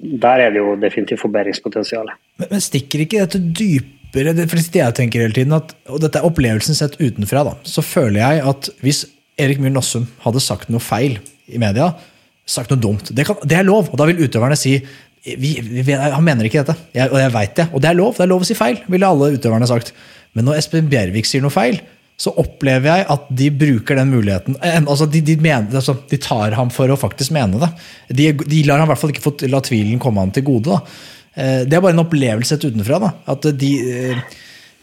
der 0.00 0.46
er 0.46 0.54
det 0.54 0.62
jo 0.62 0.76
definitivt 0.80 1.24
forbedringspotensial. 1.24 2.12
Men, 2.40 2.52
men 2.54 2.64
stikker 2.64 3.04
ikke 3.04 3.24
dette 3.24 3.42
dypere 3.42 4.36
det, 4.36 4.44
er 4.44 4.62
det 4.72 4.82
jeg 4.82 4.96
tenker 4.98 5.24
hele 5.24 5.36
tiden, 5.36 5.56
at, 5.56 5.74
og 5.88 6.02
dette 6.02 6.20
er 6.20 6.28
opplevelsen 6.28 6.76
sett 6.76 6.98
utenfra, 7.00 7.46
da, 7.48 7.54
så 7.64 7.84
føler 7.84 8.20
jeg 8.20 8.42
at 8.50 8.68
hvis 8.84 9.06
Erik 9.40 9.62
Myhr 9.62 9.72
Nossum 9.72 10.04
hadde 10.20 10.42
sagt 10.44 10.68
noe 10.68 10.84
feil 10.84 11.16
i 11.48 11.60
media, 11.60 11.94
sagt 12.44 12.68
noe 12.72 12.80
dumt, 12.82 13.08
det, 13.16 13.24
kan, 13.24 13.38
det 13.48 13.56
er 13.56 13.64
lov, 13.64 13.88
og 13.88 13.96
da 13.96 14.04
vil 14.10 14.20
utøverne 14.26 14.58
si 14.58 14.74
vi, 15.22 15.54
vi, 15.62 15.94
han 15.94 16.24
mener 16.26 16.48
ikke 16.48 16.64
dette, 16.64 16.74
jeg, 16.96 17.10
og 17.12 17.18
jeg 17.20 17.32
veit 17.34 17.56
det. 17.58 17.68
Og 17.70 17.82
det 17.82 17.90
er 17.92 17.98
lov 17.98 18.16
det 18.16 18.24
er 18.24 18.30
lov 18.32 18.42
å 18.42 18.48
si 18.48 18.58
feil, 18.58 18.80
ville 18.90 19.08
alle 19.08 19.32
utøverne 19.36 19.68
sagt. 19.70 19.92
Men 20.34 20.48
når 20.48 20.58
Espen 20.58 20.88
Bjervik 20.90 21.28
sier 21.28 21.44
noe 21.44 21.54
feil, 21.54 21.78
så 22.22 22.32
opplever 22.38 22.88
jeg 22.90 23.06
at 23.10 23.30
de 23.34 23.48
bruker 23.56 23.98
den 23.98 24.12
muligheten 24.12 24.54
altså 24.60 25.08
de, 25.10 25.22
de, 25.24 25.34
mener, 25.42 25.72
altså 25.74 25.96
de, 26.10 26.18
tar 26.22 26.54
ham 26.54 26.68
for 26.70 26.90
å 26.92 26.98
faktisk 27.00 27.32
mene 27.34 27.58
det. 27.58 27.70
De, 28.14 28.28
de 28.36 28.60
lar 28.68 28.82
ham 28.82 28.86
i 28.86 28.92
hvert 28.92 29.00
fall 29.00 29.14
ikke 29.14 29.24
få, 29.24 29.32
la 29.50 29.62
tvilen 29.64 30.02
komme 30.02 30.22
ham 30.22 30.34
til 30.34 30.46
gode. 30.46 30.76
Da. 30.76 30.98
Eh, 31.34 31.62
det 31.66 31.76
er 31.76 31.82
bare 31.82 31.96
en 31.96 32.04
opplevelse 32.04 32.60
utenfra. 32.60 33.00
Da. 33.02 33.12
At, 33.34 33.48
de, 33.58 33.72
eh, 33.80 34.20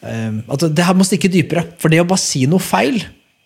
eh, 0.04 0.42
at 0.56 0.66
det 0.76 0.88
her 0.88 0.98
må 0.98 1.08
stikke 1.08 1.32
dypere. 1.32 1.66
For 1.80 1.94
det 1.94 2.02
å 2.04 2.08
bare 2.10 2.24
si 2.24 2.44
noe 2.50 2.64
feil, 2.64 3.00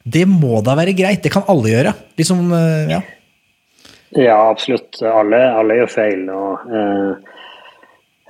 det 0.04 0.26
må 0.30 0.62
da 0.66 0.78
være 0.80 0.96
greit. 0.98 1.22
Det 1.26 1.34
kan 1.34 1.46
alle 1.52 1.76
gjøre. 1.76 1.94
Liksom, 2.20 2.48
ja. 2.92 3.04
Ja, 4.16 4.50
absolutt. 4.50 5.02
Alle, 5.02 5.40
alle 5.58 5.80
gjør 5.82 5.92
feil. 5.92 6.28
Og, 6.30 6.68
eh, 6.80 7.14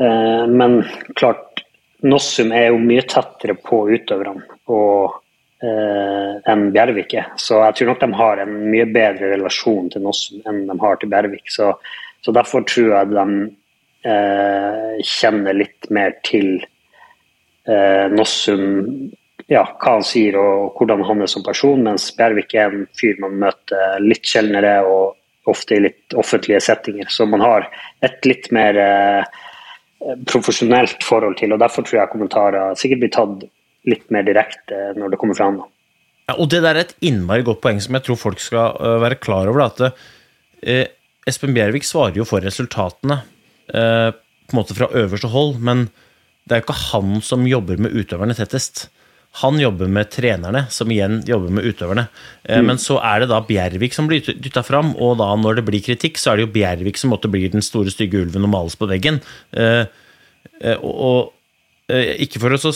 eh, 0.06 0.46
men 0.48 0.84
klart, 1.16 1.64
Nossum 2.04 2.52
er 2.52 2.70
jo 2.70 2.80
mye 2.84 3.04
tettere 3.08 3.56
på 3.56 3.86
utøverne 3.88 4.44
og, 4.68 5.22
eh, 5.64 6.34
enn 6.52 6.72
Bjervik 6.76 7.14
er. 7.14 7.32
Så 7.40 7.62
jeg 7.64 7.76
tror 7.76 7.92
nok 7.92 8.00
de 8.02 8.14
har 8.20 8.40
en 8.44 8.54
mye 8.72 8.86
bedre 8.86 9.32
relasjon 9.36 9.90
til 9.90 10.04
Nossum 10.04 10.42
enn 10.46 10.68
de 10.68 10.78
har 10.80 10.98
til 10.98 11.10
Bjervik. 11.10 11.48
Så, 11.48 11.74
så 12.22 12.36
derfor 12.36 12.68
tror 12.68 12.92
jeg 12.92 13.12
de 13.16 13.26
eh, 14.04 15.00
kjenner 15.00 15.54
litt 15.54 15.90
mer 15.90 16.16
til 16.24 16.66
eh, 17.68 18.08
Nossum 18.12 19.12
ja, 19.48 19.64
hva 19.64 19.98
han 19.98 20.06
sier 20.08 20.38
og 20.40 20.78
hvordan 20.78 21.04
han 21.08 21.24
er 21.24 21.32
som 21.32 21.44
person, 21.44 21.84
mens 21.84 22.12
Bjervik 22.16 22.54
er 22.56 22.72
en 22.72 22.88
fyr 23.00 23.20
man 23.24 23.40
møter 23.40 24.00
litt 24.04 24.28
sjeldnere 24.28 24.82
og 24.88 25.16
ofte 25.50 25.76
i 25.76 25.84
litt 25.84 26.16
offentlige 26.20 26.62
settinger. 26.64 27.10
Så 27.12 27.28
man 27.30 27.44
har 27.44 27.68
et 28.06 28.26
litt 28.28 28.50
mer 28.56 28.80
eh, 28.80 29.42
profesjonelt 30.30 31.04
forhold 31.04 31.38
til, 31.40 31.54
og 31.56 31.62
derfor 31.64 31.86
tror 31.86 32.02
jeg 32.02 32.14
kommentarer 32.14 32.80
sikkert 32.80 33.04
blir 33.04 33.14
tatt 33.14 33.46
litt 33.90 34.10
mer 34.16 34.26
direkte 34.28 34.94
når 34.98 35.14
det 35.14 35.20
kommer 35.22 35.38
fram. 35.38 35.62
Ja, 36.30 36.38
og 36.38 36.50
Det 36.52 36.62
der 36.64 36.78
er 36.78 36.86
et 36.86 36.96
innmari 37.04 37.44
godt 37.44 37.62
poeng 37.64 37.82
som 37.84 37.98
jeg 37.98 38.06
tror 38.08 38.20
folk 38.20 38.40
skal 38.40 38.78
uh, 38.80 39.00
være 39.04 39.20
klar 39.20 39.50
over. 39.52 39.66
at 39.68 39.82
eh, 40.64 40.88
Espen 41.28 41.56
Bjervik 41.56 41.88
svarer 41.88 42.20
jo 42.20 42.28
for 42.28 42.44
resultatene 42.44 43.22
eh, 43.72 44.10
på 44.12 44.56
en 44.56 44.60
måte 44.60 44.76
fra 44.76 44.92
øverste 44.92 45.32
hold, 45.32 45.60
men 45.60 45.88
det 46.44 46.56
er 46.56 46.62
jo 46.62 46.66
ikke 46.68 46.82
han 46.92 47.22
som 47.24 47.48
jobber 47.48 47.80
med 47.80 47.96
utøverne 47.96 48.36
tettest. 48.36 48.90
Han 49.42 49.58
jobber 49.58 49.90
med 49.90 50.12
trenerne, 50.14 50.68
som 50.70 50.92
igjen 50.94 51.22
jobber 51.26 51.54
med 51.58 51.66
utøverne. 51.66 52.06
Eh, 52.44 52.60
mm. 52.60 52.68
Men 52.70 52.82
så 52.82 53.00
er 53.02 53.24
det 53.24 53.32
da 53.32 53.40
Bjervik 53.48 53.96
som 53.96 54.06
blir 54.10 54.22
dytta 54.22 54.62
fram, 54.66 54.92
og 55.02 55.18
da 55.22 55.32
når 55.40 55.58
det 55.58 55.66
blir 55.70 55.82
kritikk, 55.86 56.20
så 56.22 56.32
er 56.32 56.38
det 56.38 56.46
jo 56.46 56.54
Bjervik 56.54 57.02
som 57.02 57.14
måtte 57.14 57.32
bli 57.34 57.48
den 57.50 57.66
store, 57.66 57.94
stygge 57.94 58.22
ulven 58.22 58.46
og 58.46 58.54
males 58.54 58.78
på 58.78 58.90
veggen. 58.92 59.18
Eh, 59.58 59.88
eh, 60.62 60.78
og 60.84 61.34
ikke 61.94 62.40
for 62.40 62.56
å 62.56 62.58
så 62.62 62.72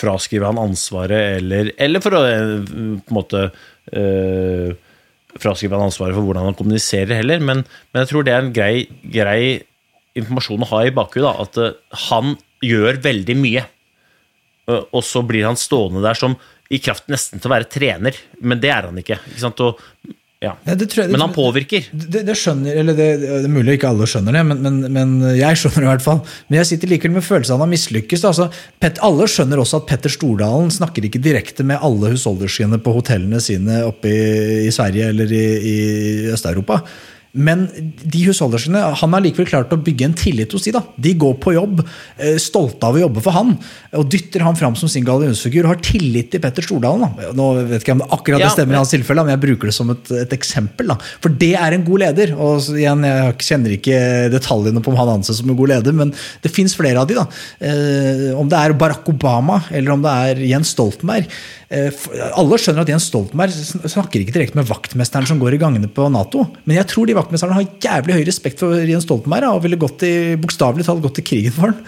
fraskrive 0.00 0.48
han 0.48 0.58
ansvaret, 0.62 1.40
eller, 1.40 1.68
eller 1.76 2.02
for 2.02 2.16
å 2.16 2.20
på 2.24 2.78
en 2.80 3.02
måte 3.12 3.42
fraskrive 5.38 5.76
han 5.76 5.84
ansvaret 5.90 6.16
for 6.16 6.24
hvordan 6.24 6.48
han 6.48 6.56
kommuniserer 6.58 7.20
heller, 7.20 7.42
men, 7.44 7.60
men 7.92 8.02
jeg 8.02 8.10
tror 8.10 8.26
det 8.26 8.32
er 8.32 8.46
en 8.46 8.54
grei, 8.56 8.86
grei 9.12 9.42
informasjon 10.18 10.64
å 10.64 10.70
ha 10.72 10.80
i 10.86 10.94
bakhuet, 10.94 11.28
at 11.44 12.08
han 12.08 12.34
gjør 12.64 13.02
veldig 13.04 13.36
mye. 13.38 13.66
Eh, 14.68 14.86
og 14.90 15.04
så 15.06 15.24
blir 15.26 15.48
han 15.48 15.60
stående 15.60 16.04
der 16.04 16.18
som 16.18 16.36
i 16.70 16.78
kraft 16.82 17.08
nesten 17.10 17.40
til 17.40 17.50
å 17.50 17.54
være 17.56 17.70
trener, 17.70 18.16
men 18.40 18.60
det 18.62 18.70
er 18.70 18.86
han 18.86 18.98
ikke. 19.00 19.18
ikke? 19.34 19.50
Og, 19.66 19.80
ja. 20.40 20.54
Ja, 20.64 20.72
jeg, 20.72 21.10
men 21.12 21.20
han 21.20 21.34
påvirker. 21.34 21.90
Det, 21.92 22.22
det 22.24 22.34
skjønner, 22.38 22.78
eller 22.80 22.94
det, 22.96 23.08
det, 23.20 23.32
er 23.42 23.50
mulig 23.52 23.74
ikke 23.76 23.90
alle 23.90 24.06
skjønner 24.08 24.38
det, 24.38 24.44
men, 24.48 24.62
men, 24.64 24.78
men, 24.94 25.10
jeg 25.36 25.58
skjønner 25.60 25.82
det 25.82 25.84
i 25.84 25.90
hvert 25.90 26.04
fall. 26.06 26.22
Men 26.48 26.60
jeg 26.62 26.68
sitter 26.70 26.92
likevel 26.94 27.18
med 27.18 27.26
følelsen 27.26 27.52
av 27.52 27.58
at 27.58 27.60
han 27.60 27.66
har 27.66 27.72
mislykkes. 27.74 28.24
Altså, 28.30 28.46
alle 29.04 29.26
skjønner 29.28 29.60
også 29.60 29.82
at 29.82 29.90
Petter 29.90 30.14
Stordalen 30.14 30.72
snakker 30.72 31.04
ikke 31.04 31.20
direkte 31.20 31.66
med 31.68 31.84
alle 31.84 32.14
husholderskene 32.14 32.80
på 32.80 32.94
hotellene 32.96 33.42
sine 33.44 33.82
oppe 33.90 34.14
i, 34.14 34.24
i 34.64 34.72
Sverige 34.72 35.10
eller 35.12 35.34
i, 35.36 35.44
i 35.60 35.76
Øst-Europa. 36.32 36.80
Men 37.32 37.68
de 38.02 38.24
husholderskene, 38.26 38.80
han 38.98 39.12
har 39.14 39.22
likevel 39.22 39.46
klart 39.46 39.70
å 39.70 39.78
bygge 39.78 40.08
en 40.08 40.16
tillit 40.18 40.50
hos 40.50 40.64
de. 40.66 40.72
da. 40.74 40.82
De 40.98 41.12
går 41.14 41.36
på 41.38 41.54
jobb, 41.54 41.82
eh, 42.18 42.38
stolte 42.42 42.82
av 42.88 42.96
å 42.98 43.02
jobbe 43.04 43.22
for 43.22 43.36
han, 43.36 43.52
og 43.94 44.08
dytter 44.10 44.42
han 44.42 44.56
fram 44.58 44.74
som 44.74 44.90
sin 44.90 45.04
gallionsfigur. 45.06 45.68
Har 45.70 45.76
tillit 45.76 46.32
til 46.32 46.42
Petter 46.42 46.66
Stordalen. 46.66 47.06
Da. 47.16 47.30
Nå 47.32 47.46
vet 47.68 47.84
ikke 47.84 47.94
om 47.94 48.02
det 48.02 48.10
akkurat 48.10 48.42
det 48.42 48.50
stemmer 48.56 48.74
i 48.74 48.80
hans 48.80 48.90
tilfelle, 48.90 49.22
men 49.24 49.38
jeg 49.38 49.44
bruker 49.46 49.70
det 49.70 49.76
som 49.76 49.90
et, 49.94 50.10
et 50.10 50.34
eksempel. 50.34 50.90
da. 50.90 50.98
For 51.20 51.28
det 51.30 51.54
er 51.54 51.72
en 51.76 51.84
god 51.86 52.00
leder. 52.00 52.34
og 52.34 52.66
igjen, 52.74 53.06
Jeg 53.06 53.38
kjenner 53.38 53.76
ikke 53.78 54.30
detaljene 54.30 54.82
på 54.82 54.90
om 54.90 54.96
han 54.96 55.14
anses 55.20 55.38
som 55.38 55.50
en 55.50 55.56
god 55.56 55.68
leder, 55.68 55.92
men 55.92 56.12
det 56.42 56.50
fins 56.50 56.74
flere 56.74 56.98
av 56.98 57.06
de. 57.06 57.14
da. 57.14 57.26
Eh, 57.60 58.34
om 58.34 58.48
det 58.48 58.58
er 58.58 58.74
Barack 58.74 59.08
Obama 59.08 59.62
eller 59.70 59.92
om 59.92 60.02
det 60.02 60.10
er 60.10 60.44
Jens 60.50 60.74
Stoltenberg. 60.74 61.26
Eh, 61.70 61.94
alle 62.34 62.56
skjønner 62.58 62.82
at 62.82 62.90
Jens 62.90 63.04
Stoltenberg 63.06 63.54
snakker 63.54 64.24
ikke 64.24 64.34
direkte 64.34 64.58
med 64.58 64.66
vaktmesteren 64.66 65.28
som 65.30 65.38
går 65.38 65.54
i 65.54 65.60
gangene 65.62 65.90
på 65.94 66.08
Nato, 66.10 66.48
men 66.64 66.80
jeg 66.80 66.88
tror 66.90 67.06
de 67.06 67.14
vaktmesterne 67.14 67.54
har 67.54 67.68
jævlig 67.84 68.16
høy 68.16 68.24
respekt 68.26 68.62
for 68.64 68.74
Jens 68.74 69.06
Stoltenberg 69.06 69.52
og 69.52 69.62
ville 69.62 69.78
bokstavelig 69.78 70.88
talt 70.88 71.04
gått 71.04 71.20
til 71.20 71.28
krigen 71.30 71.54
for 71.54 71.70
han. 71.70 71.84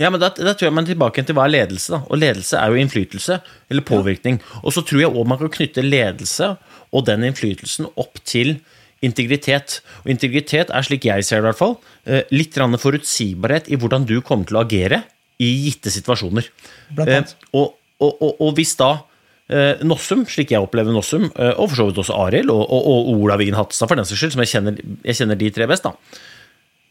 Ja, 0.00 0.08
men 0.10 0.18
da, 0.18 0.30
da, 0.32 0.54
tror 0.56 0.70
jeg 0.70 0.74
man 0.74 0.88
er 0.88 0.94
tilbake 0.94 1.22
til 1.22 1.36
hva 1.36 1.44
er 1.46 1.52
ledelse. 1.52 1.92
da, 1.94 2.00
Og 2.08 2.18
ledelse 2.18 2.58
er 2.58 2.72
jo 2.72 2.80
innflytelse, 2.80 3.38
eller 3.70 3.84
påvirkning. 3.86 4.40
Og 4.64 4.74
så 4.74 4.82
tror 4.82 5.04
jeg 5.04 5.12
òg 5.12 5.28
man 5.30 5.38
kan 5.38 5.52
knytte 5.54 5.84
ledelse 5.84 6.48
og 6.94 7.04
den 7.06 7.28
innflytelsen 7.28 7.86
opp 8.00 8.18
til 8.26 8.56
integritet. 9.04 9.78
Og 10.02 10.10
integritet 10.16 10.72
er, 10.72 10.86
slik 10.86 11.06
jeg 11.06 11.26
ser 11.26 11.42
det 11.42 11.44
i 11.44 11.48
hvert 11.50 11.60
fall, 11.60 11.76
eh, 12.08 12.24
litt 12.34 12.56
forutsigbarhet 12.56 13.68
i 13.68 13.78
hvordan 13.78 14.08
du 14.08 14.20
kommer 14.20 14.48
til 14.48 14.58
å 14.58 14.64
agere 14.64 15.04
i 15.38 15.50
gitte 15.68 15.92
situasjoner. 15.92 16.48
Eh, 16.98 17.22
og, 17.52 17.74
og, 18.02 18.12
og, 18.12 18.30
og 18.42 18.54
hvis 18.58 18.74
da 18.80 18.90
eh, 19.52 19.82
Nossum, 19.86 20.24
slik 20.30 20.54
jeg 20.54 20.64
opplever 20.64 20.94
Nossum, 20.94 21.28
eh, 21.30 21.52
og 21.52 21.70
for 21.70 21.78
så 21.78 21.88
vidt 21.88 22.00
også 22.02 22.16
Arild 22.26 22.52
og, 22.52 22.62
og, 22.64 23.10
Olav 23.14 23.42
Wiggen 23.42 23.58
Hatstad, 23.58 23.90
for 23.90 24.00
den 24.00 24.08
saks 24.08 24.22
skyld, 24.22 24.34
som 24.36 24.44
jeg 24.44 24.52
kjenner, 24.54 24.80
jeg 25.04 25.20
kjenner, 25.20 25.40
de 25.40 25.52
tre 25.54 25.68
best, 25.70 25.86
da, 25.86 26.20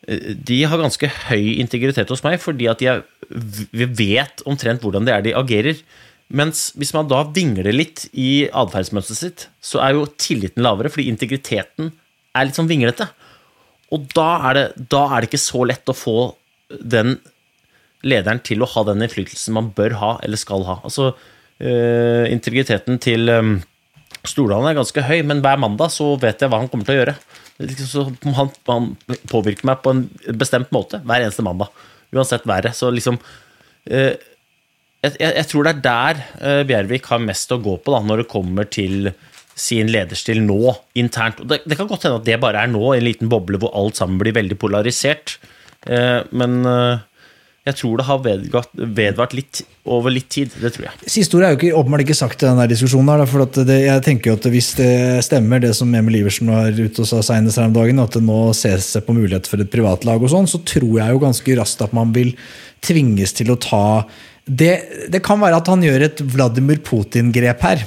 eh, 0.07 0.31
de 0.51 0.61
har 0.69 0.81
ganske 0.81 1.11
høy 1.27 1.57
integritet 1.63 2.13
hos 2.13 2.23
meg, 2.25 2.39
fordi 2.43 2.69
at 2.71 2.83
jeg 2.85 3.03
vet 3.73 4.45
omtrent 4.49 4.85
hvordan 4.85 5.09
det 5.09 5.15
er 5.15 5.25
de 5.25 5.37
agerer. 5.39 5.83
Mens 6.33 6.69
hvis 6.79 6.93
man 6.95 7.09
da 7.11 7.21
vingler 7.35 7.75
litt 7.75 8.07
i 8.17 8.45
atferdsmønsteret 8.49 9.19
sitt, 9.19 9.49
så 9.61 9.83
er 9.83 9.97
jo 9.97 10.07
tilliten 10.17 10.63
lavere, 10.65 10.89
fordi 10.93 11.11
integriteten 11.11 11.91
er 12.33 12.47
litt 12.47 12.57
sånn 12.57 12.71
vinglete. 12.71 13.09
Og 13.93 14.07
da 14.15 14.29
er, 14.49 14.57
det, 14.57 14.87
da 14.89 15.03
er 15.11 15.21
det 15.21 15.29
ikke 15.29 15.43
så 15.43 15.65
lett 15.69 15.91
å 15.91 15.97
få 15.97 16.17
den 16.73 17.19
lederen 18.07 18.41
til 18.43 18.63
å 18.63 18.69
ha 18.69 18.83
den 18.87 19.03
innflytelsen 19.05 19.55
man 19.55 19.71
bør 19.75 19.97
ha 20.01 20.11
eller 20.25 20.39
skal 20.39 20.65
ha. 20.67 20.79
Altså, 20.85 21.13
uh, 21.63 22.25
Integriteten 22.31 22.99
til 23.03 23.31
um, 23.31 23.55
Stordalen 24.23 24.69
er 24.69 24.77
ganske 24.77 25.03
høy, 25.03 25.19
men 25.27 25.41
hver 25.43 25.59
mandag 25.59 25.91
så 25.91 26.13
vet 26.19 26.43
jeg 26.43 26.51
hva 26.51 26.61
han 26.61 26.69
kommer 26.71 26.87
til 26.87 26.95
å 26.95 27.01
gjøre. 27.01 27.15
Så 27.83 28.05
han, 28.37 28.51
han, 28.69 28.91
påvirker 29.29 29.67
meg 29.67 29.81
på 29.83 29.91
en 29.93 30.05
bestemt 30.39 30.71
måte 30.75 31.01
hver 31.03 31.25
eneste 31.25 31.43
mandag. 31.45 31.71
Uansett 32.13 32.47
været. 32.47 32.75
Så 32.77 32.91
liksom 32.93 33.19
uh, 33.19 34.13
jeg, 35.03 35.17
jeg, 35.19 35.45
tror 35.51 35.67
det 35.67 35.73
er 35.73 35.83
der 35.83 36.63
Bjervik 36.69 37.09
har 37.11 37.19
mest 37.19 37.51
å 37.51 37.59
gå 37.59 37.75
på 37.83 37.91
da, 37.91 37.99
når 38.07 38.21
det 38.21 38.31
kommer 38.31 38.67
til 38.71 39.09
sin 39.59 39.89
lederstil 39.91 40.39
nå, 40.45 40.71
internt. 40.97 41.41
Det, 41.43 41.59
det, 41.67 41.75
kan 41.75 41.89
godt 41.89 42.07
hende 42.07 42.21
at 42.21 42.29
det 42.29 42.39
bare 42.41 42.63
er 42.63 42.71
nå, 42.71 42.85
en 42.93 43.03
liten 43.03 43.27
boble 43.29 43.59
hvor 43.59 43.75
alt 43.75 43.99
sammen 43.99 44.21
blir 44.21 44.33
veldig 44.37 44.55
polarisert. 44.61 45.35
men 46.31 46.55
jeg 47.63 47.77
tror 47.79 47.99
det 47.99 48.05
har 48.09 48.19
vedvart, 48.19 48.73
vedvart 48.75 49.33
litt 49.37 49.61
over 49.87 50.11
litt 50.11 50.27
tid. 50.35 50.51
Det 50.59 50.73
tror 50.75 50.89
jeg. 50.89 51.11
Siste 51.13 51.37
ord 51.37 51.45
er 51.47 51.53
jo 51.53 51.59
ikke, 51.61 51.71
åpenbart 51.79 52.03
ikke 52.03 52.17
sagt 52.17 52.43
i 52.43 52.49
denne 52.49 52.65
diskusjonen. 52.67 53.13
her, 53.13 53.23
for 53.29 53.47
det, 53.63 53.77
jeg 53.85 54.03
tenker 54.03 54.31
jo 54.31 54.35
at 54.35 54.49
Hvis 54.51 54.73
det 54.75 55.23
stemmer, 55.23 55.63
det 55.63 55.71
som 55.77 55.93
Emil 55.95 56.19
Iversen 56.19 56.51
var 56.51 56.75
ute 56.75 57.05
og 57.05 57.07
sa 57.07 57.21
senest 57.23 57.61
her 57.61 57.71
om 57.71 57.77
dagen, 57.77 58.03
at 58.03 58.17
det 58.17 58.23
nå 58.27 58.41
ses 58.57 58.91
på 58.99 59.15
mulighet 59.15 59.47
for 59.47 59.63
et 59.63 59.71
privatlag, 59.71 60.19
og 60.19 60.33
sånn, 60.33 60.49
så 60.51 60.59
tror 60.59 60.99
jeg 60.99 61.15
jo 61.15 61.23
ganske 61.23 61.57
raskt 61.61 61.87
at 61.87 61.95
man 61.95 62.11
vil 62.15 62.35
tvinges 62.83 63.31
til 63.39 63.53
å 63.53 63.59
ta 63.59 64.03
det, 64.43 65.07
det 65.07 65.23
kan 65.23 65.39
være 65.39 65.61
at 65.61 65.69
han 65.71 65.83
gjør 65.85 66.03
et 66.09 66.19
Vladimir 66.33 66.81
Putin-grep 66.83 67.63
her 67.63 67.85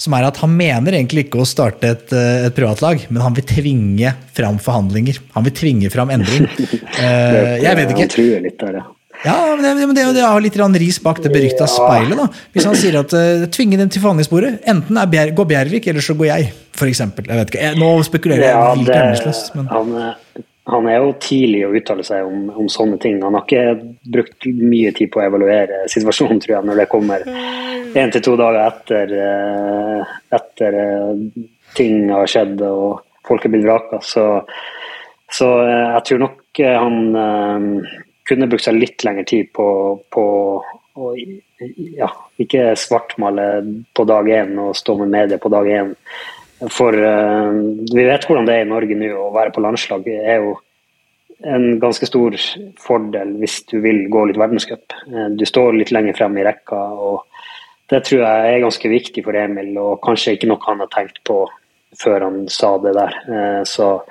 som 0.00 0.14
er 0.16 0.24
at 0.26 0.38
han 0.40 0.52
mener 0.56 0.96
egentlig 0.96 1.26
ikke 1.26 1.42
å 1.42 1.48
starte 1.48 1.92
et, 1.92 2.12
eh, 2.16 2.46
et, 2.48 2.54
privatlag, 2.56 3.04
men 3.08 3.22
han 3.22 3.36
vil 3.36 3.44
tvinge 3.48 4.14
fram 4.36 4.58
forhandlinger. 4.60 5.20
Han 5.36 5.44
vil 5.46 5.54
tvinge 5.56 5.90
fram 5.92 6.10
endring. 6.16 6.48
Uh, 6.96 7.60
jeg 7.66 7.76
vet 7.78 7.92
ikke. 7.92 8.06
Han 8.08 8.16
truer 8.16 8.42
litt 8.48 8.58
der, 8.60 8.80
ja. 8.80 8.88
Ja, 9.24 9.36
men 9.56 9.62
det, 9.64 9.86
men 9.86 9.94
det, 9.96 10.04
det 10.16 10.24
har 10.24 10.40
litt 10.40 10.56
ris 10.80 10.98
bak 11.04 11.20
det 11.22 11.32
berykta 11.32 11.66
Ja. 11.66 11.72
speilet. 11.74 12.16
da. 12.16 12.28
Hvis 12.54 12.64
han 12.64 12.74
sier 12.78 13.00
at 13.00 13.12
uh, 13.12 13.46
tvinge 13.52 13.76
dem 13.76 13.88
til 13.92 14.00
forhandlingsbordet, 14.00 14.60
enten 14.64 14.96
er 14.96 15.06
Bjer 15.12 15.34
går 15.36 15.48
Bjervik, 15.50 15.86
eller 15.92 16.00
så 16.00 16.14
går 16.16 16.26
jeg, 16.30 16.52
f.eks. 16.74 17.00
Jeg 17.00 17.10
vet 17.28 17.50
ikke, 17.52 17.60
jeg, 17.66 17.76
Nå 17.80 17.90
spekulerer 18.06 18.46
jeg 18.46 18.54
Ja, 18.54 18.74
vilt. 18.74 19.52
Men... 19.58 19.68
han, 19.74 19.92
er- 20.08 20.46
han 20.70 20.86
er 20.86 21.00
jo 21.02 21.12
tidlig 21.18 21.64
å 21.66 21.72
uttale 21.74 22.04
seg 22.06 22.26
om, 22.28 22.42
om 22.54 22.68
sånne 22.70 22.98
ting. 23.02 23.16
Han 23.24 23.34
har 23.34 23.42
ikke 23.42 23.92
brukt 24.12 24.46
mye 24.46 24.92
tid 24.94 25.10
på 25.10 25.18
å 25.20 25.24
evaluere 25.26 25.80
situasjonen, 25.90 26.38
tror 26.44 26.56
jeg, 26.56 26.66
når 26.68 26.82
det 26.82 26.88
kommer 26.92 27.24
én 27.98 28.12
til 28.14 28.22
to 28.22 28.36
dager 28.38 28.60
etter, 28.68 29.14
eh, 29.18 30.12
etter 30.38 30.76
eh, 30.78 31.24
ting 31.74 32.04
har 32.12 32.28
skjedd 32.30 32.60
og 32.68 33.00
folk 33.26 33.44
er 33.48 33.54
blitt 33.56 33.66
vraka. 33.66 33.98
Så, 34.06 34.26
så 35.32 35.48
eh, 35.64 35.88
jeg 35.96 36.06
tror 36.10 36.22
nok 36.28 36.62
eh, 36.62 36.76
han 36.78 37.00
eh, 37.24 37.98
kunne 38.30 38.48
brukt 38.50 38.64
seg 38.64 38.78
litt 38.78 39.04
lengre 39.06 39.26
tid 39.28 39.50
på, 39.56 39.66
på 40.12 40.24
å 41.00 41.12
ja, 41.18 42.08
ikke 42.40 42.72
svartmale 42.78 43.46
på 43.96 44.06
dag 44.08 44.28
én 44.32 44.56
og 44.62 44.76
stå 44.78 44.96
med 45.02 45.12
media 45.12 45.38
på 45.42 45.52
dag 45.52 45.68
én. 45.70 45.94
For 46.68 46.92
uh, 46.92 47.52
vi 47.88 48.04
vet 48.04 48.26
hvordan 48.28 48.48
det 48.48 48.58
er 48.58 48.66
i 48.66 48.70
Norge 48.70 48.96
nå. 48.98 49.12
Å 49.16 49.30
være 49.32 49.54
på 49.54 49.62
landslag 49.64 50.08
er 50.12 50.42
jo 50.42 50.58
en 51.40 51.78
ganske 51.80 52.06
stor 52.06 52.36
fordel 52.80 53.32
hvis 53.40 53.62
du 53.70 53.78
vil 53.84 54.04
gå 54.12 54.26
litt 54.28 54.40
verdenscup. 54.40 54.92
Eh, 55.08 55.30
Du 55.36 55.46
står 55.48 55.78
litt 55.78 55.92
lenger 55.94 56.18
frem 56.18 56.36
i 56.38 56.44
rekka. 56.44 56.76
og 56.76 57.24
Det 57.88 58.04
tror 58.04 58.20
jeg 58.20 58.54
er 58.54 58.60
ganske 58.60 58.88
viktig 58.88 59.24
for 59.24 59.36
Emil, 59.36 59.72
og 59.78 60.02
kanskje 60.04 60.36
ikke 60.36 60.50
noe 60.50 60.62
han 60.66 60.84
har 60.84 60.90
tenkt 60.92 61.22
på 61.24 61.46
før 61.98 62.20
han 62.28 62.48
sa 62.48 62.76
det 62.78 62.92
der. 62.94 63.16
Eh, 63.28 63.62
Så, 63.64 64.02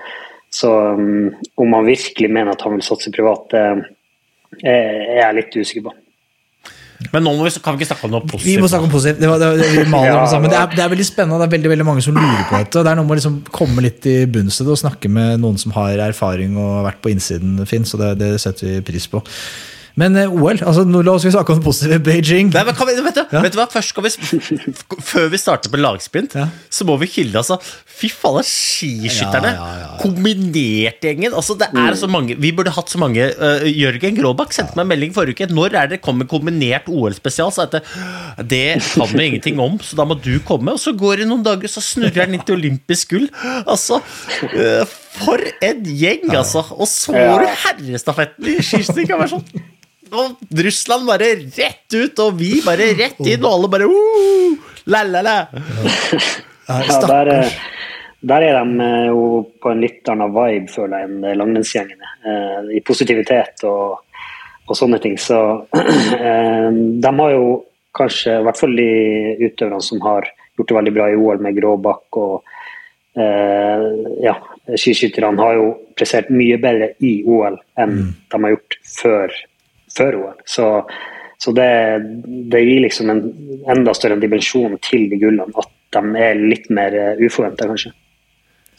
så 0.49 0.73
um, 0.97 1.29
om 1.55 1.73
han 1.73 1.85
virkelig 1.85 2.29
mener 2.29 2.51
at 2.51 2.61
han 2.61 2.73
vil 2.73 2.81
satse 2.81 3.11
privat, 3.11 3.45
det 3.53 3.85
er 4.63 5.25
er 5.29 5.33
litt 5.37 5.55
usikker 5.55 5.87
på. 5.89 5.93
Men 7.13 7.23
nå 7.23 7.31
må 7.37 7.45
vi, 7.47 7.51
kan 7.63 7.77
vi 7.77 7.79
ikke 7.85 7.93
snakke 7.93 8.07
om 8.09 8.11
noe 8.11 8.25
positivt. 8.27 8.49
Vi 8.49 8.59
må 8.59 8.67
snakke 8.67 8.87
om 8.89 8.91
positivt. 8.91 9.21
Det, 9.23 9.27
var, 9.31 9.39
det, 9.39 9.47
var- 9.47 9.71
vi 9.71 9.83
maler 9.87 10.09
Ja, 10.11 10.23
det 10.43 10.51
er, 10.51 10.73
det 10.75 10.83
er 10.83 10.89
veldig 10.91 11.05
spennende, 11.07 11.37
det 11.39 11.47
er 11.47 11.53
veldig, 11.55 11.69
veldig 11.71 11.85
mange 11.87 12.01
som 12.03 12.17
lurer 12.17 12.43
på 12.49 12.57
dette. 12.59 12.83
Det 12.83 12.91
er 12.91 12.99
noe 12.99 13.07
med 13.07 13.15
å 13.15 13.19
liksom 13.21 13.37
komme 13.55 13.85
litt 13.85 14.03
i 14.11 14.15
bunns 14.27 14.59
i 14.59 14.65
det 14.67 14.73
og 14.75 14.81
snakke 14.81 15.07
med 15.15 15.39
noen 15.39 15.55
som 15.61 15.71
har 15.77 15.95
erfaring 16.09 16.57
og 16.59 16.73
har 16.81 16.89
vært 16.89 16.99
på 17.05 17.13
innsiden, 17.13 17.55
Finn, 17.71 17.87
så 17.87 18.01
det, 18.01 18.09
det 18.19 18.33
setter 18.43 18.67
vi 18.67 18.81
pris 18.91 19.07
på. 19.07 19.23
Men 19.99 20.15
eh, 20.19 20.31
OL, 20.31 20.61
altså 20.63 20.85
nå 20.87 21.01
la 21.03 21.15
oss 21.17 21.25
vi 21.27 21.31
snakke 21.33 21.53
om 21.53 21.59
det 21.59 21.65
positive 21.65 21.99
Beijing. 22.05 22.51
Nei, 22.53 22.63
men 22.67 22.75
kan 22.77 22.87
vi, 22.87 22.95
vet, 23.03 23.17
du, 23.17 23.35
Ja. 23.35 23.41
vet 23.43 23.55
du 23.55 23.59
hva, 23.59 23.65
først 23.71 23.91
skal 23.93 24.05
vi 24.05 24.11
Før 25.11 25.29
vi 25.33 25.39
starter 25.41 25.71
på 25.73 25.79
lagsprint, 25.81 26.35
Ja. 26.39 26.47
så 26.71 26.85
må 26.87 26.95
vi 27.01 27.09
hylle 27.17 27.41
altså 27.41 27.57
Fy 27.99 28.07
faen, 28.13 28.45
skiskytterne! 28.47 29.49
Ja, 29.51 29.65
ja, 29.65 29.71
ja, 29.75 29.87
ja. 29.89 29.97
Kombinert-gjengen. 29.99 31.33
Altså, 31.35 31.57
det 31.59 31.67
er 31.75 31.97
så 31.99 32.07
mange 32.11 32.37
Vi 32.39 32.53
burde 32.55 32.71
hatt 32.71 32.91
så 32.93 33.01
mange 33.01 33.25
uh, 33.35 33.65
Jørgen 33.67 34.15
Gråbakk 34.15 34.53
sendte 34.55 34.77
meg 34.79 34.85
en 34.85 34.91
melding 34.93 35.15
forrige 35.17 35.35
uke. 35.35 35.49
Når 35.51 35.75
er 35.81 35.89
det 35.91 35.99
kommer 36.05 36.29
kombinert 36.29 36.87
OL-spesial? 36.87 37.51
Så 37.51 37.65
det, 37.73 37.81
det 38.47 38.61
kan 38.93 39.11
vi 39.11 39.25
ingenting 39.25 39.59
om, 39.59 39.75
så 39.83 39.99
da 39.99 40.05
må 40.07 40.15
du 40.15 40.37
komme. 40.47 40.77
Og 40.77 40.79
så 40.79 40.93
går 40.95 41.25
det 41.25 41.27
noen 41.27 41.43
dager, 41.43 41.67
så 41.71 41.83
snurrer 41.83 42.21
den 42.29 42.37
inn 42.37 42.45
til 42.47 42.55
olympisk 42.55 43.11
gull. 43.17 43.27
Altså, 43.65 43.99
uh, 43.99 44.95
for 45.19 45.43
en 45.65 45.83
gjeng, 45.83 46.29
altså! 46.39 46.63
Og 46.77 46.87
så 46.87 47.17
var 47.17 47.43
herrestafetten 47.65 48.47
i 48.53 48.61
skiskyting. 48.63 49.11
sånn 49.33 49.43
og 50.15 50.61
Russland 50.65 51.07
bare 51.09 51.33
rett 51.41 51.95
ut, 51.95 52.21
og 52.23 52.37
vi 52.39 52.59
bare 52.65 52.91
rett 52.97 53.19
inn, 53.25 53.43
og 53.43 53.51
alle 53.51 53.71
bare 53.71 53.89
uh, 53.89 54.71
la, 54.89 55.03
la, 55.07 55.23
la. 55.25 55.37
Ja, 56.69 56.99
der, 57.09 57.31
eh, 57.33 57.53
der 58.21 58.45
er 58.45 58.59
de 58.59 58.83
eh, 58.85 59.07
jo 59.09 59.23
på 59.61 59.71
en 59.71 59.81
litt 59.81 60.09
annen 60.11 60.33
vibe, 60.35 60.69
føler 60.69 61.01
jeg, 61.01 61.09
enn 61.09 61.39
langrennsgjengene. 61.39 62.11
Eh, 62.25 62.75
I 62.77 62.83
positivitet 62.85 63.63
og, 63.69 64.03
og 64.67 64.77
sånne 64.77 64.99
ting. 65.01 65.17
Så 65.17 65.39
de 67.05 67.13
har 67.21 67.33
jo 67.33 67.45
kanskje, 67.97 68.37
i 68.37 68.45
hvert 68.45 68.59
fall 68.59 68.75
de 68.77 68.91
utøverne 69.47 69.81
som 69.83 70.01
har 70.05 70.29
gjort 70.59 70.69
det 70.69 70.77
veldig 70.77 70.95
bra 70.95 71.09
i 71.09 71.17
OL 71.17 71.41
med 71.43 71.57
Gråbakk 71.57 72.19
og 72.19 72.55
eh, 73.17 73.85
ja, 74.25 74.35
skiskytterne, 74.75 75.39
har 75.39 75.57
jo 75.57 75.69
prestert 75.97 76.29
mye 76.33 76.59
bedre 76.61 76.93
i 77.05 77.19
OL 77.25 77.57
enn 77.79 77.95
de 78.11 78.41
har 78.43 78.55
gjort 78.55 78.77
før, 78.99 79.39
før 79.99 80.17
OL. 80.23 80.37
Så, 80.49 80.69
så 81.39 81.53
det, 81.55 81.69
det 82.51 82.63
gir 82.65 82.81
liksom 82.87 83.11
en 83.13 83.21
enda 83.75 83.93
større 83.97 84.19
dimensjon 84.23 84.79
til 84.85 85.09
de 85.11 85.19
gullene 85.21 85.51
at 85.59 85.75
de 85.95 86.23
er 86.23 86.39
litt 86.39 86.67
mer 86.73 86.95
uforventa, 87.19 87.67
kanskje. 87.69 87.91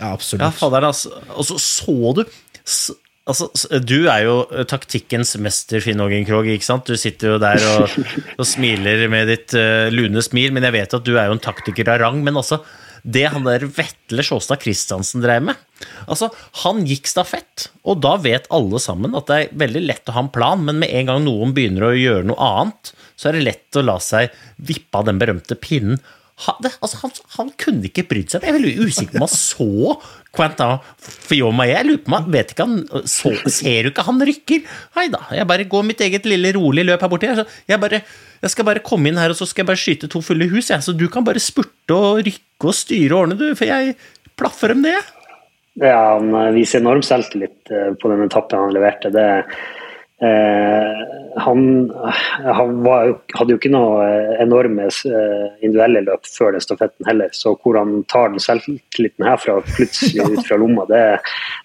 Ja, 0.01 0.15
absolutt. 0.15 0.45
Ja, 0.47 0.51
fader, 0.57 0.87
altså. 0.89 1.13
altså, 1.37 1.57
så 1.61 1.87
så 1.87 2.17
du 2.21 2.25
s- 2.65 2.99
Altså, 3.31 3.47
du 3.87 4.09
er 4.11 4.25
jo 4.25 4.33
eh, 4.51 4.65
taktikkens 4.67 5.37
mester, 5.39 5.79
Finn 5.85 6.01
Ågen 6.03 6.25
Krogh. 6.27 6.49
ikke 6.51 6.67
sant? 6.67 6.89
Du 6.89 6.97
sitter 6.99 7.35
jo 7.35 7.39
der 7.39 7.61
og, 7.77 7.93
og 8.41 8.47
smiler 8.49 9.05
med 9.13 9.29
ditt 9.31 9.55
uh, 9.55 9.87
lune 9.93 10.23
smil, 10.25 10.51
men 10.57 10.65
jeg 10.67 10.75
vet 10.75 10.97
at 10.97 11.05
du 11.07 11.13
er 11.21 11.29
jo 11.29 11.37
en 11.37 11.43
taktiker 11.45 11.93
av 11.93 12.01
rang. 12.03 12.19
Men 12.27 12.41
altså, 12.41 12.59
det 13.03 13.27
han 13.33 13.47
der 13.47 13.65
Vetle 13.65 14.25
Sjåstad 14.27 14.63
Christiansen 14.65 15.25
drev 15.25 15.45
med 15.51 15.67
Altså, 16.11 16.29
Han 16.65 16.83
gikk 16.85 17.09
stafett, 17.09 17.71
og 17.89 18.03
da 18.05 18.17
vet 18.21 18.49
alle 18.53 18.81
sammen 18.83 19.17
at 19.17 19.31
det 19.31 19.37
er 19.39 19.55
veldig 19.63 19.83
lett 19.87 20.11
å 20.11 20.17
ha 20.17 20.25
en 20.27 20.33
plan, 20.33 20.61
men 20.61 20.81
med 20.83 20.93
en 20.93 21.09
gang 21.09 21.23
noen 21.25 21.55
begynner 21.57 21.89
å 21.89 21.97
gjøre 21.97 22.27
noe 22.29 22.49
annet, 22.61 22.93
så 23.17 23.31
er 23.31 23.39
det 23.39 23.47
lett 23.47 23.79
å 23.81 23.85
la 23.87 23.97
seg 24.03 24.35
vippe 24.69 25.01
av 25.01 25.09
den 25.09 25.21
berømte 25.21 25.57
pinnen. 25.61 26.01
Ha, 26.41 26.55
det, 26.65 26.71
altså, 26.81 27.03
han, 27.03 27.13
han 27.37 27.51
kunne 27.61 27.85
ikke 27.91 28.07
brydd 28.09 28.33
seg. 28.33 28.45
Jeg 28.47 28.55
er 28.55 28.57
veldig 28.57 28.87
usikker 28.89 29.13
på 29.13 29.21
om 29.21 29.27
han 29.27 29.33
så 29.35 29.69
Quentin 30.37 30.79
Fioma. 31.29 31.67
Jeg 31.69 31.89
lurer 31.89 32.03
på 32.07 32.15
meg, 32.15 32.31
vet 32.33 32.55
ikke 32.55 32.67
han, 32.69 33.05
så, 33.11 33.33
Ser 33.51 33.85
du 33.85 33.91
ikke 33.91 34.07
han 34.07 34.23
rykker? 34.31 34.65
Hei 34.97 35.07
da, 35.13 35.21
jeg 35.37 35.49
bare 35.51 35.69
går 35.69 35.87
mitt 35.91 36.01
eget 36.07 36.29
lille 36.31 36.55
rolige 36.57 36.89
løp 36.89 37.05
her 37.05 37.13
borti. 37.13 37.31
Jeg, 37.69 37.81
bare, 37.83 38.03
jeg 38.41 38.55
skal 38.55 38.69
bare 38.71 38.85
komme 38.87 39.11
inn 39.11 39.21
her, 39.21 39.35
og 39.35 39.41
så 39.41 39.49
skal 39.49 39.65
jeg 39.65 39.71
bare 39.73 39.83
skyte 39.85 40.11
to 40.13 40.23
fulle 40.25 40.49
hus. 40.53 40.71
Jeg. 40.73 40.87
Så 40.87 40.97
du 40.97 41.09
kan 41.13 41.27
bare 41.27 41.43
spurte 41.43 41.97
og 41.97 42.23
rykke 42.25 42.73
og 42.73 42.79
styre 42.79 43.13
og 43.13 43.25
ordne, 43.25 43.41
du. 43.41 43.51
For 43.59 43.69
jeg 43.69 43.97
plaffer 44.41 44.73
dem 44.73 44.87
det. 44.87 44.97
Ja, 45.81 46.17
han 46.17 46.33
viser 46.57 46.81
enorm 46.81 47.03
selvtillit 47.07 47.71
eh, 47.73 47.93
på 48.01 48.11
den 48.11 48.25
etappen 48.27 48.65
han 48.65 48.75
leverte. 48.75 49.13
Det, 49.15 49.27
eh, 49.45 49.61
han 50.21 51.61
han 52.45 52.83
var, 52.85 53.13
hadde 53.37 53.55
jo 53.55 53.59
ikke 53.61 53.71
noe 53.73 54.03
eh, 54.05 54.35
enorme 54.45 54.89
eh, 54.89 55.45
individuelle 55.63 56.03
løp 56.05 56.29
før 56.29 56.55
den 56.57 56.65
stafetten 56.65 57.09
heller, 57.09 57.31
så 57.37 57.55
hvor 57.57 57.79
han 57.81 58.03
tar 58.11 58.33
den 58.35 58.43
selvtilliten 58.43 59.27
herfra 59.27 59.59
plutselig 59.69 60.27
ut 60.27 60.43
fra 60.49 60.59
lomma, 60.61 60.87
det, 60.91 61.03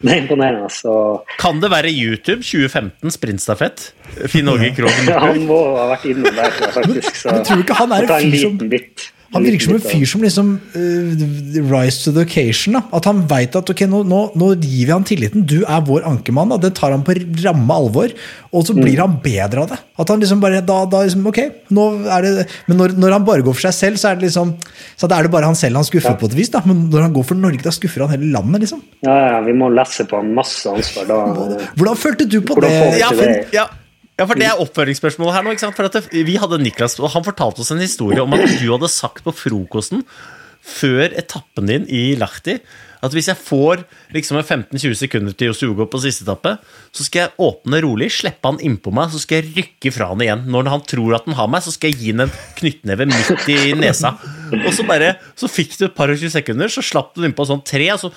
det 0.03 0.13
er 0.13 0.21
imponerende. 0.23 0.69
Så 0.73 0.93
Kan 1.41 1.59
det 1.63 1.71
være 1.73 1.91
YouTube 1.91 2.43
2015 2.45 3.15
sprintstafett? 3.17 3.89
Finn 4.31 4.49
Åge 4.51 4.71
Krogen. 4.77 5.11
han 5.25 5.41
må 5.49 5.59
ha 5.79 5.89
vært 5.95 6.07
innom 6.11 6.31
der, 6.37 6.55
faktisk. 6.77 7.11
Så, 7.23 7.35
jeg 7.35 7.47
tror 7.49 7.65
ikke 7.65 7.79
han 7.81 7.97
er 7.97 8.05
en 8.07 8.13
fyr 8.13 8.39
som- 8.45 8.55
liten 8.55 8.71
bit. 8.71 9.09
Han 9.35 9.43
virker 9.45 9.67
som 9.67 9.75
en 9.75 9.83
fyr 9.83 10.05
som 10.09 10.23
liksom 10.23 10.49
uh, 10.73 11.25
rise 11.69 12.03
to 12.05 12.13
the 12.15 12.23
occasion. 12.25 12.77
Da. 12.77 12.81
At 12.95 13.05
han 13.09 13.21
veit 13.29 13.55
at 13.59 13.69
ok, 13.71 13.83
nå, 13.91 14.01
nå, 14.07 14.21
nå 14.39 14.49
gir 14.63 14.87
vi 14.87 14.93
han 14.93 15.05
tilliten. 15.07 15.43
Du 15.47 15.57
er 15.63 15.83
vår 15.85 16.07
ankermann. 16.07 16.53
Da. 16.55 16.57
Det 16.65 16.73
tar 16.79 16.95
han 16.95 17.03
på 17.05 17.15
ramme 17.43 17.75
alvor. 17.75 18.13
Og 18.55 18.63
så 18.69 18.73
blir 18.77 19.01
han 19.03 19.17
bedre 19.23 19.65
av 19.65 19.73
det. 19.73 19.79
At 19.99 20.11
han 20.13 20.21
liksom 20.23 20.39
bare, 20.43 20.61
da, 20.63 20.77
da 20.87 21.03
liksom, 21.03 21.25
ok, 21.27 21.41
nå 21.75 21.85
er 22.15 22.23
det, 22.25 22.47
Men 22.71 22.79
når, 22.79 22.95
når 23.03 23.15
han 23.17 23.25
bare 23.27 23.43
går 23.43 23.57
for 23.57 23.67
seg 23.67 23.75
selv, 23.75 23.99
så 23.99 24.13
er 24.13 24.19
det 24.19 24.29
liksom 24.29 24.53
Så 24.95 25.09
da 25.11 25.19
er 25.19 25.27
det 25.27 25.33
bare 25.35 25.49
han 25.51 25.57
selv 25.59 25.75
han 25.81 25.87
skuffer 25.87 26.15
på 26.19 26.29
et 26.31 26.37
vis. 26.39 26.49
Da. 26.55 26.63
Men 26.65 26.85
når 26.93 27.07
han 27.09 27.15
går 27.15 27.27
for 27.27 27.35
Norge, 27.39 27.63
da 27.65 27.73
skuffer 27.75 28.05
han 28.07 28.15
hele 28.15 28.31
landet. 28.31 28.63
liksom. 28.65 28.83
Ja, 29.03 29.15
ja, 29.35 29.39
vi 29.45 29.53
må 29.57 29.67
lesse 29.75 30.07
på 30.07 30.21
han 30.21 30.31
masse 30.37 30.71
ansvar. 30.71 31.09
Da, 31.11 31.19
Hvordan 31.75 31.99
følte 31.99 32.27
du 32.31 32.39
på 32.41 32.55
Hvordan 32.55 32.71
det? 32.71 32.79
får 32.85 32.93
vi 32.95 33.01
Ja, 33.03 33.09
for, 33.11 33.25
det? 33.35 33.43
ja, 33.59 33.65
ja, 34.15 34.23
for 34.23 34.39
det 34.39 34.47
er 34.47 34.63
oppfølgingsspørsmålet 34.63 35.35
her 35.35 35.45
nå. 35.45 35.53
ikke 35.55 35.65
sant? 35.65 35.77
For 35.77 35.89
at 35.89 35.97
det, 35.97 36.23
vi 36.27 36.37
hadde 36.39 36.61
Niklas, 36.61 36.97
og 37.01 37.11
Han 37.15 37.25
fortalte 37.25 37.63
oss 37.63 37.73
en 37.75 37.83
historie 37.83 38.23
om 38.23 38.35
at 38.37 38.47
du 38.61 38.67
hadde 38.71 38.91
sagt 38.91 39.25
på 39.25 39.35
frokosten 39.35 40.05
før 40.65 41.11
etappen 41.13 41.67
din 41.69 41.83
i 41.93 42.15
Lahti 42.17 42.57
at 43.05 43.13
hvis 43.13 43.29
jeg 43.29 43.37
får 43.37 43.83
liksom 44.15 44.39
en 44.39 44.45
15-20 44.45 44.95
sekunder 44.97 45.35
til 45.37 45.51
Josugo 45.51 45.87
på 45.89 46.01
siste 46.01 46.25
etappe, 46.25 46.55
så 46.95 47.05
skal 47.05 47.25
jeg 47.25 47.33
åpne 47.45 47.81
rolig, 47.85 48.09
slippe 48.13 48.49
han 48.49 48.59
innpå 48.63 48.93
meg, 48.95 49.11
så 49.13 49.21
skal 49.21 49.41
jeg 49.41 49.53
rykke 49.59 49.91
fra 49.93 50.09
han 50.11 50.23
igjen. 50.25 50.45
Når 50.51 50.71
han 50.73 50.85
tror 50.89 51.17
at 51.17 51.27
han 51.29 51.37
har 51.37 51.51
meg, 51.51 51.65
så 51.65 51.73
skal 51.75 51.91
jeg 51.91 51.99
gi 52.01 52.15
han 52.15 52.25
en 52.25 52.33
knyttneve 52.59 53.07
midt 53.11 53.49
i 53.51 53.59
nesa. 53.77 54.15
Og 54.63 54.71
så 54.75 54.85
bare, 54.87 55.15
så 55.37 55.49
fikk 55.51 55.77
du 55.77 55.87
et 55.89 55.97
par 55.97 56.13
og 56.13 56.21
20 56.21 56.33
sekunder, 56.37 56.71
så 56.71 56.83
slapp 56.85 57.13
du 57.15 57.25
innpå 57.27 57.47
sånn 57.47 57.63
tre. 57.65 57.91
og 57.93 58.01
så 58.01 58.13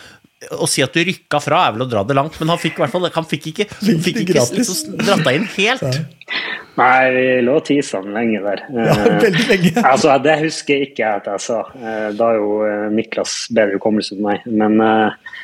å 0.55 0.66
si 0.70 0.82
at 0.84 0.95
du 0.95 1.01
rykka 1.03 1.41
fra 1.43 1.64
er 1.66 1.72
vel 1.74 1.82
å 1.82 1.89
dra 1.91 2.05
det 2.07 2.14
langt, 2.14 2.36
men 2.39 2.53
han 2.53 2.61
fikk 2.62 2.76
i 2.78 2.82
hvert 2.84 2.93
fall 2.95 3.09
Han 3.14 3.26
fikk 3.26 3.49
ikke, 3.51 3.66
han 3.80 4.03
fikk 4.07 4.20
ikke 4.22 4.45
liksom 4.55 4.99
dratt 5.01 5.24
deg 5.26 5.41
inn 5.41 5.49
helt. 5.57 5.99
Nei, 6.78 7.11
vi 7.11 7.24
lå 7.43 7.57
og 7.59 7.64
tisa 7.66 7.99
han 7.99 8.12
lenge 8.14 8.39
der. 8.45 8.62
Ja, 8.78 8.95
Eh, 8.95 9.18
veldig 9.24 9.47
lenge. 9.51 9.72
altså, 9.82 10.12
det 10.22 10.36
husker 10.45 10.84
ikke 10.86 11.03
jeg 11.03 11.22
at 11.24 11.26
jeg 11.32 11.43
sa. 11.49 11.59
Eh, 11.74 12.09
Da 12.20 12.28
er 12.30 12.39
jo 12.39 12.53
eh, 12.68 12.84
Niklas 12.95 13.34
bedre 13.51 13.80
hukommelse 13.80 14.14
enn 14.14 14.22
meg. 14.28 14.47
Men, 14.47 14.78
eh, 14.78 15.34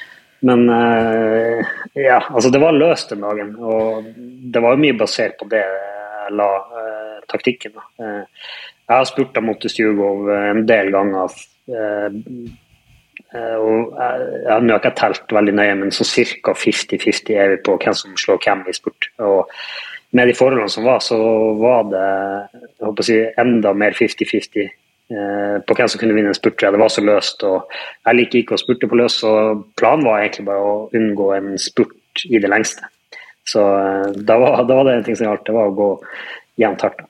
men 0.46 0.62
eh, 0.70 1.74
ja, 1.98 2.20
altså 2.30 2.52
det 2.54 2.60
var 2.62 2.76
løst 2.78 3.10
den 3.10 3.26
dagen. 3.26 3.54
Og 3.58 4.06
det 4.54 4.62
var 4.62 4.76
jo 4.76 4.82
mye 4.86 4.98
basert 5.00 5.34
på 5.40 5.48
det 5.50 5.64
jeg 5.64 6.36
la 6.38 6.50
eh, 6.84 7.18
taktikken. 7.34 7.74
Eh, 7.98 8.22
jeg 8.84 8.92
har 8.94 9.08
spurt 9.10 9.36
av 9.40 9.46
Motte 9.48 9.70
Stjugov 9.72 10.28
en 10.38 10.62
del 10.68 10.90
ganger. 10.94 11.34
Eh, 13.34 13.56
og 13.58 13.96
jeg, 13.98 14.50
har 14.50 14.78
ikke 14.78 14.94
telt 14.98 15.34
veldig 15.36 15.56
nøye, 15.58 15.74
men 15.80 15.92
sånn 15.94 16.10
ca. 16.44 16.54
50-50 16.58 17.34
er 17.40 17.52
vi 17.54 17.58
på 17.66 17.76
hvem 17.82 17.96
som 17.98 18.14
slår 18.20 18.40
hvem 18.44 18.64
i 18.70 18.76
spurt. 18.76 19.10
Og 19.24 19.50
med 20.14 20.30
de 20.30 20.36
forholdene 20.38 20.70
som 20.70 20.86
var, 20.86 21.02
så 21.02 21.18
var 21.58 21.86
det 21.90 22.04
jeg 22.04 22.86
håper 22.86 23.04
å 23.04 23.06
si, 23.08 23.20
enda 23.42 23.74
mer 23.76 23.96
50-50 23.98 24.64
eh, 24.64 25.56
på 25.66 25.76
hvem 25.78 25.90
som 25.90 26.02
kunne 26.02 26.16
vinne 26.16 26.30
en 26.30 26.38
spurt. 26.38 26.62
Det 26.62 26.82
var 26.84 26.92
så 26.92 27.04
løst. 27.04 27.42
og 27.48 27.70
Jeg 28.06 28.20
liker 28.20 28.40
ikke 28.40 28.58
å 28.58 28.62
spurte 28.62 28.90
på 28.90 28.98
løs, 29.00 29.20
og 29.26 29.66
planen 29.80 30.06
var 30.06 30.22
egentlig 30.22 30.46
bare 30.50 30.62
å 30.62 30.76
unngå 30.94 31.30
en 31.38 31.54
spurt 31.58 32.26
i 32.30 32.38
det 32.38 32.50
lengste. 32.52 32.86
Så 33.48 33.60
eh, 33.60 34.14
da 34.22 34.38
var, 34.40 34.62
da 34.68 34.78
var 34.78 34.88
det 34.88 35.00
en 35.00 35.08
ting 35.08 35.18
som 35.18 35.28
gjaldt, 35.28 35.46
det 35.48 35.56
var 35.56 35.72
å 35.72 35.78
gå 35.80 35.90
jevnt 36.62 36.86
hardt. 36.86 37.04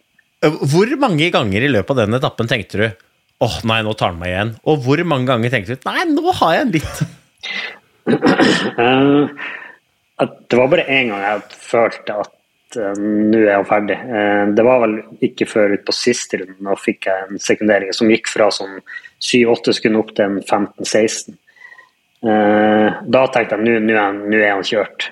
Hvor 0.45 0.91
mange 1.01 1.31
ganger 1.33 1.65
i 1.65 1.73
løpet 1.73 1.95
av 1.95 2.03
den 2.03 2.19
etappen 2.19 2.49
tenkte 2.49 2.81
du 2.81 2.87
åh, 3.45 3.59
nei, 3.69 3.81
nå 3.85 3.95
tar 3.99 4.13
han 4.13 4.21
meg 4.21 4.33
igjen? 4.33 4.55
Og 4.71 4.85
hvor 4.85 5.03
mange 5.09 5.29
ganger 5.31 5.53
tenkte 5.53 5.77
du 5.77 5.89
nei, 5.89 6.05
nå 6.11 6.33
har 6.41 6.57
jeg 6.57 6.65
en 6.65 6.73
litt? 6.75 7.03
uh, 8.85 9.29
det 10.21 10.59
var 10.61 10.73
bare 10.73 10.89
én 10.93 11.13
gang 11.13 11.23
jeg 11.25 11.61
følte 11.61 12.19
at 12.25 12.79
uh, 12.81 12.93
nå 12.99 13.41
er 13.43 13.51
jeg 13.51 13.69
ferdig. 13.71 13.99
Uh, 14.11 14.45
det 14.57 14.67
var 14.67 14.85
vel 14.85 14.99
ikke 15.29 15.49
før 15.51 15.77
ut 15.77 15.87
på 15.87 15.97
siste 15.97 16.41
runden 16.43 16.71
da 16.71 16.77
fikk 16.81 17.09
jeg 17.11 17.29
en 17.29 17.43
sekundering 17.43 17.97
som 17.97 18.13
gikk 18.13 18.31
fra 18.33 18.51
sånn 18.55 18.79
7-8 19.25 19.79
sekunder 19.79 20.05
opp 20.05 20.15
til 20.17 20.29
en 20.29 20.39
15-16. 20.43 21.41
da 22.25 23.21
tenkte 23.33 23.57
jeg 23.61 23.81
nå 23.85 23.93
er, 23.93 24.47
han 24.49 24.65
kjørt. 24.65 25.11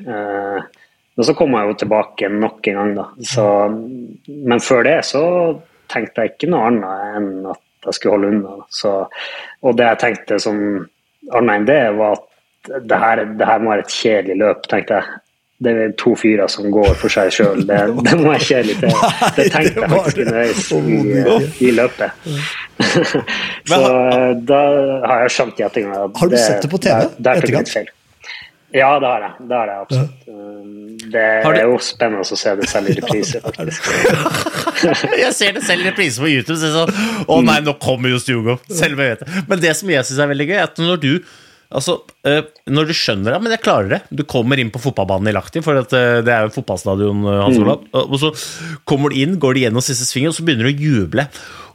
Men 1.12 1.26
så 1.28 1.35
kom 1.37 1.53
jeg 1.57 1.68
jo 1.68 1.74
tilbake 1.83 2.28
nok 2.33 2.68
en 2.70 2.78
gang, 2.78 2.93
da. 2.97 3.05
Så, 3.28 3.45
men 4.28 4.62
før 4.64 4.87
det 4.87 4.99
så 5.05 5.24
tenkte 5.93 6.24
jeg 6.24 6.35
ikke 6.35 6.49
noe 6.53 6.70
annet 6.70 7.18
enn 7.18 7.28
at 7.53 7.61
jeg 7.87 7.99
skulle 7.99 8.16
holde 8.16 8.33
unna. 8.35 8.59
Så, 8.70 8.95
og 9.62 9.78
det 9.78 9.89
jeg 9.89 10.01
tenkte 10.03 10.39
som 10.43 10.61
annet 11.33 11.55
enn 11.55 11.68
det, 11.68 11.83
var 11.99 12.16
at 12.18 12.28
det 12.89 12.99
her, 12.99 13.24
det 13.39 13.47
her 13.47 13.62
må 13.62 13.72
være 13.72 13.87
et 13.87 13.95
kjedelig 14.01 14.39
løp, 14.43 14.66
tenkte 14.70 15.01
jeg. 15.01 15.20
Det 15.62 15.72
er 15.78 15.93
to 15.95 16.16
fyrer 16.18 16.51
som 16.51 16.66
går 16.74 16.97
for 16.99 17.12
seg 17.12 17.30
sjøl. 17.35 17.61
Det, 17.68 17.78
det, 18.07 18.16
må 18.18 18.33
være 18.33 18.47
kjedelig. 18.49 18.76
Det, 18.83 18.91
det 19.37 19.49
tenkte 19.55 19.85
jeg 19.85 19.91
faktisk 19.93 20.22
underveis 20.24 20.70
i, 20.72 21.68
i 21.68 21.72
løpet. 21.76 22.30
så 23.70 23.80
da 24.51 24.61
har 25.07 25.26
jeg 25.26 25.35
skjønt 25.37 25.61
i 25.61 25.66
etterkant 25.68 26.22
Har 26.22 26.33
du 26.33 26.39
sett 26.39 26.64
det 26.64 26.70
på 26.72 26.83
TV? 26.83 26.97
Der, 26.99 27.18
der 27.28 27.47
tok 27.47 27.59
jeg 27.61 27.74
feil. 27.76 27.93
Ja, 28.73 28.97
det 29.01 29.09
har 29.09 29.25
jeg. 29.27 29.47
Det 29.49 29.59
har 29.59 29.70
jeg 29.70 29.85
absolutt. 29.87 30.27
Ja. 30.27 30.39
Det 31.12 31.23
er 31.61 31.66
jo 31.66 31.77
spennende 31.83 32.25
å 32.25 32.39
se 32.39 32.55
det 32.57 32.68
selv 32.70 32.89
i 32.93 32.97
reprise, 32.97 33.41
faktisk. 33.47 33.89
jeg 35.18 35.33
ser 35.37 35.57
det 35.59 35.64
selv 35.66 35.85
i 35.85 35.91
reprise 35.91 36.23
på 36.23 36.31
YouTube. 36.31 36.59
Så 36.61 36.73
sånn, 36.73 36.93
Å 37.29 37.39
nei, 37.45 37.61
nå 37.66 37.77
kommer 37.83 38.12
jo 38.12 38.20
Stugo. 38.23 38.59
Selv 38.70 38.97
om 38.97 39.05
jeg 39.05 39.16
vet 39.16 39.25
det. 39.25 39.47
Men 39.51 39.64
det 39.64 39.75
som 39.79 39.93
jeg 39.93 40.09
syns 40.09 40.23
er 40.25 40.31
veldig 40.33 40.49
gøy, 40.49 40.59
er 40.59 40.68
at 40.70 40.83
når 40.83 41.03
du 41.05 41.14
Altså, 41.73 41.95
eh, 42.29 42.43
Når 42.68 42.91
du 42.91 42.95
skjønner 42.97 43.33
det, 43.33 43.41
men 43.41 43.55
jeg 43.55 43.62
klarer 43.64 43.89
det 43.95 44.01
Du 44.12 44.25
kommer 44.29 44.61
inn 44.61 44.68
på 44.73 44.83
fotballbanen 44.83 45.31
i 45.31 45.33
Lahti, 45.33 45.62
for 45.64 45.81
at 45.81 45.95
eh, 45.97 46.20
det 46.25 46.35
er 46.35 46.47
jo 46.47 46.57
fotballstadion, 46.59 47.25
eh, 47.25 47.41
Hans 47.47 47.57
mm. 47.57 47.64
Olav. 47.64 47.87
Og 48.03 48.18
så 48.20 48.33
kommer 48.89 49.12
du 49.12 49.23
inn, 49.23 49.39
går 49.41 49.57
du 49.57 49.62
gjennom 49.64 49.85
siste 49.85 50.05
svingen, 50.09 50.35
og 50.35 50.37
så 50.37 50.45
begynner 50.45 50.68
du 50.68 50.73
å 50.75 50.91
juble. 50.91 51.27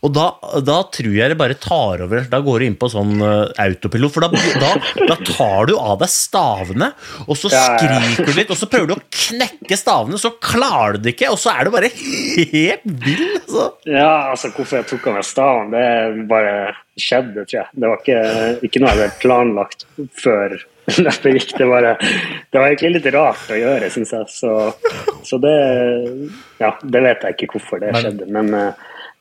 Og 0.05 0.13
da, 0.13 0.27
da, 0.65 0.77
tror 0.93 1.13
jeg 1.15 1.31
det 1.31 1.39
bare 1.39 1.57
tar 1.61 2.03
over. 2.05 2.27
Da 2.29 2.41
går 2.43 2.59
du 2.59 2.67
inn 2.67 2.77
på 2.79 2.89
sånn 2.91 3.17
uh, 3.21 3.49
autopilot. 3.63 4.13
For 4.13 4.25
da, 4.25 4.43
da, 4.61 4.71
da, 5.09 5.17
tar 5.25 5.69
du 5.69 5.75
av 5.77 5.97
deg 6.01 6.11
stavene, 6.13 6.91
og 7.25 7.39
så 7.39 7.51
skriker 7.53 8.27
du 8.27 8.33
litt, 8.37 8.53
og 8.53 8.59
så 8.59 8.69
prøver 8.71 8.91
du 8.91 8.95
å 8.97 9.01
knekke 9.03 9.79
stavene, 9.79 10.19
så 10.21 10.33
klarer 10.41 10.97
du 10.97 11.07
det 11.07 11.15
ikke, 11.15 11.33
og 11.33 11.41
så 11.41 11.55
er 11.55 11.67
du 11.67 11.73
bare 11.73 11.91
helt 11.91 12.85
vill. 12.85 13.25
Altså. 13.41 13.67
Ja, 13.89 14.31
altså 14.33 14.51
hvorfor 14.53 14.81
jeg 14.81 14.89
tok 14.91 15.09
av 15.09 15.19
meg 15.19 15.27
staven, 15.27 15.73
det 15.73 16.27
bare 16.29 16.55
skjedde, 16.97 17.45
tror 17.45 17.59
jeg. 17.61 17.69
Det 17.73 17.91
var 17.91 18.01
ikke, 18.01 18.23
ikke 18.67 18.81
noe 18.81 18.91
jeg 18.91 18.99
hadde 18.99 19.21
planlagt 19.21 19.87
før 20.17 20.57
løpet 20.95 21.37
gikk. 21.37 21.53
Det, 21.57 21.67
bare, 21.69 21.95
det 22.51 22.61
var 22.61 22.69
egentlig 22.69 22.93
litt 22.97 23.09
rart 23.15 23.49
å 23.51 23.59
gjøre, 23.59 23.89
syns 23.93 24.13
jeg. 24.15 24.29
Så, 24.31 24.53
så, 25.27 25.39
det 25.43 25.55
Ja, 26.61 26.73
det 26.81 27.03
vet 27.05 27.25
jeg 27.25 27.37
ikke 27.37 27.57
hvorfor 27.57 27.83
det 27.83 27.93
skjedde, 27.97 28.29
men, 28.33 28.53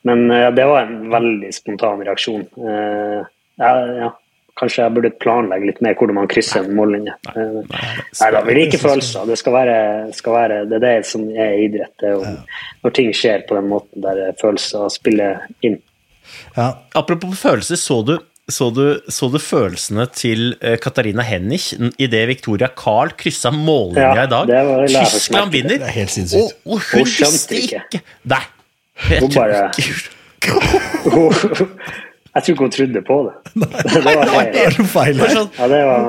men 0.07 0.29
ja, 0.31 0.51
det 0.55 0.67
var 0.69 0.87
en 0.87 1.09
veldig 1.11 1.51
spontan 1.55 2.05
reaksjon. 2.07 2.47
Eh, 2.61 3.27
ja, 3.63 3.73
ja. 4.03 4.13
Kanskje 4.57 4.87
jeg 4.87 4.95
burde 4.97 5.11
planlegge 5.21 5.69
litt 5.69 5.81
mer 5.85 5.97
hvordan 5.99 6.17
man 6.17 6.29
krysser 6.33 6.65
en 6.65 6.77
mållinje. 6.79 7.13
Nei, 7.35 7.43
nei 7.67 8.29
da, 8.33 8.41
vi 8.47 8.55
liker 8.57 8.81
følelser. 8.81 9.27
Det 9.29 9.37
skal 9.37 9.53
være, 9.53 9.75
skal 10.17 10.33
være, 10.33 10.61
det 10.71 10.79
er 10.79 10.85
det 10.87 10.95
som 11.11 11.27
er 11.29 11.59
idrett. 11.67 11.93
Det 12.01 12.09
er 12.09 12.15
jo, 12.15 12.31
når 12.87 12.95
ting 12.97 13.11
skjer 13.13 13.45
på 13.49 13.59
den 13.59 13.69
måten 13.69 14.07
der 14.07 14.31
følelser 14.41 14.89
spiller 14.95 15.45
inn. 15.67 15.77
Ja. 16.57 16.71
Apropos 16.97 17.37
følelser, 17.37 17.77
så 17.77 18.01
du, 18.07 18.15
så, 18.49 18.71
du, 18.73 18.97
så 19.13 19.29
du, 19.29 19.37
følelsene 19.43 20.09
til 20.17 20.55
eh, 20.63 20.79
Katarina 20.81 21.27
Hennig 21.27 21.61
idet 22.01 22.25
Victoria 22.33 22.73
Carl 22.73 23.13
kryssa 23.21 23.53
mållinja 23.53 24.23
ja, 24.23 24.25
i 24.25 24.35
dag? 24.39 24.57
Tyskland 24.89 25.53
vinner, 25.53 25.83
det 25.83 25.91
er 25.93 25.99
helt 26.01 26.17
sinnssykt. 26.17 26.57
Og, 26.65 26.79
og 26.79 26.85
hun, 26.95 27.05
hun 27.05 27.35
visste 27.37 27.61
ikke. 27.61 27.85
ikke 27.91 28.07
Nei. 28.33 28.45
Hun 28.97 29.31
bare 29.35 29.71
Jeg 32.37 32.45
tror 32.45 32.53
ikke 32.53 32.65
hun 32.67 32.73
trodde 32.75 33.01
på 33.07 33.17
det. 33.27 33.35
det 33.95 34.01
var 34.05 34.51
helt 34.53 34.83
feil 34.93 35.21
her. 35.23 35.39
Ja, 35.57 35.69
det 35.73 35.79
var 35.89 36.03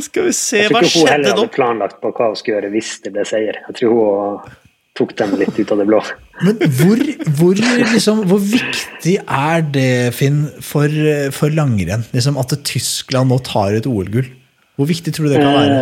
Skal 0.00 0.30
vi 0.30 0.32
se, 0.32 0.62
hva 0.72 0.80
skjedde 0.80 0.80
nå? 0.80 0.80
Jeg 0.80 0.80
tror 0.80 0.86
ikke 0.88 1.02
hun 1.02 1.10
heller 1.12 1.34
hadde 1.34 1.52
planlagt 1.58 2.00
på 2.00 2.12
hva 2.16 2.30
hun 2.30 2.38
skulle 2.40 2.56
gjøre 2.56 2.70
hvis 2.72 2.94
det 3.04 3.12
ble 3.12 3.26
seier. 3.28 3.60
Jeg 3.68 3.78
tror 3.82 3.92
hun 3.98 4.56
tok 4.98 5.12
dem 5.20 5.36
litt 5.38 5.58
ut 5.58 5.74
av 5.74 5.82
det 5.82 5.86
blå. 5.90 6.00
Men 6.46 6.62
hvor, 6.78 7.02
hvor, 7.38 7.60
liksom, 7.92 8.24
hvor 8.30 8.40
viktig 8.40 9.18
er 9.20 9.64
det, 9.76 9.92
Finn, 10.16 10.46
for, 10.64 10.88
for 11.36 11.54
langrenn? 11.54 12.06
Liksom 12.14 12.40
at 12.40 12.56
Tyskland 12.66 13.32
nå 13.32 13.40
tar 13.46 13.76
et 13.78 13.88
OL-gull? 13.90 14.32
Hvor 14.78 14.88
viktig 14.88 15.12
tror 15.14 15.28
du 15.28 15.34
det 15.34 15.42
kan 15.42 15.58
være? 15.58 15.78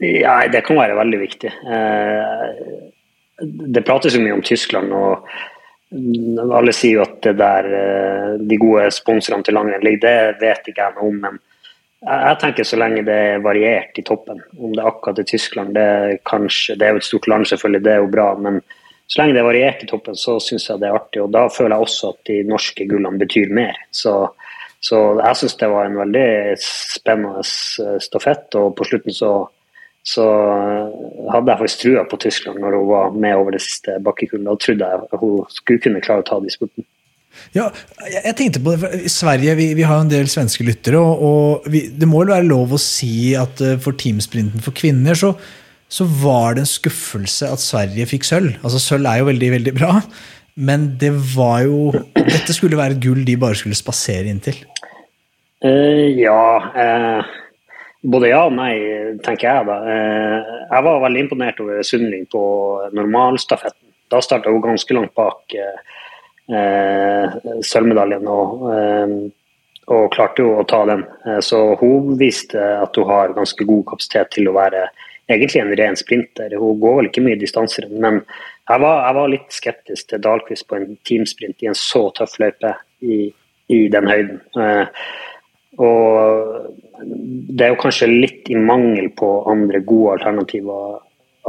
Eh, 0.00 0.20
ja, 0.24 0.38
det 0.50 0.64
kan 0.66 0.80
være 0.80 0.96
veldig 0.98 1.20
viktig. 1.22 1.52
Eh, 1.52 2.92
det 3.42 3.82
prates 3.86 4.14
jo 4.14 4.22
mye 4.22 4.36
om 4.36 4.44
Tyskland, 4.44 4.92
og 4.94 5.26
alle 6.58 6.74
sier 6.74 6.98
jo 6.98 7.04
at 7.04 7.18
det 7.22 7.34
der 7.38 7.66
eh, 7.78 8.30
de 8.42 8.58
gode 8.58 8.88
sponsorene 8.94 9.46
til 9.46 9.54
langrenn 9.54 9.84
ligger. 9.84 10.32
Det 10.38 10.40
vet 10.42 10.70
ikke 10.70 10.88
jeg 10.88 10.96
noe 10.96 11.10
om. 11.10 11.18
men 11.26 11.42
jeg 12.04 12.36
tenker 12.40 12.66
så 12.68 12.76
lenge 12.76 13.04
det 13.06 13.14
er 13.16 13.44
variert 13.44 13.96
i 13.96 14.04
toppen. 14.04 14.42
Om 14.58 14.74
det 14.74 14.82
er 14.82 14.88
akkurat 14.90 15.20
i 15.22 15.26
Tyskland, 15.28 15.72
det 15.76 15.84
er, 15.84 16.16
kanskje, 16.28 16.76
det 16.76 16.86
er 16.86 16.96
jo 16.96 17.00
et 17.00 17.06
stort 17.06 17.28
land, 17.32 17.46
selvfølgelig, 17.48 17.84
det 17.84 17.92
er 17.94 18.02
jo 18.02 18.10
bra. 18.12 18.26
Men 18.36 18.58
så 19.06 19.20
lenge 19.20 19.36
det 19.36 19.40
er 19.40 19.48
variert 19.48 19.84
i 19.84 19.88
toppen, 19.88 20.18
så 20.18 20.36
syns 20.42 20.68
jeg 20.68 20.82
det 20.82 20.90
er 20.90 20.98
artig. 20.98 21.22
Og 21.24 21.32
da 21.32 21.46
føler 21.52 21.76
jeg 21.76 21.88
også 21.88 22.10
at 22.12 22.28
de 22.28 22.38
norske 22.48 22.88
gullene 22.90 23.20
betyr 23.20 23.54
mer. 23.56 23.78
Så, 23.94 24.14
så 24.84 25.00
jeg 25.22 25.40
syns 25.40 25.56
det 25.62 25.70
var 25.72 25.88
en 25.88 26.00
veldig 26.02 26.28
spennende 26.60 27.40
eh, 27.40 27.98
stafett. 28.04 28.60
Og 28.60 28.74
på 28.76 28.88
slutten 28.90 29.16
så, 29.16 29.32
så 30.04 30.24
hadde 31.32 31.48
jeg 31.48 31.60
faktisk 31.62 31.80
trua 31.80 32.02
på 32.08 32.18
Tyskland 32.20 32.60
når 32.60 32.76
hun 32.76 32.88
var 32.90 33.14
med 33.16 33.38
over 33.40 33.56
det 33.56 33.62
siste 33.64 33.96
bakkekullet. 34.04 34.44
Da 34.50 34.56
trodde 34.60 34.90
jeg 34.90 35.20
hun 35.22 35.38
skulle 35.54 35.84
kunne 35.86 36.02
klare 36.04 36.24
å 36.24 36.26
ta 36.28 36.40
de 36.44 36.52
spurtene. 36.52 36.84
Ja, 37.54 37.68
jeg 38.06 38.34
tenkte 38.38 38.60
på 38.62 38.74
det, 38.76 38.90
I 39.08 39.10
Sverige 39.10 39.56
vi, 39.58 39.66
vi 39.74 39.86
har 39.86 40.02
en 40.02 40.10
del 40.10 40.28
svenske 40.30 40.66
lyttere. 40.66 41.00
og, 41.00 41.22
og 41.24 41.68
vi, 41.72 41.86
Det 41.90 42.06
må 42.06 42.22
vel 42.22 42.34
være 42.34 42.46
lov 42.46 42.74
å 42.76 42.80
si 42.80 43.34
at 43.38 43.62
uh, 43.64 43.74
for 43.82 43.96
teamsprinten 43.98 44.62
for 44.62 44.76
kvinner 44.76 45.18
så, 45.18 45.32
så, 45.90 46.06
var 46.22 46.54
det 46.54 46.64
en 46.64 46.70
skuffelse 46.70 47.48
at 47.50 47.62
Sverige 47.62 48.06
fikk 48.12 48.28
sølv. 48.28 48.58
Altså 48.62 48.82
Sølv 48.82 49.10
er 49.10 49.22
jo 49.22 49.30
veldig 49.32 49.50
veldig 49.56 49.74
bra, 49.80 49.96
men 50.54 50.92
det 51.00 51.10
var 51.34 51.64
jo 51.66 51.90
Dette 52.14 52.54
skulle 52.54 52.78
være 52.78 52.98
et 52.98 53.02
gull 53.02 53.24
de 53.26 53.38
bare 53.40 53.58
skulle 53.58 53.78
spasere 53.78 54.30
inn 54.30 54.42
til. 54.44 54.60
Uh, 55.64 56.12
ja 56.20 56.38
uh, 56.76 57.34
Både 58.04 58.28
ja 58.28 58.42
og 58.44 58.52
nei, 58.52 58.74
tenker 59.24 59.48
jeg. 59.48 59.66
da. 59.68 59.76
jeg 60.68 60.84
var 60.84 61.02
veldig 61.06 61.22
imponert 61.24 61.60
over 61.64 61.80
Sundling 61.86 62.26
på 62.28 62.42
normalstafetten. 62.92 63.80
Da 64.12 64.20
starta 64.20 64.52
hun 64.52 64.60
ganske 64.64 64.96
langt 64.96 65.14
bak. 65.16 65.54
Uh, 65.54 65.94
eh, 66.52 67.36
sølvmedaljen 67.64 68.28
og, 68.28 68.64
eh, 68.72 69.14
og, 69.86 70.10
klarte 70.14 70.44
jo 70.44 70.58
å 70.60 70.66
ta 70.68 70.84
den. 70.88 71.04
Eh, 71.26 71.40
så 71.40 71.76
hun 71.80 72.14
viste 72.20 72.60
at 72.60 72.96
hun 72.96 73.08
har 73.08 73.34
ganske 73.36 73.64
god 73.64 73.84
kapasitet 73.92 74.32
til 74.36 74.48
å 74.48 74.56
være 74.56 74.86
egentlig 75.28 75.62
en 75.62 75.76
ren 75.76 75.96
sprinter. 75.96 76.56
Hun 76.60 76.80
går 76.80 76.98
vel 76.98 77.10
ikke 77.10 77.24
mye 77.24 77.40
distanser, 77.40 77.88
men 77.90 78.22
jeg 78.68 78.80
var, 78.80 79.04
jeg 79.06 79.14
var, 79.18 79.28
litt 79.32 79.52
skeptisk 79.52 80.08
til 80.08 80.24
Dahlqvist 80.24 80.68
på 80.68 80.78
en 80.78 80.96
teamsprint 81.04 81.62
i 81.62 81.68
en 81.68 81.76
så 81.78 82.06
tøff 82.16 82.38
løype 82.40 82.74
i, 83.04 83.28
i 83.72 83.80
den 83.92 84.08
høyden. 84.08 84.40
Eh, 84.60 85.04
og 85.84 86.83
det 87.02 87.66
er 87.66 87.72
jo 87.72 87.80
kanskje 87.80 88.08
litt 88.10 88.48
i 88.50 88.56
mangel 88.58 89.10
på 89.18 89.28
andre 89.50 89.80
gode 89.86 90.18
alternativer 90.18 90.96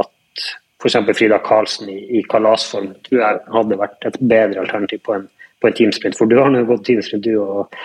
at 0.02 0.44
f.eks. 0.82 0.98
Frida 1.16 1.38
Karlsen 1.44 1.90
i, 1.92 1.98
i, 2.18 2.22
kalasform 2.30 2.92
tror 3.06 3.22
jeg 3.22 3.40
hadde 3.54 3.80
vært 3.80 4.08
et 4.10 4.20
bedre 4.20 4.62
alternativ 4.64 5.02
på 5.06 5.16
en, 5.16 5.26
på 5.62 5.70
en 5.70 5.76
teamsprint. 5.78 6.18
For 6.18 6.30
du 6.30 6.38
har 6.40 6.52
nå 6.52 6.64
gått 6.68 6.86
teamsprint, 6.88 7.24
du 7.26 7.38
og 7.42 7.76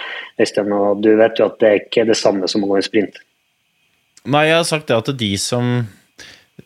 Øystein, 0.42 0.74
og 0.76 1.04
du 1.06 1.14
vet 1.20 1.40
jo 1.40 1.48
at 1.50 1.60
det 1.64 1.74
ikke 1.84 2.04
er 2.04 2.12
det 2.12 2.20
samme 2.20 2.50
som 2.52 2.66
å 2.66 2.72
gå 2.72 2.80
en 2.80 2.88
sprint. 2.88 3.22
Nei, 4.30 4.46
jeg 4.50 4.60
har 4.60 4.68
sagt 4.70 4.92
det 4.92 5.00
at 5.00 5.14
de 5.18 5.32
som 5.42 5.74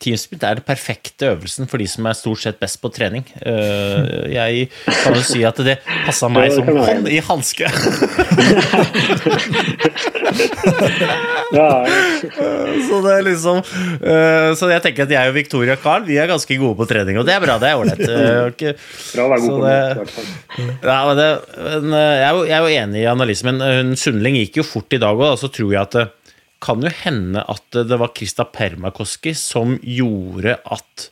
Teamsprint 0.01 0.43
er 0.45 0.59
den 0.59 0.65
perfekte 0.67 1.31
øvelsen 1.33 1.69
for 1.71 1.81
de 1.81 1.87
som 1.89 2.05
er 2.09 2.17
stort 2.17 2.41
sett 2.43 2.59
best 2.61 2.81
på 2.83 2.91
trening. 2.93 3.25
Eh, 3.41 4.31
Jeg 4.35 4.69
kan 4.87 5.15
jo 5.15 5.23
si 5.25 5.43
at 5.47 5.57
det 5.65 5.77
passa 6.05 6.29
meg 6.31 6.51
som 6.55 6.67
hånd 6.67 7.07
i 7.11 7.19
hanske. 7.23 7.69
Så 12.85 12.99
det 13.05 13.11
er 13.13 13.23
liksom 13.25 13.59
eh, 13.61 14.49
Så 14.57 14.69
jeg 14.71 14.81
tenker 14.83 15.05
at 15.05 15.13
jeg 15.13 15.29
og 15.29 15.35
Victoria 15.37 15.75
Carl 15.79 16.05
Vi 16.07 16.17
er 16.19 16.29
ganske 16.29 16.57
gode 16.59 16.77
på 16.79 16.87
trening, 16.89 17.19
og 17.21 17.27
det 17.27 17.35
er 17.35 17.43
bra. 17.43 17.57
Det 17.61 17.69
er 17.69 17.79
ålreit. 17.79 18.01
Eh, 18.05 18.73
bra 19.13 19.25
å 19.25 19.31
være 19.31 19.41
god 19.45 19.51
på 19.53 19.59
det-. 19.65 20.27
Ja, 20.85 20.99
men 21.07 21.19
det, 21.19 21.29
men 21.61 21.97
eh, 21.99 22.13
jeg, 22.19 22.51
er 22.57 22.59
jo, 22.65 22.75
enig 22.81 23.03
i 23.03 23.09
analysen, 23.11 23.51
men 23.51 23.65
eh, 23.65 23.95
Sundling 23.99 24.39
gikk 24.41 24.61
jo 24.61 24.67
fort 24.67 24.95
i 24.95 25.01
dag 25.01 25.15
òg. 25.15 25.37
Så 25.39 25.51
tror 25.53 25.73
jeg 25.73 25.81
at 25.85 25.95
kan 26.63 26.81
jo 26.85 26.89
hende 27.03 27.41
at 27.51 27.75
det 27.89 27.97
var 27.99 28.13
Krista 28.15 28.45
Permakoski 28.47 29.33
som 29.37 29.75
gjorde 29.83 30.55
at 30.63 31.09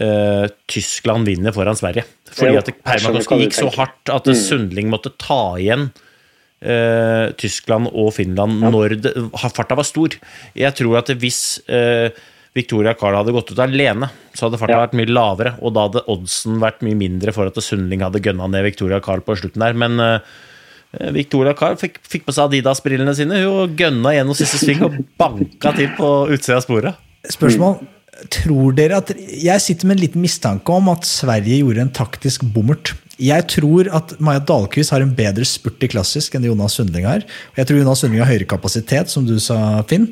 uh, 0.00 0.46
Tyskland 0.70 1.26
vinner 1.28 1.52
foran 1.56 1.76
Sverige. 1.78 2.04
Fordi 2.30 2.54
Jo, 2.54 2.62
at 2.62 2.70
Permakoski 2.84 3.40
gikk 3.44 3.56
så. 3.58 3.68
Mm. 3.68 3.76
hardt 3.80 4.12
at 4.14 4.30
Sundling 4.38 4.90
måtte 4.92 5.12
ta 5.20 5.40
igjen 5.60 5.88
uh, 5.90 7.28
Tyskland 7.40 7.90
og 7.92 8.12
Finland 8.16 8.62
når 8.68 8.96
det, 9.04 9.14
farta 9.52 9.78
var 9.78 9.86
stor. 9.88 10.16
Jeg 10.58 10.74
tror 10.78 11.00
at 11.02 11.12
hvis 11.20 11.42
uh, 11.68 12.08
Victoria 12.56 12.94
Carl 12.98 13.14
hadde 13.18 13.34
gått 13.36 13.52
ut 13.52 13.60
alene, 13.62 14.08
så 14.34 14.46
hadde 14.48 14.58
farta 14.60 14.78
Ja. 14.78 14.84
vært 14.86 14.96
mye 14.98 15.10
lavere, 15.12 15.56
og 15.62 15.74
da 15.76 15.84
hadde 15.86 16.04
oddsen 16.10 16.56
vært 16.62 16.80
mye 16.86 16.96
mindre 16.98 17.34
for 17.36 17.46
at 17.50 17.58
Sundling 17.62 18.02
hadde 18.02 18.22
gønna 18.24 18.48
ned 18.50 18.64
Victoria 18.66 18.98
Carl 19.04 19.20
på 19.22 19.36
slutten 19.38 19.62
der. 19.62 19.76
Men 19.78 20.00
eh, 20.02 20.18
Victoria 21.12 21.52
Carr 21.56 21.76
fikk, 21.76 21.98
fikk 22.08 22.24
på 22.24 22.32
seg 22.32 22.48
Adidas-brillene 22.48 23.12
sine 23.16 23.42
hun 23.42 23.64
og 23.64 23.76
gønna 23.76 24.14
gjennom 24.16 24.36
siste 24.38 24.60
sving 24.62 24.80
og 24.86 24.96
banka 25.20 25.74
til 25.76 25.90
på 25.98 26.12
utsida 26.32 26.56
av 26.60 26.64
sporet. 26.64 27.04
Spørsmål. 27.28 27.80
Tror 28.34 28.72
dere 28.74 28.96
at 28.98 29.12
Jeg 29.14 29.62
sitter 29.62 29.86
med 29.86 29.98
en 29.98 30.02
liten 30.02 30.22
mistanke 30.24 30.74
om 30.74 30.88
at 30.90 31.06
Sverige 31.06 31.60
gjorde 31.60 31.84
en 31.84 31.92
taktisk 31.94 32.46
bommert. 32.54 32.96
Jeg 33.18 33.44
tror 33.50 33.88
at 33.94 34.14
Maja 34.22 34.40
Dahlqvist 34.46 34.92
har 34.94 35.02
en 35.02 35.14
bedre 35.14 35.46
spurt 35.46 35.82
i 35.82 35.90
klassisk 35.90 36.34
enn 36.38 36.46
Jonas 36.46 36.76
Sundling 36.78 37.06
har. 37.06 37.24
Jeg 37.58 37.68
tror 37.68 37.80
Jonas 37.80 38.02
Sundling 38.02 38.22
har 38.22 38.30
høyere 38.30 38.46
kapasitet, 38.48 39.10
som 39.10 39.26
du 39.26 39.36
sa, 39.42 39.82
Finn. 39.90 40.06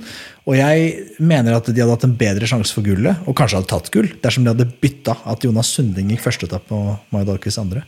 Og 0.46 0.58
jeg 0.58 1.06
mener 1.22 1.54
at 1.54 1.70
de 1.70 1.78
hadde 1.78 1.94
hatt 1.94 2.06
en 2.06 2.16
bedre 2.18 2.50
sjanse 2.50 2.74
for 2.74 2.86
gullet, 2.86 3.22
og 3.26 3.38
kanskje 3.38 3.60
hadde 3.60 3.70
tatt 3.70 3.92
gull, 3.94 4.10
dersom 4.22 4.46
de 4.46 4.54
hadde 4.54 4.70
bytta 4.82 5.20
at 5.22 5.46
Jonas 5.46 5.70
Sundling 5.74 6.10
gikk 6.14 6.26
første 6.26 6.50
etappe 6.50 6.74
og 6.74 7.14
Maja 7.14 7.30
Dahlqvist 7.30 7.62
andre. 7.62 7.86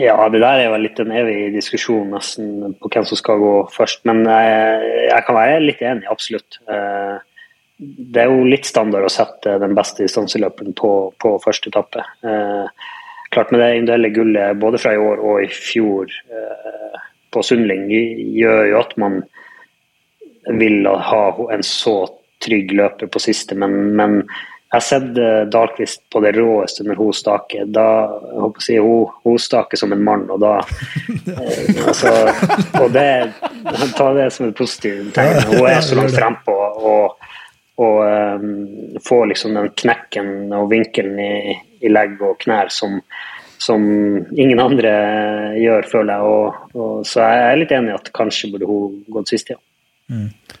Ja, 0.00 0.16
det 0.32 0.40
der 0.40 0.62
er 0.62 0.70
vel 0.72 0.86
litt 0.86 1.00
en 1.02 1.12
evig 1.12 1.52
diskusjon 1.56 2.12
nesten 2.14 2.76
på 2.80 2.90
hvem 2.92 3.04
som 3.08 3.18
skal 3.20 3.40
gå 3.42 3.54
først. 3.74 4.04
Men 4.08 4.22
jeg, 4.24 4.92
jeg 5.10 5.26
kan 5.26 5.36
være 5.36 5.64
litt 5.64 5.82
enig, 5.82 6.06
absolutt. 6.10 6.60
Eh, 6.70 7.16
Det 7.78 8.22
er 8.22 8.30
jo 8.32 8.46
litt 8.48 8.66
standard 8.66 9.06
å 9.06 9.12
sette 9.12 9.58
den 9.62 9.74
beste 9.78 10.02
distanseløperen 10.02 10.74
på, 10.74 10.92
på 11.20 11.34
første 11.44 11.70
etappe. 11.70 12.02
Eh, 12.26 12.86
Klart 13.30 13.50
med 13.52 13.60
det 13.60 13.74
individuelle 13.76 14.08
gullet 14.08 14.56
både 14.56 14.78
fra 14.80 14.94
i 14.96 15.00
år 15.04 15.20
og 15.20 15.42
i 15.44 15.48
fjor 15.52 16.08
eh, 16.32 17.00
på 17.28 17.42
Sundling 17.44 17.82
gjør 17.92 18.62
jo 18.70 18.78
at 18.80 18.94
man 18.96 19.18
vil 20.56 20.88
ha 20.88 21.24
en 21.52 21.64
så 21.66 22.06
trygg 22.40 22.72
løper 22.72 23.10
på 23.12 23.20
siste, 23.20 23.52
men, 23.58 23.74
men 23.98 24.22
jeg 24.68 24.76
har 24.76 24.84
sett 24.84 25.16
eh, 25.16 25.42
Dahlqvist 25.48 26.02
på 26.12 26.20
det 26.20 26.34
råeste 26.36 26.84
når 26.84 26.98
hun 27.00 27.14
staker. 27.16 27.64
Da, 27.72 27.86
jeg 28.20 28.40
håper 28.42 28.64
si, 28.66 28.74
hun, 28.84 29.14
hun 29.24 29.38
staker 29.40 29.80
som 29.80 29.94
en 29.96 30.02
mann, 30.04 30.26
og 30.28 30.42
da 30.42 30.58
eh, 30.60 31.78
altså, 31.88 32.12
Og 32.82 32.92
det 32.92 33.06
ta 33.96 34.10
det 34.12 34.26
som 34.34 34.50
et 34.50 34.58
positivt 34.58 35.14
tegn. 35.16 35.40
Hun 35.54 35.64
er 35.70 35.80
så 35.80 35.96
langt 35.96 36.12
frempå 36.12 36.52
og, 36.92 37.16
og 37.80 37.96
um, 38.04 39.00
får 39.04 39.24
liksom 39.32 39.56
den 39.56 39.70
knekken 39.72 40.52
og 40.52 40.68
vinkelen 40.72 41.16
i, 41.22 41.56
i 41.80 41.92
legg 41.92 42.20
og 42.20 42.36
knær 42.44 42.68
som, 42.74 42.98
som 43.56 43.88
ingen 44.36 44.60
andre 44.60 44.92
gjør, 45.62 45.88
føler 45.94 46.12
jeg. 46.12 46.34
Og, 46.34 46.76
og, 46.76 47.08
så 47.08 47.24
jeg 47.24 47.46
er 47.46 47.62
litt 47.62 47.74
enig 47.78 47.94
i 47.94 47.96
at 47.96 48.12
kanskje 48.20 48.52
burde 48.52 48.68
hun 48.68 49.00
gått 49.16 49.32
sist, 49.32 49.54
ja. 49.54 49.60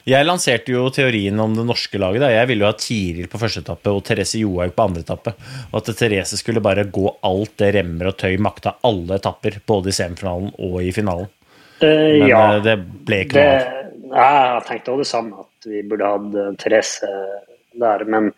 Jeg 0.08 0.26
lanserte 0.28 0.72
jo 0.74 0.88
teorien 0.92 1.38
om 1.40 1.54
det 1.56 1.64
norske 1.68 2.00
laget. 2.00 2.20
Da. 2.20 2.28
Jeg 2.32 2.48
ville 2.50 2.64
jo 2.64 2.68
ha 2.68 2.76
Tiril 2.76 3.30
på 3.32 3.40
første 3.40 3.62
etappe 3.64 3.92
og 3.92 4.02
Therese 4.04 4.40
Johaug 4.42 4.74
på 4.76 4.86
andre 4.88 5.04
etappe. 5.04 5.32
Og 5.70 5.80
at 5.80 5.90
Therese 5.96 6.36
skulle 6.40 6.64
bare 6.64 6.84
gå 6.84 7.06
alt 7.24 7.54
det 7.60 7.72
remmer 7.78 8.10
og 8.10 8.18
tøy 8.20 8.36
makta 8.44 8.76
alle 8.88 9.16
etapper, 9.16 9.60
både 9.68 9.92
i 9.92 9.96
semifinalen 9.96 10.52
og 10.52 10.78
i 10.84 10.92
finalen. 10.96 11.30
Uh, 11.78 11.88
Men 11.88 12.28
ja. 12.28 12.44
eh, 12.56 12.62
det 12.64 12.76
ble 13.06 13.20
ikke 13.22 13.38
noe 13.38 13.50
av. 13.54 13.66
jeg 14.08 14.38
har 14.52 14.64
tenkt 14.66 14.88
også 14.90 15.04
det 15.04 15.10
samme, 15.12 15.44
at 15.44 15.68
vi 15.70 15.82
burde 15.86 16.08
hatt 16.10 16.38
eh, 16.42 16.54
Therese 16.58 17.12
der. 17.78 18.02
Men 18.10 18.32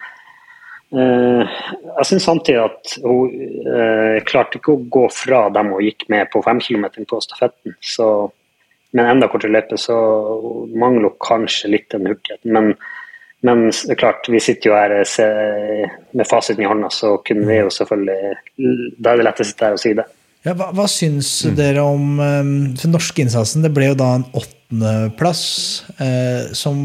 uh, 0.93 1.61
jeg 1.97 2.09
syns 2.11 2.27
samtidig 2.29 2.61
at 2.67 2.99
hun 3.03 3.33
uh, 3.67 4.19
klarte 4.29 4.61
ikke 4.61 4.77
å 4.77 4.85
gå 4.99 5.07
fra 5.15 5.47
dem 5.55 5.73
hun 5.73 5.87
gikk 5.87 6.07
med 6.13 6.29
på 6.35 6.45
femkilometeren 6.45 7.09
på 7.09 7.23
stafetten. 7.25 7.79
Så, 7.81 8.11
men 8.97 9.07
enda 9.07 9.28
kortere 9.30 9.53
løype, 9.55 9.76
så 9.78 9.95
mangler 10.74 11.11
hun 11.11 11.18
kanskje 11.22 11.70
litt 11.70 11.88
den 11.95 12.09
hurtigheten. 12.11 12.51
Men, 12.57 12.72
men 13.47 13.66
det 13.70 13.95
er 13.95 14.01
klart, 14.01 14.26
vi 14.28 14.41
sitter 14.43 14.70
jo 14.72 14.76
her 14.78 14.95
se, 15.09 15.26
med 16.16 16.26
fasiten 16.28 16.64
i 16.64 16.68
hånda, 16.70 16.91
så 16.95 17.14
kunne 17.26 17.47
vi 17.49 17.61
jo 17.61 17.70
selvfølgelig 17.70 18.97
Da 18.99 19.12
er 19.12 19.20
det 19.22 19.28
lett 19.28 19.43
å 19.45 19.47
sitte 19.47 19.68
her 19.68 19.76
og 19.78 19.82
si 19.84 19.95
det. 19.99 20.07
Ja, 20.47 20.55
hva, 20.57 20.70
hva 20.72 20.86
syns 20.88 21.30
dere 21.53 21.82
om 21.84 22.14
um, 22.18 22.53
den 22.80 22.95
norske 22.95 23.20
innsatsen? 23.20 23.61
Det 23.64 23.70
ble 23.76 23.91
jo 23.91 23.97
da 24.01 24.14
en 24.16 24.24
åttendeplass 24.41 25.43
eh, 26.01 26.47
som 26.57 26.78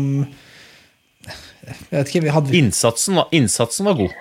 Jeg 1.65 1.95
vet 1.95 2.09
ikke, 2.11 2.23
vi 2.27 2.33
hadde 2.35 2.57
Innsatsen, 2.59 3.15
var- 3.17 3.31
innsatsen 3.33 3.87
var 3.87 3.95
god. 3.97 4.11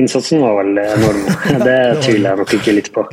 Innsatsen 0.00 0.42
var 0.42 0.56
vel 0.58 0.80
enorm. 0.82 1.20
Det 1.68 1.76
tviler 2.02 2.32
jeg 2.32 2.40
nok 2.40 2.56
ikke 2.56 2.74
litt 2.74 2.90
på. 2.94 3.04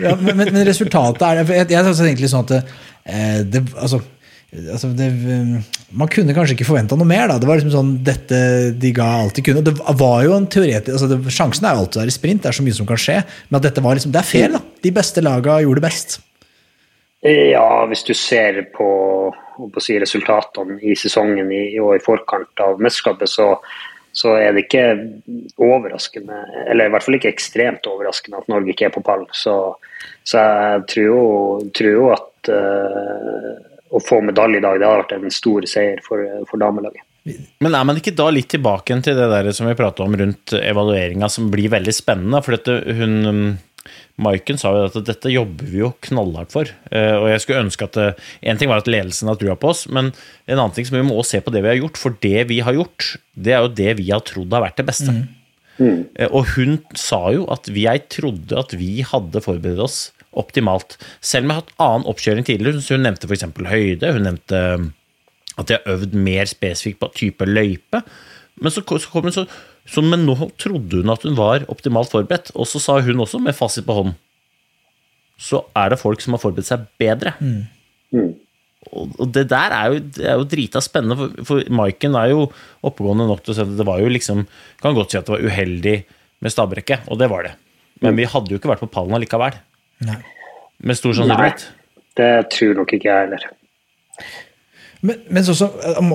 ja, 0.00 0.14
men, 0.16 0.40
men 0.40 0.64
resultatet 0.68 1.26
er 1.26 1.42
for 1.44 1.58
Jeg, 1.58 1.68
jeg 1.74 1.84
synes 1.88 2.00
egentlig 2.06 2.32
sånn 2.32 2.46
at 2.46 2.54
det, 2.54 2.62
eh, 3.04 3.42
det 3.44 3.62
altså, 3.74 4.00
altså 4.62 4.90
det, 4.96 5.10
um, 5.10 5.58
Man 6.00 6.10
kunne 6.12 6.34
kanskje 6.36 6.56
ikke 6.56 6.68
forventa 6.70 6.96
noe 6.96 7.08
mer. 7.10 7.26
Da. 7.28 7.36
Det 7.42 7.50
var 7.50 7.60
liksom 7.60 7.74
sånn 7.74 7.92
dette 8.06 8.40
de 8.80 8.94
ga 8.96 9.10
alt 9.18 9.36
de 9.36 9.44
kunne. 9.44 9.66
Det 9.66 9.76
var 9.76 10.24
jo 10.24 10.32
en 10.38 10.48
teoretisk, 10.50 10.96
altså 10.96 11.10
det, 11.12 11.20
Sjansen 11.36 11.68
er 11.68 11.76
jo 11.76 11.84
alltid 11.84 12.02
der 12.02 12.14
i 12.14 12.16
sprint, 12.16 12.42
det 12.46 12.52
er 12.52 12.58
så 12.60 12.64
mye 12.64 12.80
som 12.80 12.88
kan 12.88 13.04
skje. 13.04 13.20
Men 13.50 13.60
at 13.60 13.68
dette 13.68 13.84
var 13.84 14.00
liksom, 14.00 14.16
det 14.16 14.22
er 14.22 14.32
fair. 14.32 14.56
da. 14.56 14.64
De 14.80 14.96
beste 14.96 15.24
laga 15.24 15.60
gjorde 15.60 15.82
det 15.82 15.88
best. 15.90 16.18
Ja, 17.20 17.84
hvis 17.84 18.06
du 18.08 18.14
ser 18.16 18.62
på, 18.72 18.88
på 19.60 19.82
si, 19.84 19.98
resultatene 20.00 20.78
i 20.80 20.94
sesongen 20.96 21.50
i, 21.52 21.64
og 21.76 21.98
i 21.98 22.00
forkant 22.00 22.62
av 22.64 22.80
mesterskapet, 22.80 23.28
så, 23.28 23.52
så 24.12 24.34
er 24.40 24.54
det 24.54 24.66
ikke 24.66 24.84
overraskende, 25.60 26.40
eller 26.66 26.88
i 26.88 26.92
hvert 26.94 27.06
fall 27.06 27.18
ikke 27.20 27.30
ekstremt 27.30 27.86
overraskende 27.90 28.40
at 28.40 28.48
Norge 28.50 28.72
ikke 28.72 28.88
er 28.88 28.94
på 28.94 29.04
pallen. 29.06 29.28
Så, 29.36 29.54
så 30.26 30.42
jeg 30.42 30.86
tror 30.94 31.06
jo, 31.06 31.20
tror 31.76 31.92
jo 31.94 32.08
at 32.16 32.50
uh, 32.50 33.52
å 33.90 34.02
få 34.02 34.20
medalje 34.26 34.58
i 34.58 34.64
dag, 34.64 34.80
det 34.80 34.88
hadde 34.88 35.04
vært 35.04 35.16
en 35.18 35.34
stor 35.34 35.66
seier 35.70 36.02
for, 36.06 36.26
for 36.50 36.62
damelaget. 36.62 37.04
Men 37.60 37.74
er 37.76 37.84
man 37.84 37.98
ikke 38.00 38.14
da 38.16 38.30
litt 38.32 38.48
tilbake 38.50 38.96
til 39.04 39.18
det 39.18 39.26
der 39.28 39.50
som 39.54 39.68
vi 39.68 39.76
pratet 39.78 40.02
om 40.02 40.14
rundt 40.16 40.54
evalueringa, 40.56 41.28
som 41.30 41.50
blir 41.52 41.70
veldig 41.72 41.92
spennende? 41.94 42.40
For 42.42 42.56
dette, 42.56 42.78
hun 42.96 43.58
Maiken 44.20 44.58
sa 44.60 44.70
jo 44.76 44.84
at 44.90 44.96
dette 45.06 45.32
jobber 45.32 45.68
vi 45.70 45.80
jo 45.82 45.90
knallhardt 46.06 46.52
for. 46.52 46.68
Eh, 46.92 47.14
Og 47.16 47.28
jeg 47.32 47.40
skulle 47.44 47.64
ønske 47.64 47.86
at 47.88 47.96
En 48.42 48.60
ting 48.60 48.68
var 48.68 48.82
at 48.82 48.90
ledelsen 48.90 49.28
har 49.30 49.38
trua 49.40 49.56
på 49.56 49.70
oss, 49.72 49.86
men 49.88 50.12
en 50.46 50.58
annen 50.58 50.74
ting 50.76 50.84
som 50.88 50.98
vi 50.98 51.06
må 51.08 51.22
se 51.24 51.40
på 51.40 51.52
det 51.54 51.62
vi 51.64 51.72
har 51.72 51.80
gjort. 51.80 51.96
For 52.00 52.16
det 52.20 52.46
vi 52.48 52.60
har 52.60 52.76
gjort, 52.76 53.16
det 53.34 53.54
er 53.56 53.64
jo 53.64 53.74
det 53.80 53.96
vi 53.98 54.10
har 54.12 54.20
trodd 54.28 54.52
har 54.52 54.66
vært 54.68 54.76
det 54.82 54.86
beste. 54.92 55.14
Eh, 55.80 56.28
Og 56.30 56.44
hun 56.56 56.78
sa 56.94 57.30
jo 57.32 57.46
at 57.50 57.66
jeg 57.72 58.08
trodde 58.12 58.58
at 58.58 58.72
vi 58.76 59.00
hadde 59.02 59.40
forberedt 59.40 59.80
oss 59.80 60.12
optimalt. 60.36 60.98
Selv 61.20 61.44
om 61.44 61.50
jeg 61.50 61.56
har 61.56 61.62
hatt 61.64 61.78
annen 61.80 62.08
oppkjøring 62.12 62.44
tidligere. 62.46 62.82
Så 62.84 62.94
hun 62.94 63.02
nevnte 63.06 63.26
f.eks. 63.26 63.48
høyde. 63.66 64.12
Hun 64.14 64.22
nevnte 64.28 64.60
at 65.58 65.66
de 65.66 65.74
har 65.78 65.88
øvd 65.96 66.14
mer 66.14 66.46
spesifikt 66.46 67.00
på 67.00 67.08
type 67.16 67.48
løype. 67.48 68.02
Men 68.60 68.70
så, 68.72 68.82
så 68.84 69.22
så, 69.32 69.46
så 69.90 70.02
Men 70.06 70.22
nå 70.26 70.36
trodde 70.60 71.00
hun 71.00 71.10
at 71.10 71.24
hun 71.26 71.38
var 71.38 71.64
optimalt 71.72 72.12
forberedt, 72.12 72.52
og 72.54 72.68
så 72.70 72.82
sa 72.82 73.00
hun 73.02 73.24
også, 73.24 73.40
med 73.42 73.56
fasit 73.58 73.86
på 73.88 73.96
hånden, 73.96 74.14
så 75.40 75.64
er 75.74 75.90
det 75.90 75.98
folk 75.98 76.22
som 76.22 76.36
har 76.36 76.42
forberedt 76.42 76.68
seg 76.68 76.84
bedre. 77.00 77.32
Og, 78.90 79.16
og 79.20 79.32
det 79.34 79.46
der 79.50 79.74
er 79.76 79.90
jo, 79.92 80.02
det 80.16 80.28
er 80.30 80.38
jo 80.38 80.46
drita 80.48 80.80
spennende, 80.84 81.16
for, 81.18 81.48
for 81.48 81.72
Maiken 81.80 82.14
er 82.16 82.30
jo 82.32 82.46
oppegående 82.86 83.26
nok 83.28 83.42
til 83.44 83.52
å 83.52 83.56
si 83.58 83.64
at 83.64 83.74
det 83.76 83.86
var 83.86 84.00
jo 84.00 84.08
liksom 84.08 84.46
Kan 84.80 84.96
godt 84.96 85.12
si 85.12 85.18
at 85.20 85.28
det 85.28 85.34
var 85.34 85.44
uheldig 85.44 85.96
med 86.40 86.54
stabrekket, 86.54 87.08
og 87.12 87.18
det 87.20 87.28
var 87.28 87.44
det. 87.44 87.56
Men 88.00 88.16
vi 88.16 88.28
hadde 88.30 88.54
jo 88.54 88.60
ikke 88.60 88.70
vært 88.70 88.80
på 88.80 88.88
pallen 88.94 89.12
allikevel. 89.18 89.58
Nei. 90.08 90.20
Med 90.80 90.96
stor 90.96 91.18
Nei, 91.28 91.50
det 92.16 92.30
tror 92.54 92.78
nok 92.78 92.94
ikke 92.96 93.10
jeg 93.10 93.26
heller. 93.26 93.44
Men, 95.00 95.16
men 95.32 95.44
så, 95.44 95.54
så, 95.56 95.68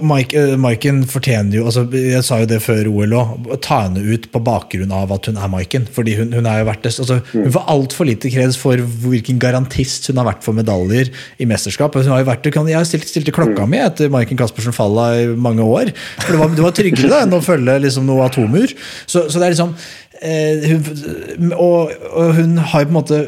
Mike, 0.06 0.38
eh, 0.38 0.52
Maiken 0.62 1.00
fortjener 1.10 1.58
jo 1.58 1.64
altså, 1.66 1.88
Jeg 1.90 2.22
sa 2.26 2.38
jo 2.44 2.50
det 2.50 2.60
før 2.62 2.86
OL 2.92 3.16
òg. 3.18 3.48
Ta 3.66 3.80
henne 3.88 4.04
ut 4.06 4.28
på 4.30 4.42
bakgrunn 4.46 4.94
av 4.94 5.14
at 5.16 5.30
hun 5.30 5.40
er 5.42 5.50
Maiken. 5.50 5.88
fordi 5.92 6.14
hun, 6.20 6.36
hun 6.36 6.46
er 6.46 6.62
jo 6.62 6.68
vært 6.70 6.86
det. 6.86 6.94
Altså, 7.02 7.18
hun 7.34 7.52
får 7.56 7.66
altfor 7.74 8.10
lite 8.10 8.30
kreds 8.34 8.60
for 8.62 8.78
hvilken 9.06 9.42
garantist 9.42 10.06
hun 10.12 10.22
har 10.22 10.30
vært 10.30 10.46
for 10.46 10.58
medaljer 10.58 11.10
i 11.42 11.50
mesterskap. 11.50 11.98
Hun 11.98 12.14
har 12.14 12.22
jo 12.22 12.30
vært, 12.30 12.46
jeg 12.46 12.78
har 12.78 12.86
stilt, 12.86 13.34
klokka 13.36 13.66
mi 13.70 13.82
etter 13.82 14.14
Maiken 14.14 14.38
Caspersen 14.38 14.76
falla 14.76 15.10
i 15.18 15.28
mange 15.34 15.66
år. 15.66 15.90
For 16.22 16.36
det 16.36 16.42
var, 16.44 16.54
det 16.54 16.66
var 16.68 16.76
tryggere 16.78 17.14
da, 17.16 17.24
enn 17.26 17.34
å 17.34 17.44
følge 17.46 17.80
liksom, 17.88 18.06
noe 18.06 18.30
atomur. 18.30 18.70
Så, 19.06 19.26
så 19.32 19.42
det 19.42 19.48
er 19.48 19.56
liksom 19.56 19.74
eh, 20.22 20.70
hun, 20.70 21.56
og, 21.58 21.96
og, 22.12 22.36
hun 22.38 22.60
har 22.62 22.86
jo 22.86 22.92
på 22.92 22.94
en 22.94 23.00
måte 23.00 23.24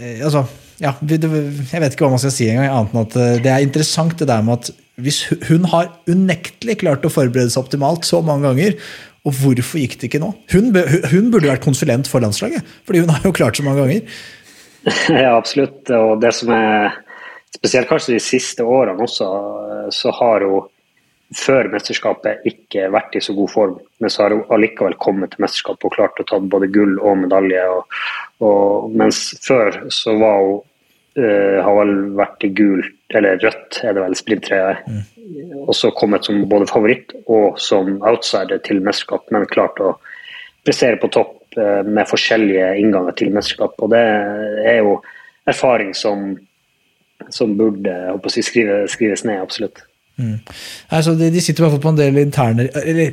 eh, 0.00 0.18
altså 0.26 0.48
ja, 0.80 0.94
jeg 1.04 1.20
vet 1.20 1.92
ikke 1.92 2.06
hva 2.06 2.14
man 2.14 2.22
skal 2.22 2.32
si 2.34 2.48
engang, 2.48 2.70
annet 2.72 2.94
enn 2.94 3.04
at 3.04 3.18
eh, 3.20 3.36
det 3.44 3.52
er 3.52 3.66
interessant 3.66 4.16
det 4.20 4.28
der 4.30 4.44
med 4.46 4.58
at 4.58 4.72
hvis 5.00 5.22
hun 5.48 5.68
har 5.72 5.92
unektelig 6.10 6.80
klart 6.82 7.06
å 7.08 7.12
forberede 7.12 7.52
seg 7.52 7.62
optimalt 7.64 8.08
så 8.08 8.20
mange 8.24 8.48
ganger, 8.48 8.76
og 9.28 9.36
hvorfor 9.36 9.80
gikk 9.80 9.98
det 10.00 10.08
ikke 10.08 10.22
nå? 10.22 10.32
Hun, 10.52 10.72
hun 11.12 11.30
burde 11.32 11.50
vært 11.50 11.64
konsulent 11.64 12.08
for 12.08 12.24
landslaget, 12.24 12.64
fordi 12.88 13.04
hun 13.04 13.12
har 13.12 13.24
jo 13.24 13.36
klart 13.36 13.60
så 13.60 13.66
mange 13.66 13.84
ganger. 13.84 14.20
Ja, 15.12 15.34
absolutt. 15.36 15.90
Og 15.92 16.22
det 16.22 16.30
som 16.32 16.48
er 16.56 16.94
spesielt 17.52 17.88
kanskje 17.90 18.14
de 18.14 18.22
siste 18.24 18.64
årene 18.64 19.04
også, 19.04 19.26
så 19.92 20.12
har 20.16 20.46
hun 20.48 20.70
før 21.36 21.68
mesterskapet 21.70 22.46
ikke 22.48 22.88
vært 22.90 23.14
i 23.14 23.22
så 23.22 23.34
god 23.36 23.50
form, 23.52 23.76
men 24.02 24.10
så 24.10 24.24
har 24.24 24.34
hun 24.34 24.48
allikevel 24.50 24.96
kommet 25.02 25.34
til 25.34 25.44
mesterskapet 25.44 25.86
og 25.86 25.94
klart 25.94 26.18
å 26.22 26.26
ta 26.26 26.40
både 26.42 26.70
gull 26.74 26.96
og 26.98 27.20
medalje. 27.22 27.62
Og, 27.70 28.00
og, 28.46 28.90
mens 28.98 29.22
før 29.44 29.82
så 29.94 30.16
var 30.18 30.40
hun 30.42 30.58
uh, 31.18 31.58
har 31.64 31.78
vel 31.80 31.94
vært 32.18 32.46
i 32.46 32.52
gult, 32.56 32.94
eller 33.14 33.40
rødt 33.42 33.80
er 33.84 33.96
det 33.96 34.04
vel, 34.04 34.16
sprinttrøya. 34.18 34.74
Mm. 34.86 35.02
Også 35.70 35.92
kommet 35.96 36.26
som 36.26 36.42
både 36.50 36.68
favoritt 36.70 37.14
og 37.30 37.58
som 37.62 37.98
outsider 38.06 38.62
til 38.66 38.82
mesterskap, 38.84 39.26
men 39.34 39.48
klart 39.50 39.80
å 39.82 39.94
prestere 40.66 41.00
på 41.00 41.10
topp 41.14 41.58
uh, 41.58 41.80
med 41.86 42.08
forskjellige 42.10 42.74
innganger 42.82 43.18
til 43.18 43.34
mesterskap. 43.34 43.76
Og 43.78 43.92
det 43.94 44.04
er 44.70 44.80
jo 44.82 44.98
erfaring 45.50 45.94
som, 45.96 46.34
som 47.32 47.56
burde 47.58 47.94
si, 48.30 48.44
skrive, 48.46 48.84
skrives 48.90 49.24
ned, 49.26 49.42
absolutt. 49.42 49.84
Mm. 50.20 50.38
Altså, 50.90 51.14
de, 51.16 51.30
de, 51.32 51.40
sitter 51.40 51.62
i 51.62 51.64
hvert 51.64 51.76
fall 51.78 51.84
på 51.86 51.92
en 51.94 52.00
del 52.00 52.18
interne 52.20 52.66
eller, 52.76 53.12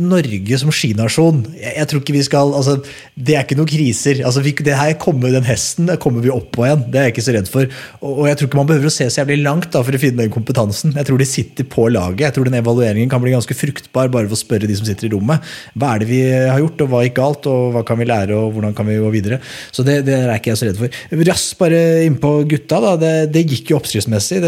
Norge 0.00 0.58
som 0.60 0.72
skinasjon 0.72 1.42
jeg, 1.56 1.72
jeg, 1.76 1.88
tror 1.90 2.02
ikke 2.02 2.14
vi 2.14 2.22
skal 2.24 2.52
altså, 2.56 2.76
Det 3.14 3.36
er 3.36 3.44
ikke 3.44 3.58
noen 3.58 3.70
kriser. 3.70 4.22
Altså, 4.26 4.42
vi, 4.44 4.54
det 4.64 4.76
her 4.78 4.94
kommer 5.00 5.32
Den 5.34 5.46
hesten 5.46 5.90
det 5.90 5.98
kommer 6.02 6.24
vi 6.24 6.32
opp 6.32 6.50
på 6.54 6.66
igjen. 6.66 6.84
Det 6.92 7.00
er 7.00 7.08
jeg 7.08 7.14
ikke 7.14 7.24
så 7.26 7.34
redd 7.36 7.50
for. 7.50 7.68
Og, 8.00 8.10
og, 8.12 8.22
jeg 8.28 8.38
tror 8.38 8.48
ikke 8.48 8.60
man 8.60 8.70
behøver 8.70 8.90
å 8.90 8.94
se 8.94 9.08
så 9.10 9.22
jævlig 9.22 9.38
langt 9.42 9.70
da, 9.74 9.82
for 9.84 9.96
å 9.96 10.00
finne 10.00 10.22
den 10.22 10.32
kompetansen. 10.32 10.94
Jeg 10.98 11.08
tror 11.08 11.20
de 11.20 11.28
sitter 11.28 11.68
på 11.68 11.86
laget. 11.92 12.24
Jeg 12.26 12.36
tror 12.36 12.48
den 12.48 12.58
evalueringen 12.60 13.10
kan 13.12 13.22
bli 13.22 13.34
ganske 13.34 13.56
fruktbar 13.56 14.10
bare 14.12 14.30
for 14.30 14.38
å 14.38 14.42
spørre 14.42 14.70
de 14.70 14.78
som 14.78 14.88
sitter 14.88 15.08
i 15.08 15.12
rommet. 15.14 15.52
Hva 15.76 15.94
er 15.94 16.02
det 16.02 16.10
vi 16.10 16.22
har 16.32 16.62
gjort, 16.62 16.84
og 16.84 16.92
hva 16.92 17.02
gikk 17.06 17.18
galt, 17.18 17.50
og 17.50 17.76
hva 17.76 17.84
kan 17.88 18.00
vi 18.00 18.08
lære, 18.08 18.38
og 18.38 18.56
hvordan 18.56 18.76
kan 18.78 18.88
vi 18.88 18.98
gå 19.02 19.12
videre? 19.14 19.40
Så 19.74 19.84
det, 19.86 20.00
det 20.08 20.18
er 20.22 20.34
ikke 20.36 20.52
jeg 20.52 20.62
så 20.62 20.70
redd 20.70 20.80
for. 20.80 21.02
Raskt 21.32 21.58
bare 21.60 21.82
innpå 22.06 22.34
gutta. 22.50 22.80
da, 22.86 22.96
Det, 23.00 23.14
det 23.34 23.46
gikk 23.46 23.72
jo 23.72 23.80
oppskriftsmessig. 23.80 24.42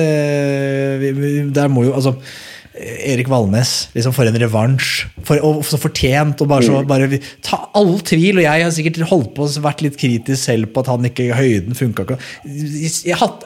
der 1.55 1.72
må 1.72 1.88
jo 1.88 1.95
altså, 1.97 2.16
Erik 2.74 3.28
Valnes, 3.30 3.88
liksom 3.94 4.14
for 4.16 4.26
en 4.26 4.36
revansj. 4.40 5.04
For, 5.22 5.38
og 5.46 5.62
så 5.66 5.78
fortjent. 5.78 6.40
og 6.42 6.48
bare, 6.50 6.66
så, 6.66 6.80
mm. 6.82 6.88
bare 6.90 7.20
Ta 7.46 7.60
all 7.78 7.94
tvil. 8.02 8.40
Og 8.40 8.46
jeg 8.46 8.64
har 8.64 8.74
sikkert 8.74 8.98
holdt 9.12 9.30
på 9.36 9.46
og 9.46 9.60
vært 9.62 9.84
litt 9.86 9.98
kritisk 10.00 10.40
selv 10.42 10.72
på 10.74 10.82
at 10.82 10.90
han 10.90 11.06
ikke 11.06 11.30
høyden 11.38 11.78
funka 11.78 12.06
ikke. 12.08 12.18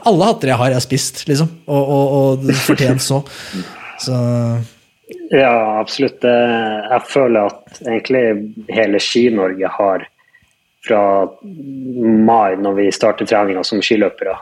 Alle 0.08 0.30
hatter 0.30 0.52
jeg 0.52 0.60
har, 0.62 0.72
jeg 0.72 0.80
har 0.80 0.86
spist, 0.86 1.22
liksom. 1.28 1.52
Og, 1.68 1.92
og, 1.98 2.48
og 2.48 2.64
fortjent 2.64 3.04
så. 3.04 3.20
så. 4.00 4.18
Ja, 5.28 5.52
absolutt. 5.76 6.24
Jeg 6.24 7.04
føler 7.12 7.52
at 7.52 7.82
egentlig 7.84 8.24
hele 8.72 9.00
Ski-Norge 9.02 9.76
har 9.76 10.08
fra 10.88 11.04
mai, 11.44 12.56
når 12.56 12.80
vi 12.80 12.92
starter 12.96 13.28
treninga 13.28 13.64
som 13.66 13.84
skiløpere, 13.84 14.38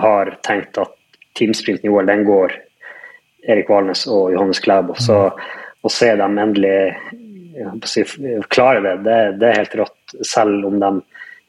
har 0.00 0.36
tenkt 0.46 0.78
at 0.80 0.96
teamsprinten 1.36 1.90
i 1.90 2.06
den 2.08 2.24
går 2.24 2.54
Erik 3.48 3.68
Valnes 3.68 4.06
og 4.10 4.32
Johannes 4.32 4.62
Klæbo. 4.64 4.96
Så 5.00 5.18
å 5.84 5.92
se 5.92 6.10
dem 6.16 6.38
endelig 6.40 6.76
si, 7.84 8.04
klare 8.48 8.80
det, 8.80 8.94
det, 9.04 9.18
det, 9.40 9.50
er 9.50 9.60
helt 9.62 9.76
rått. 9.82 10.16
Selv 10.26 10.66
om 10.68 10.78
de 10.80 10.92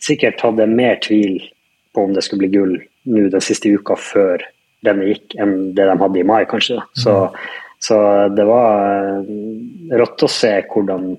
sikkert 0.04 0.44
hadde 0.44 0.68
mer 0.70 1.00
tvil 1.04 1.40
på 1.96 2.04
om 2.04 2.14
det 2.16 2.26
skulle 2.26 2.46
bli 2.46 2.54
gull 2.58 2.76
nå 3.06 3.28
den 3.32 3.44
siste 3.44 3.72
uka 3.72 3.98
før 4.00 4.44
denne 4.86 5.08
gikk, 5.10 5.38
enn 5.42 5.74
det 5.78 5.88
de 5.88 5.98
hadde 6.02 6.20
i 6.20 6.26
mai, 6.28 6.44
kanskje. 6.50 6.78
Så, 7.00 7.16
så 7.82 7.98
det 8.36 8.46
var 8.46 9.22
eh, 9.22 9.98
rått 9.98 10.26
å 10.26 10.30
se 10.30 10.58
hvordan 10.70 11.14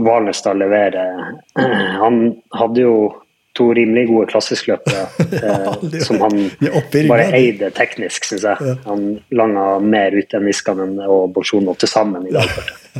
Valnes 0.00 0.42
da 0.46 0.54
leverer. 0.54 1.34
Han 2.02 2.22
hadde 2.56 2.86
jo 2.86 2.94
to 3.60 3.68
rimelig 3.76 4.08
gode 4.08 4.28
klassiskløpere 4.32 5.06
eh, 5.44 6.02
som 6.06 6.20
han 6.24 6.36
bare 7.10 7.30
eide 7.36 7.70
teknisk, 7.76 8.26
syns 8.30 8.46
jeg. 8.48 8.76
Han 8.88 9.06
langa 9.36 9.72
mer 9.84 10.16
ut 10.16 10.36
enn 10.36 10.46
Niskanen 10.48 10.98
og 11.06 11.30
Bolsjunov 11.36 11.80
til 11.80 11.90
sammen 11.92 12.28
i 12.30 12.34
dag. 12.34 12.50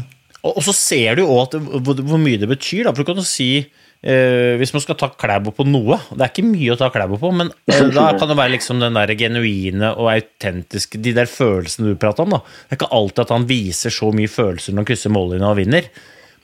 og 0.49 0.61
så 0.65 0.75
ser 0.77 1.21
du 1.21 1.27
òg 1.27 1.57
hvor, 1.85 2.19
mye 2.21 2.41
det 2.41 2.51
betyr. 2.51 2.87
Da. 2.87 2.93
For 2.93 3.03
du 3.03 3.11
kan 3.11 3.21
jo 3.21 3.27
si 3.27 3.51
eh, 3.61 4.55
Hvis 4.61 4.73
man 4.77 4.85
skal 4.85 4.97
ta 5.01 5.11
Klæbo 5.13 5.53
på 5.53 5.67
noe 5.69 5.99
Det 6.09 6.23
er 6.25 6.31
ikke 6.31 6.47
mye 6.47 6.73
å 6.73 6.79
ta 6.81 6.89
Klæbo 6.93 7.19
på, 7.21 7.33
men 7.37 7.53
eh, 7.69 7.83
da 7.97 8.11
kan 8.17 8.31
det 8.31 8.39
være 8.39 8.55
liksom 8.57 8.81
den 8.85 8.97
der 8.97 9.17
genuine 9.21 9.93
og 9.97 10.13
autentiske 10.15 11.01
De 11.03 11.17
der 11.17 11.31
følelsene 11.31 11.93
du 11.93 12.01
prater 12.01 12.25
om. 12.25 12.39
Da. 12.39 12.45
Det 12.45 12.77
er 12.77 12.81
ikke 12.81 12.95
alltid 13.01 13.27
at 13.27 13.37
han 13.37 13.51
viser 13.51 13.95
så 13.95 14.13
mye 14.17 14.33
følelser 14.33 14.75
når 14.75 14.85
han 14.85 14.91
krysser 14.93 15.17
mållinja 15.17 15.53
og 15.53 15.61
vinner. 15.61 15.93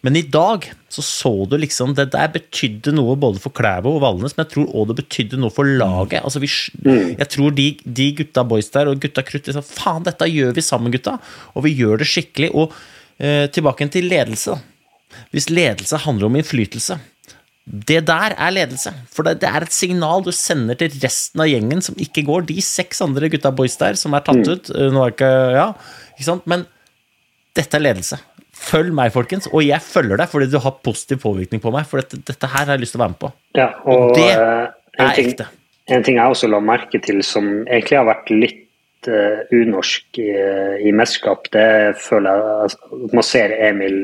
Men 0.04 0.18
i 0.18 0.22
dag 0.22 0.68
så 0.92 1.02
så 1.02 1.30
du 1.50 1.56
liksom 1.58 1.94
Det 1.96 2.10
der 2.12 2.28
betydde 2.30 2.92
noe 2.94 3.16
både 3.18 3.40
for 3.42 3.54
Klæbo 3.56 3.96
og 3.96 4.02
Valnes, 4.04 4.36
men 4.36 4.44
jeg 4.44 4.52
tror 4.52 4.74
òg 4.76 4.90
det 4.90 4.98
betydde 5.00 5.40
noe 5.40 5.54
for 5.54 5.66
laget. 5.66 6.20
Altså 6.22 6.42
vi, 6.42 6.50
mm. 6.84 7.16
jeg 7.16 7.28
tror 7.32 7.56
de, 7.56 7.66
de, 7.84 8.06
gutta 8.20 8.44
boys 8.46 8.70
der 8.74 8.92
og 8.92 9.00
gutta 9.02 9.24
krutt 9.26 9.50
liksom, 9.50 9.66
Faen, 9.66 10.06
dette 10.06 10.28
gjør 10.30 10.54
vi 10.56 10.64
sammen, 10.64 10.94
gutta! 10.94 11.16
Og 11.56 11.66
vi 11.66 11.74
gjør 11.80 12.02
det 12.02 12.08
skikkelig. 12.10 12.52
Og 12.54 12.76
eh, 13.18 13.48
tilbake 13.52 13.88
til 13.92 14.08
ledelse. 14.12 14.56
Hvis 15.32 15.50
ledelse 15.50 16.04
handler 16.04 16.28
om 16.28 16.38
innflytelse 16.38 17.00
det 17.66 18.04
der 18.06 18.34
er 18.38 18.52
ledelse. 18.54 18.92
For 19.10 19.26
det, 19.26 19.40
det, 19.42 19.50
er 19.50 19.64
et 19.66 19.74
signal 19.74 20.22
du 20.22 20.30
sender 20.34 20.78
til 20.78 20.92
resten 21.02 21.42
av 21.42 21.48
gjengen 21.50 21.82
som 21.82 21.98
ikke 21.98 22.22
går. 22.28 22.46
De 22.46 22.60
seks 22.62 23.02
andre 23.02 23.30
gutta 23.32 23.50
boys 23.50 23.74
der 23.80 23.98
som 23.98 24.14
er 24.14 24.22
tatt 24.22 24.38
mm. 24.38 24.52
ut. 24.52 24.70
Nå 24.94 25.02
er 25.02 25.14
ikke, 25.14 25.32
ja, 25.56 25.66
ikke 26.14 26.28
sant? 26.28 26.46
Men 26.46 26.62
dette 27.58 27.74
er 27.74 27.82
ledelse. 27.82 28.20
Følg 28.66 28.94
meg, 28.96 29.12
folkens, 29.14 29.46
og 29.52 29.62
jeg 29.62 29.78
følger 29.84 30.18
deg 30.18 30.30
fordi 30.30 30.48
du 30.50 30.58
har 30.62 30.78
positiv 30.84 31.20
påvirkning 31.22 31.62
på 31.62 31.70
meg. 31.74 31.86
For 31.88 32.02
dette, 32.02 32.18
dette 32.26 32.50
her 32.50 32.64
har 32.64 32.74
jeg 32.74 32.82
lyst 32.82 32.96
til 32.96 33.00
å 33.00 33.04
være 33.04 33.14
med 33.14 33.20
på. 33.22 33.32
Ja, 33.58 33.68
og, 33.84 34.00
og 34.08 34.14
det 34.18 34.30
eh, 34.32 34.62
er 34.98 35.12
ting, 35.14 35.30
ekte. 35.30 35.48
En 35.94 36.06
ting 36.06 36.18
jeg 36.18 36.34
også 36.34 36.50
la 36.50 36.62
merke 36.64 37.00
til 37.02 37.22
som 37.26 37.46
egentlig 37.66 38.00
har 38.00 38.08
vært 38.08 38.32
litt 38.34 39.10
uh, 39.10 39.44
unorsk 39.54 40.18
i, 40.22 40.30
i 40.82 40.94
mesterskap, 40.96 41.46
det 41.54 41.68
føler 42.02 42.40
jeg 42.40 42.72
at 42.72 43.14
man 43.14 43.26
ser 43.26 43.54
Emil 43.68 44.00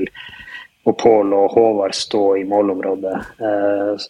og 0.87 0.97
Pål 0.99 1.35
og 1.35 1.57
Håvard 1.57 1.95
stå 1.95 2.23
i 2.39 2.47
målområdet 2.47 3.17
uh, 3.43 4.07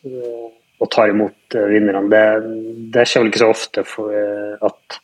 og 0.82 0.92
tar 0.92 1.14
imot 1.14 1.56
uh, 1.56 1.64
vinnerne. 1.72 2.04
Det, 2.12 2.92
det 2.92 3.08
skjer 3.08 3.24
vel 3.24 3.32
ikke 3.32 3.44
så 3.46 3.52
ofte 3.54 3.86
for, 3.88 4.12
at 4.68 5.00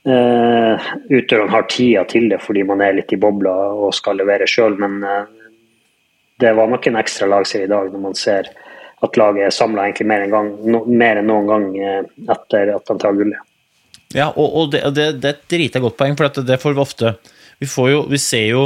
Uh, 0.00 0.80
utøverne 1.12 1.52
har 1.52 1.66
tida 1.68 2.06
til 2.08 2.30
det 2.32 2.38
fordi 2.40 2.62
man 2.64 2.80
er 2.80 2.94
litt 2.96 3.12
i 3.12 3.18
bobla 3.20 3.52
og 3.76 3.92
skal 3.92 4.16
levere 4.16 4.46
sjøl, 4.48 4.78
men 4.80 5.02
uh, 5.04 5.26
det 6.40 6.54
var 6.56 6.70
nok 6.72 6.88
en 6.88 6.96
ekstra 6.96 7.28
lagserie 7.28 7.68
i 7.68 7.70
dag 7.70 7.90
når 7.92 8.04
man 8.06 8.16
ser 8.16 8.48
at 9.04 9.18
laget 9.20 9.44
er 9.44 9.52
samla 9.52 9.90
mer, 10.08 10.24
no, 10.64 10.86
mer, 10.88 11.20
enn 11.20 11.28
noen 11.28 11.50
gang 11.50 11.66
uh, 11.76 12.32
etter 12.32 12.72
at 12.78 12.88
de 12.88 12.96
tar 13.02 13.18
gullet. 13.18 13.44
Ja, 14.16 14.30
og, 14.30 14.48
og 14.48 14.72
det, 14.72 14.82
det, 14.96 15.06
det, 15.20 15.28
er 15.28 15.36
et 15.36 15.52
drita 15.52 15.84
godt 15.84 15.98
poeng, 16.00 16.16
for 16.18 16.42
det 16.48 16.58
får 16.58 16.74
vi 16.74 16.82
ofte 16.82 17.12
Vi, 17.60 17.68
jo, 17.68 18.00
vi 18.08 18.18
ser 18.18 18.46
jo 18.48 18.62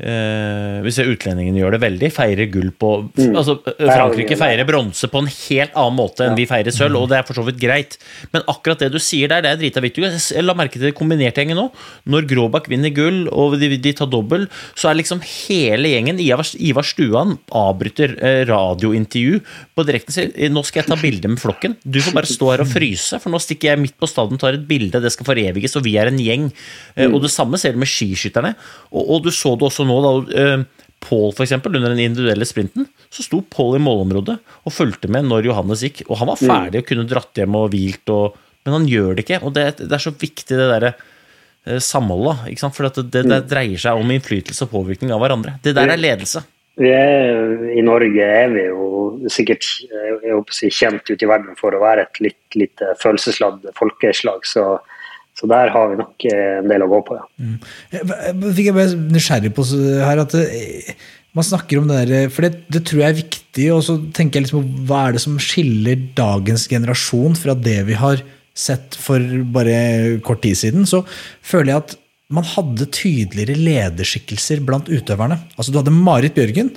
Uh, 0.00 0.80
vi 0.82 0.90
ser 0.90 1.10
utlendingene 1.12 1.60
gjør 1.60 1.76
det 1.76 1.82
veldig. 1.82 2.08
Feirer 2.16 2.48
gull 2.50 2.70
på 2.74 2.88
mm. 3.12 3.34
altså, 3.38 3.58
eh, 3.70 3.84
Frankrike 3.86 4.38
feirer 4.40 4.64
bronse 4.66 5.06
på 5.12 5.20
en 5.20 5.28
helt 5.28 5.74
annen 5.78 5.98
måte 5.98 6.24
enn 6.24 6.32
ja. 6.32 6.38
vi 6.40 6.46
feirer 6.48 6.74
sølv, 6.74 6.96
og 6.98 7.10
det 7.10 7.18
er 7.20 7.26
for 7.28 7.36
så 7.36 7.44
vidt 7.46 7.60
greit. 7.60 7.98
Men 8.32 8.42
akkurat 8.50 8.80
det 8.82 8.88
du 8.94 8.96
sier 9.02 9.30
der, 9.30 9.44
det 9.44 9.52
er 9.52 9.60
drita 9.60 9.82
viktig. 9.84 10.02
Jeg 10.08 10.46
la 10.46 10.56
merke 10.58 10.80
til 10.80 10.88
det 10.88 10.94
kombinerte 10.98 11.44
gjengen 11.44 11.60
nå. 11.60 11.66
Når 12.10 12.26
Gråbakk 12.30 12.70
vinner 12.72 12.94
gull, 12.96 13.26
og 13.30 13.58
de, 13.60 13.68
de 13.84 13.92
tar 13.98 14.08
dobbel, 14.10 14.48
så 14.72 14.90
er 14.90 14.98
liksom 14.98 15.20
hele 15.26 15.92
gjengen 15.92 16.18
Ivar, 16.24 16.48
Ivar 16.56 16.88
Stuan 16.88 17.36
avbryter 17.62 18.16
uh, 18.16 18.40
radiointervju 18.48 19.42
på 19.76 19.86
direkten 19.86 20.16
sin. 20.16 20.34
nå 20.56 20.64
skal 20.66 20.82
jeg 20.82 20.90
ta 20.90 20.98
bilde 20.98 21.30
med 21.30 21.42
flokken. 21.44 21.76
Du 21.84 22.00
får 22.02 22.16
bare 22.16 22.32
stå 22.32 22.50
her 22.54 22.64
og 22.64 22.72
fryse, 22.72 23.20
for 23.22 23.30
nå 23.30 23.42
stikker 23.44 23.74
jeg 23.74 23.84
midt 23.84 23.98
på 24.00 24.10
stadion 24.10 24.40
tar 24.40 24.56
et 24.56 24.66
bilde, 24.66 25.04
det 25.04 25.12
skal 25.14 25.28
foreviges, 25.28 25.76
og 25.78 25.86
vi 25.86 25.94
er 26.00 26.10
en 26.10 26.18
gjeng. 26.18 26.50
Uh, 26.96 27.06
og 27.12 27.20
det 27.28 27.34
samme 27.36 27.60
ser 27.60 27.76
du 27.76 27.84
med 27.84 27.92
skiskytterne. 27.92 28.56
Og, 28.90 29.04
og 29.04 29.24
du 29.28 29.30
så 29.30 29.54
det 29.54 29.68
også 29.68 29.81
nå 29.88 29.98
nå, 30.02 30.14
da 30.28 30.62
Paul 31.02 31.32
for 31.34 31.44
f.eks., 31.44 31.66
under 31.66 31.90
den 31.90 31.98
individuelle 31.98 32.46
sprinten, 32.46 32.86
så 33.10 33.24
sto 33.24 33.42
Paul 33.50 33.76
i 33.76 33.82
målområdet 33.82 34.38
og 34.62 34.74
fulgte 34.74 35.10
med 35.10 35.26
når 35.28 35.48
Johannes 35.50 35.82
gikk. 35.86 36.04
Og 36.08 36.20
han 36.20 36.30
var 36.30 36.40
ferdig 36.40 36.82
og 36.82 36.88
kunne 36.88 37.08
dratt 37.10 37.40
hjem 37.42 37.58
og 37.58 37.72
hvilt, 37.72 38.12
og, 38.14 38.38
men 38.66 38.76
han 38.78 38.86
gjør 38.90 39.16
det 39.16 39.26
ikke. 39.26 39.40
Og 39.42 39.54
det, 39.56 39.66
det 39.82 39.90
er 39.96 40.04
så 40.04 40.14
viktig, 40.14 40.54
det 40.54 40.68
derre 40.70 40.92
eh, 40.94 41.80
samholdet. 41.82 42.46
Ikke 42.52 42.64
sant? 42.64 42.78
For 42.78 42.88
det, 42.88 43.06
det, 43.10 43.24
det 43.30 43.42
dreier 43.50 43.82
seg 43.82 43.98
om 43.98 44.14
innflytelse 44.14 44.68
og 44.68 44.74
påvirkning 44.76 45.14
av 45.14 45.22
hverandre. 45.24 45.58
Det 45.64 45.74
der 45.78 45.94
er 45.96 46.00
ledelse. 46.00 46.44
Vi 46.80 46.88
er, 46.88 47.66
I 47.76 47.82
Norge 47.84 48.24
er 48.24 48.54
vi 48.54 48.62
jo 48.70 48.86
sikkert 49.30 49.66
jeg 49.82 50.32
håper 50.32 50.54
å 50.54 50.56
si, 50.56 50.70
kjent 50.72 51.10
ute 51.10 51.20
i 51.20 51.28
verden 51.28 51.58
for 51.58 51.74
å 51.76 51.82
være 51.82 52.06
et 52.06 52.22
litt, 52.24 52.40
litt 52.56 52.84
følelsesladd 53.02 53.66
folkeslag. 53.76 54.46
Så, 54.48 54.64
så, 55.42 55.48
der 55.50 55.72
har 55.74 55.88
vi 55.90 55.98
nok 55.98 56.28
en 56.30 56.70
del 56.70 56.84
å 56.84 56.90
gå 56.92 57.00
på, 57.08 57.18
ja. 57.18 57.24
Mm. 57.42 57.56
Jeg 57.90 58.52
fikk 58.54 58.68
jeg 58.68 58.76
bare 58.76 59.00
nysgjerrig 59.16 59.50
på 59.56 59.66
her 60.06 60.22
at 60.22 60.36
man 61.36 61.46
snakker 61.48 61.80
om 61.80 61.88
det 61.88 62.04
der, 62.10 62.28
for 62.32 62.44
det, 62.44 62.66
det, 62.72 62.84
tror 62.88 63.02
jeg 63.02 63.08
er 63.08 63.18
viktig. 63.22 63.66
Og 63.74 63.80
så 63.86 63.96
tenker 64.14 64.38
jeg 64.38 64.46
liksom 64.46 64.84
hva 64.88 65.06
er 65.06 65.16
det 65.16 65.24
som 65.24 65.40
skiller 65.40 66.06
dagens 66.18 66.68
generasjon 66.70 67.36
fra 67.40 67.56
det 67.56 67.80
vi 67.88 67.96
har 67.98 68.22
sett 68.52 68.96
for 69.00 69.20
bare 69.54 70.20
kort 70.26 70.42
tid 70.44 70.60
siden? 70.60 70.86
Så 70.88 71.02
føler 71.40 71.72
jeg 71.72 71.84
at 71.86 71.96
man 72.32 72.46
hadde 72.48 72.88
tydeligere 72.92 73.58
lederskikkelser 73.60 74.62
blant 74.64 74.88
utøverne. 74.92 75.40
Altså 75.56 75.72
Du 75.72 75.80
hadde 75.80 75.96
Marit 75.96 76.36
Bjørgen. 76.36 76.72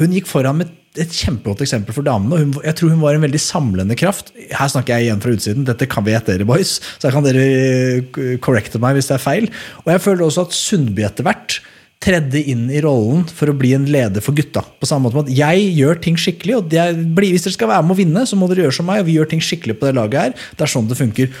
Hun 0.00 0.14
gikk 0.16 0.28
foran 0.28 0.60
med 0.60 0.72
et 1.00 1.10
kjempegodt 1.10 1.64
eksempel 1.64 1.94
for 1.96 2.06
damene. 2.06 2.38
Hun, 2.44 2.54
jeg 2.62 2.78
tror 2.78 2.92
hun 2.92 3.02
var 3.02 3.16
en 3.16 3.24
veldig 3.24 3.40
samlende 3.42 3.96
kraft. 3.98 4.30
Her 4.54 4.70
snakker 4.70 4.94
jeg 4.94 5.08
igjen 5.08 5.22
fra 5.24 5.34
utsiden. 5.34 5.66
Dette 5.66 5.88
kan 5.90 6.06
etter 6.06 6.36
dere, 6.36 6.46
boys. 6.46 6.76
Så 6.98 7.08
her 7.08 7.16
kan 7.16 7.26
dere 7.26 7.44
eh, 7.44 8.34
correcte 8.44 8.78
meg 8.82 8.98
hvis 8.98 9.10
det 9.10 9.16
er 9.18 9.24
feil. 9.24 9.48
Og 9.84 9.94
jeg 9.94 10.04
føler 10.04 10.26
også 10.26 10.46
at 10.46 10.54
Sundby 10.54 11.06
etter 11.08 11.26
hvert 11.26 11.58
tredde 12.04 12.40
inn 12.52 12.66
i 12.68 12.82
rollen 12.84 13.24
for 13.32 13.50
å 13.50 13.56
bli 13.56 13.72
en 13.74 13.88
leder 13.88 14.22
for 14.24 14.36
gutta. 14.36 14.62
På 14.80 14.88
samme 14.88 15.08
måte 15.08 15.18
med 15.18 15.30
at 15.30 15.38
jeg 15.38 15.68
gjør 15.78 16.02
ting 16.04 16.18
skikkelig, 16.20 16.58
og 16.60 16.74
blir, 17.16 17.32
hvis 17.32 17.48
dere 17.48 17.56
skal 17.56 17.72
være 17.72 17.86
med 17.86 17.96
å 17.96 18.00
vinne, 18.02 18.26
så 18.28 18.38
må 18.38 18.50
dere 18.50 18.66
gjøre 18.66 18.78
som 18.78 18.90
meg, 18.90 19.02
og 19.02 19.08
vi 19.08 19.18
gjør 19.18 19.32
ting 19.32 19.44
skikkelig 19.44 19.78
på 19.80 19.88
det 19.88 19.96
laget 19.98 20.20
her. 20.20 20.48
Det 20.52 20.68
er 20.68 20.74
sånn 20.76 20.90
det 20.90 21.00
funker. 21.00 21.32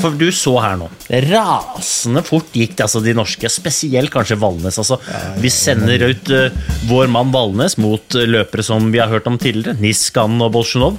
For 0.00 0.14
du 0.18 0.28
så 0.34 0.54
her 0.62 0.76
nå. 0.80 0.88
Rasende 1.30 2.22
fort 2.26 2.50
gikk 2.56 2.76
det, 2.76 2.86
altså 2.86 3.02
de 3.04 3.14
norske. 3.16 3.50
Spesielt 3.52 4.12
kanskje 4.12 4.38
Valnes. 4.40 4.78
Altså, 4.80 4.98
vi 5.40 5.52
sender 5.54 6.08
ut 6.10 6.32
uh, 6.34 6.62
vår 6.90 7.10
mann 7.12 7.32
Valnes 7.34 7.78
mot 7.80 8.18
uh, 8.18 8.26
løpere 8.26 8.66
som 8.66 8.90
vi 8.92 9.02
har 9.02 9.12
hørt 9.12 9.28
om 9.30 9.38
tidligere. 9.40 9.78
Niskan 9.82 10.40
og 10.42 10.54
Bolsjunov. 10.56 10.98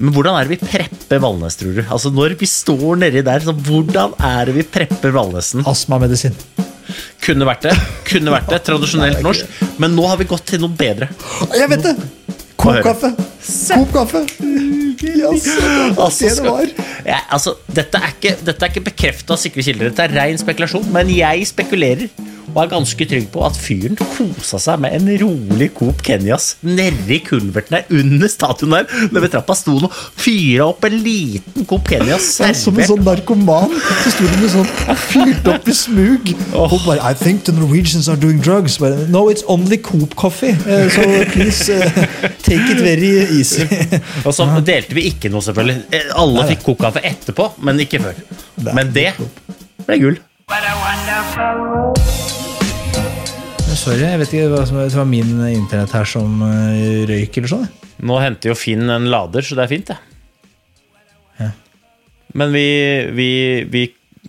Men 0.00 0.14
hvordan 0.16 0.36
er 0.38 0.48
det 0.48 0.56
vi 0.56 0.70
prepper 0.72 1.20
Valnes, 1.20 1.58
tror 1.60 1.76
du? 1.76 1.82
Altså 1.84 2.12
Når 2.14 2.34
vi 2.40 2.48
står 2.48 3.00
nedi 3.02 3.22
der, 3.26 3.44
så 3.44 3.52
hvordan 3.52 4.16
er 4.16 4.48
det 4.48 4.56
vi 4.56 4.64
prepper 4.64 5.12
Valnesen? 5.14 5.64
Astmamedisin. 5.68 6.36
Kunne 7.20 7.46
vært 7.48 7.68
det. 7.68 7.76
Kunne 8.08 8.32
vært 8.34 8.48
det. 8.50 8.62
Tradisjonelt 8.66 9.20
norsk. 9.24 9.60
Men 9.82 9.94
nå 9.96 10.08
har 10.08 10.20
vi 10.20 10.28
gått 10.30 10.48
til 10.54 10.64
noe 10.64 10.72
bedre. 10.76 11.10
Jeg 11.52 11.70
vet 11.70 11.86
det! 11.90 11.96
Kokkaffe 12.60 13.14
kaffe! 13.16 13.76
Kok 13.76 13.94
kaffe! 13.96 14.69
Altså, 15.00 16.26
det 16.28 16.32
det 16.40 16.44
var. 16.44 16.66
Ja, 17.06 17.20
altså, 17.32 17.54
dette 17.66 18.00
er 18.00 18.12
ikke, 18.14 18.34
dette 18.46 18.70
ikke 18.72 18.84
bekrefta 18.90 19.38
sikre 19.40 19.64
kilder. 19.64 19.90
Dette 19.90 20.08
er 20.08 20.16
rein 20.20 20.40
spekulasjon, 20.40 20.88
men 20.92 21.12
jeg 21.14 21.46
spekulerer 21.48 22.08
er 22.58 22.70
ganske 22.70 23.06
trygg 23.06 23.28
på 23.32 23.42
at 23.46 23.58
fyren 23.58 23.98
kosa 23.98 24.58
seg 24.62 24.80
med 24.82 24.94
en 24.96 25.10
rolig 25.22 25.70
Coop 25.76 26.02
Kenyas 26.06 26.54
nedi 26.66 27.20
kulverten 27.26 27.76
der 27.78 28.00
under 28.00 28.30
statuen 28.32 28.74
der. 28.74 28.88
Når 29.12 29.24
ved 29.24 29.32
trappa 29.34 29.56
sto 29.58 29.76
han 29.76 29.88
og 29.88 29.98
fyra 30.20 30.70
opp 30.70 30.86
en 30.88 30.96
liten 31.04 31.66
Coop 31.68 31.88
Kenyas 31.90 32.26
servert. 32.38 32.60
Som 32.60 32.80
en 32.80 32.88
sånn 32.90 33.04
narkoman. 33.06 33.74
Så 34.04 34.14
sto 34.16 34.28
med 34.32 34.48
sånn 34.54 34.70
fyrt 35.06 35.50
opp 35.52 35.68
i 35.70 35.76
smug. 35.76 36.32
Oh. 36.50 36.66
Og 36.66 36.78
bare 36.86 37.12
I 37.12 37.16
think 37.18 37.44
the 37.48 37.54
Norwegians 37.56 38.08
are 38.10 38.18
doing 38.20 38.40
drugs. 38.42 38.78
But, 38.80 39.08
no, 39.08 39.28
it's 39.30 39.46
only 39.46 39.78
Coop 39.78 40.16
coffee. 40.16 40.56
Uh, 40.66 40.88
so 40.90 41.04
please 41.32 41.68
uh, 41.70 41.86
take 42.42 42.66
it 42.70 42.80
very 42.82 43.12
easy. 43.38 43.66
og 44.26 44.34
så 44.34 44.48
delte 44.66 44.96
vi 44.96 45.08
ikke 45.12 45.30
noe, 45.32 45.44
selvfølgelig. 45.44 45.86
Eh, 45.94 46.10
alle 46.18 46.48
fikk 46.50 46.66
Coop 46.70 46.82
kaffe 46.82 47.04
etterpå, 47.06 47.52
men 47.66 47.80
ikke 47.86 48.02
før. 48.02 48.24
Men 48.70 48.90
det 48.94 49.12
ble 49.86 50.02
gull. 50.02 50.20
Sorry, 53.80 54.02
jeg 54.02 54.18
vet 54.20 54.32
ikke 54.34 54.48
hva 54.50 54.64
som 54.66 54.80
var 54.82 55.06
min 55.08 55.30
internett 55.46 55.92
her 55.94 56.08
som 56.08 56.42
eh, 56.44 57.04
røyk 57.08 57.38
eller 57.38 57.52
sånn. 57.52 57.68
Nå 58.02 58.16
henter 58.20 58.50
jo 58.50 58.56
Finn 58.58 58.90
en 58.90 59.06
lader, 59.12 59.46
så 59.46 59.56
det 59.56 59.62
er 59.64 59.70
fint, 59.70 59.92
det. 59.92 59.96
Ja. 61.38 61.50
Men 62.34 62.52
vi 62.56 62.66
vi, 63.14 63.28
vi, 63.70 63.84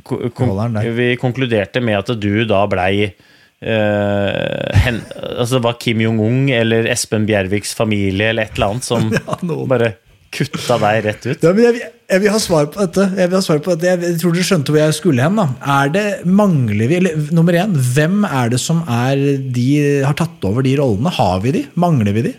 kon 0.05 0.77
vi, 0.95 1.09
konkluderte 1.19 1.81
med 1.83 1.99
at 1.99 2.13
du 2.21 2.45
da 2.49 2.61
blei 2.69 3.09
uh, 3.09 4.69
hen, 4.85 5.01
Altså 5.25 5.57
det 5.57 5.65
var 5.65 5.81
Kim 5.81 6.05
Jong-un 6.05 6.53
eller 6.53 6.89
Espen 6.93 7.25
Bjerviks 7.29 7.73
familie 7.77 8.29
eller 8.31 8.45
et 8.45 8.55
eller 8.59 8.75
annet 8.75 8.87
som 8.87 9.09
ja, 9.17 9.41
bare 9.69 9.95
kutta 10.31 10.77
deg 10.81 11.01
rett 11.05 11.25
ut? 11.27 11.43
Ja, 11.43 11.51
jeg, 11.59 11.81
jeg, 12.07 12.21
vil 12.23 12.33
ha 12.33 12.39
svar 12.41 12.69
på 12.71 12.79
dette. 12.81 13.07
Jeg 13.17 13.31
vil 13.31 13.37
ha 13.37 13.43
svar 13.45 13.59
på 13.63 13.75
dette. 13.75 14.07
Jeg 14.07 14.19
tror 14.21 14.35
du 14.35 14.43
skjønte 14.45 14.73
hvor 14.73 14.81
jeg 14.81 14.97
skulle 14.97 15.25
hen. 15.25 15.39
da. 15.39 15.47
Er 15.79 15.91
det, 15.93 16.05
Mangler 16.25 16.87
vi 16.91 16.99
eller, 17.01 17.27
Nummer 17.35 17.57
én, 17.59 17.75
hvem 17.95 18.23
er 18.27 18.53
det 18.53 18.61
som 18.63 18.83
er 18.87 19.19
de, 19.57 19.67
har 20.05 20.15
tatt 20.19 20.47
over 20.47 20.65
de 20.65 20.77
rollene? 20.79 21.13
Har 21.17 21.43
vi 21.43 21.55
de? 21.57 21.65
Mangler 21.79 22.15
vi 22.17 22.25
de? 22.29 22.33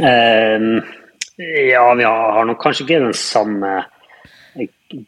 Um, 0.00 0.80
ja, 1.40 1.84
vi 1.98 2.06
har 2.06 2.48
nok 2.48 2.62
kanskje 2.62 2.86
ikke 2.86 3.04
den 3.08 3.16
samme 3.16 3.82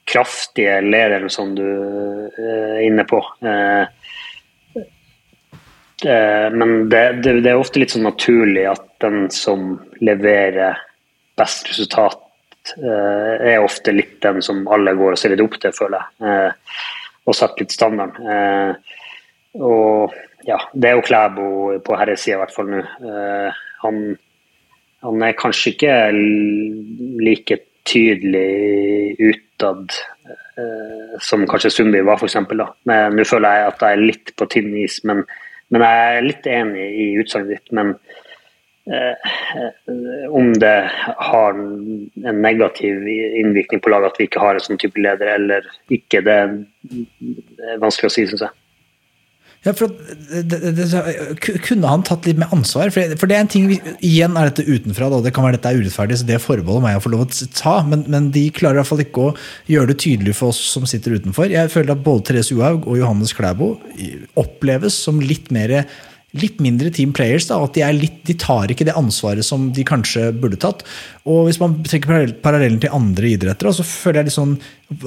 kraftige 0.08 0.80
lederen 0.82 1.30
som 1.32 1.54
du 1.56 1.64
er 1.64 2.82
inne 2.82 3.04
på. 3.08 3.22
Uh, 3.44 3.86
men 6.54 6.88
det, 6.90 7.04
det, 7.24 7.40
det, 7.42 7.50
er 7.50 7.58
ofte 7.58 7.80
litt 7.82 7.94
sånn 7.94 8.06
naturlig 8.06 8.68
at 8.70 8.84
den 9.02 9.26
som 9.34 9.80
leverer 10.04 10.78
best 11.38 11.68
resultat 11.70 12.74
eh, 12.76 13.34
er 13.52 13.64
ofte 13.64 13.94
litt 13.94 14.18
den 14.24 14.42
som 14.44 14.64
alle 14.72 14.94
går 14.98 15.14
og 15.14 15.20
ser 15.20 15.34
litt 15.34 15.44
opp 15.44 15.58
til, 15.62 15.74
føler 15.74 15.98
jeg. 15.98 16.28
Eh, 16.28 16.78
og 17.28 17.36
setter 17.36 17.64
litt 17.64 17.74
standarden. 17.74 18.30
Eh, 18.34 18.96
og 19.64 20.16
ja, 20.48 20.58
det 20.72 20.90
er 20.90 20.96
jo 20.96 21.04
Klæbo 21.04 21.48
på 21.84 21.98
herresida 21.98 22.38
i 22.38 22.40
hvert 22.42 22.54
fall 22.54 22.68
nå. 22.70 22.82
Han, 23.82 23.98
han, 25.04 25.24
er 25.26 25.34
kanskje 25.36 25.72
ikke 25.74 25.96
like 27.24 27.58
tydelig 27.88 29.16
utad 29.18 29.96
som 31.24 31.44
kanskje 31.50 31.72
Sundby 31.74 32.00
var, 32.06 32.22
f.eks. 32.22 32.38
Nå 32.38 33.26
føler 33.28 33.58
jeg 33.58 33.66
at 33.66 33.84
jeg 33.84 33.98
er 33.98 34.04
litt 34.04 34.32
på 34.38 34.48
tynn 34.52 34.72
is, 34.78 35.00
men, 35.08 35.24
men 35.74 35.84
jeg 35.84 36.16
er 36.16 36.26
litt 36.28 36.48
enig 36.54 36.86
i 37.02 37.10
utsagnet 37.20 37.56
ditt. 37.56 37.74
men 37.76 37.96
om 40.32 40.52
det 40.62 40.76
har 41.30 41.58
en 41.58 42.40
negativ 42.40 43.04
innvirkning 43.08 43.82
på 43.84 43.92
laget 43.92 44.14
at 44.14 44.20
vi 44.20 44.28
ikke 44.28 44.40
har 44.42 44.56
en 44.56 44.64
sånn 44.64 44.80
type 44.80 45.00
leder 45.00 45.34
eller 45.34 45.68
ikke, 45.92 46.22
det 46.24 46.38
er 46.38 47.82
vanskelig 47.82 48.08
å 48.08 48.14
si, 48.14 48.24
syns 48.30 48.46
jeg. 48.46 48.56
Ja, 49.66 49.72
for 49.74 49.90
det, 49.90 50.44
det, 50.52 50.70
det, 50.78 50.84
Kunne 51.66 51.90
han 51.90 52.04
tatt 52.06 52.28
litt 52.28 52.38
mer 52.38 52.52
ansvar? 52.54 52.92
For, 52.94 53.16
for, 53.18 53.26
det 53.26 53.36
er 53.36 53.42
en 53.42 53.50
ting, 53.50 53.66
Igjen 54.06 54.36
er 54.38 54.52
dette 54.52 54.66
utenfra, 54.68 55.08
da, 55.10 55.18
det 55.24 55.32
kan 55.34 55.44
være 55.44 55.58
dette 55.58 55.72
er 55.72 55.80
urettferdig, 55.82 56.20
så 56.20 56.28
det 56.28 56.38
forbeholdet 56.44 56.84
meg 56.84 56.98
å 56.98 57.02
få 57.02 57.12
lov 57.12 57.24
å 57.26 57.48
ta. 57.58 57.74
Men, 57.88 58.04
men 58.12 58.30
de 58.34 58.44
klarer 58.54 58.78
i 58.78 58.82
hvert 58.82 58.92
fall 58.92 59.02
ikke 59.02 59.24
å 59.26 59.32
gjøre 59.70 59.90
det 59.90 59.98
tydelig 60.04 60.36
for 60.38 60.54
oss 60.54 60.60
som 60.76 60.86
sitter 60.88 61.18
utenfor. 61.18 61.50
Jeg 61.50 61.72
føler 61.74 61.96
at 61.96 62.04
både 62.06 62.28
Therese 62.30 62.54
Johaug 62.54 62.86
og 62.86 63.00
Johannes 63.00 63.34
Klæbo 63.36 63.74
oppleves 64.38 65.00
som 65.08 65.18
litt 65.24 65.50
mer 65.54 65.80
litt 66.36 66.60
mindre 66.60 66.90
team 66.92 67.14
players. 67.16 67.48
Da, 67.48 67.60
at 67.64 67.76
de, 67.76 67.84
litt, 67.96 68.20
de, 68.28 68.36
tar 68.38 68.72
ikke 68.72 68.86
det 68.88 68.96
ansvaret 68.98 69.46
som 69.46 69.70
de 69.74 69.84
kanskje 69.86 70.28
burde 70.36 70.60
tatt. 70.60 70.84
Og 71.28 71.46
hvis 71.48 71.60
man 71.60 71.76
trekker 71.84 72.34
parallellen 72.42 72.80
til 72.82 72.94
andre 72.94 73.32
idretter, 73.34 73.70
så 73.74 73.84
føler 73.86 74.22
jeg 74.22 74.30
litt 74.30 74.38
sånn 74.38 74.56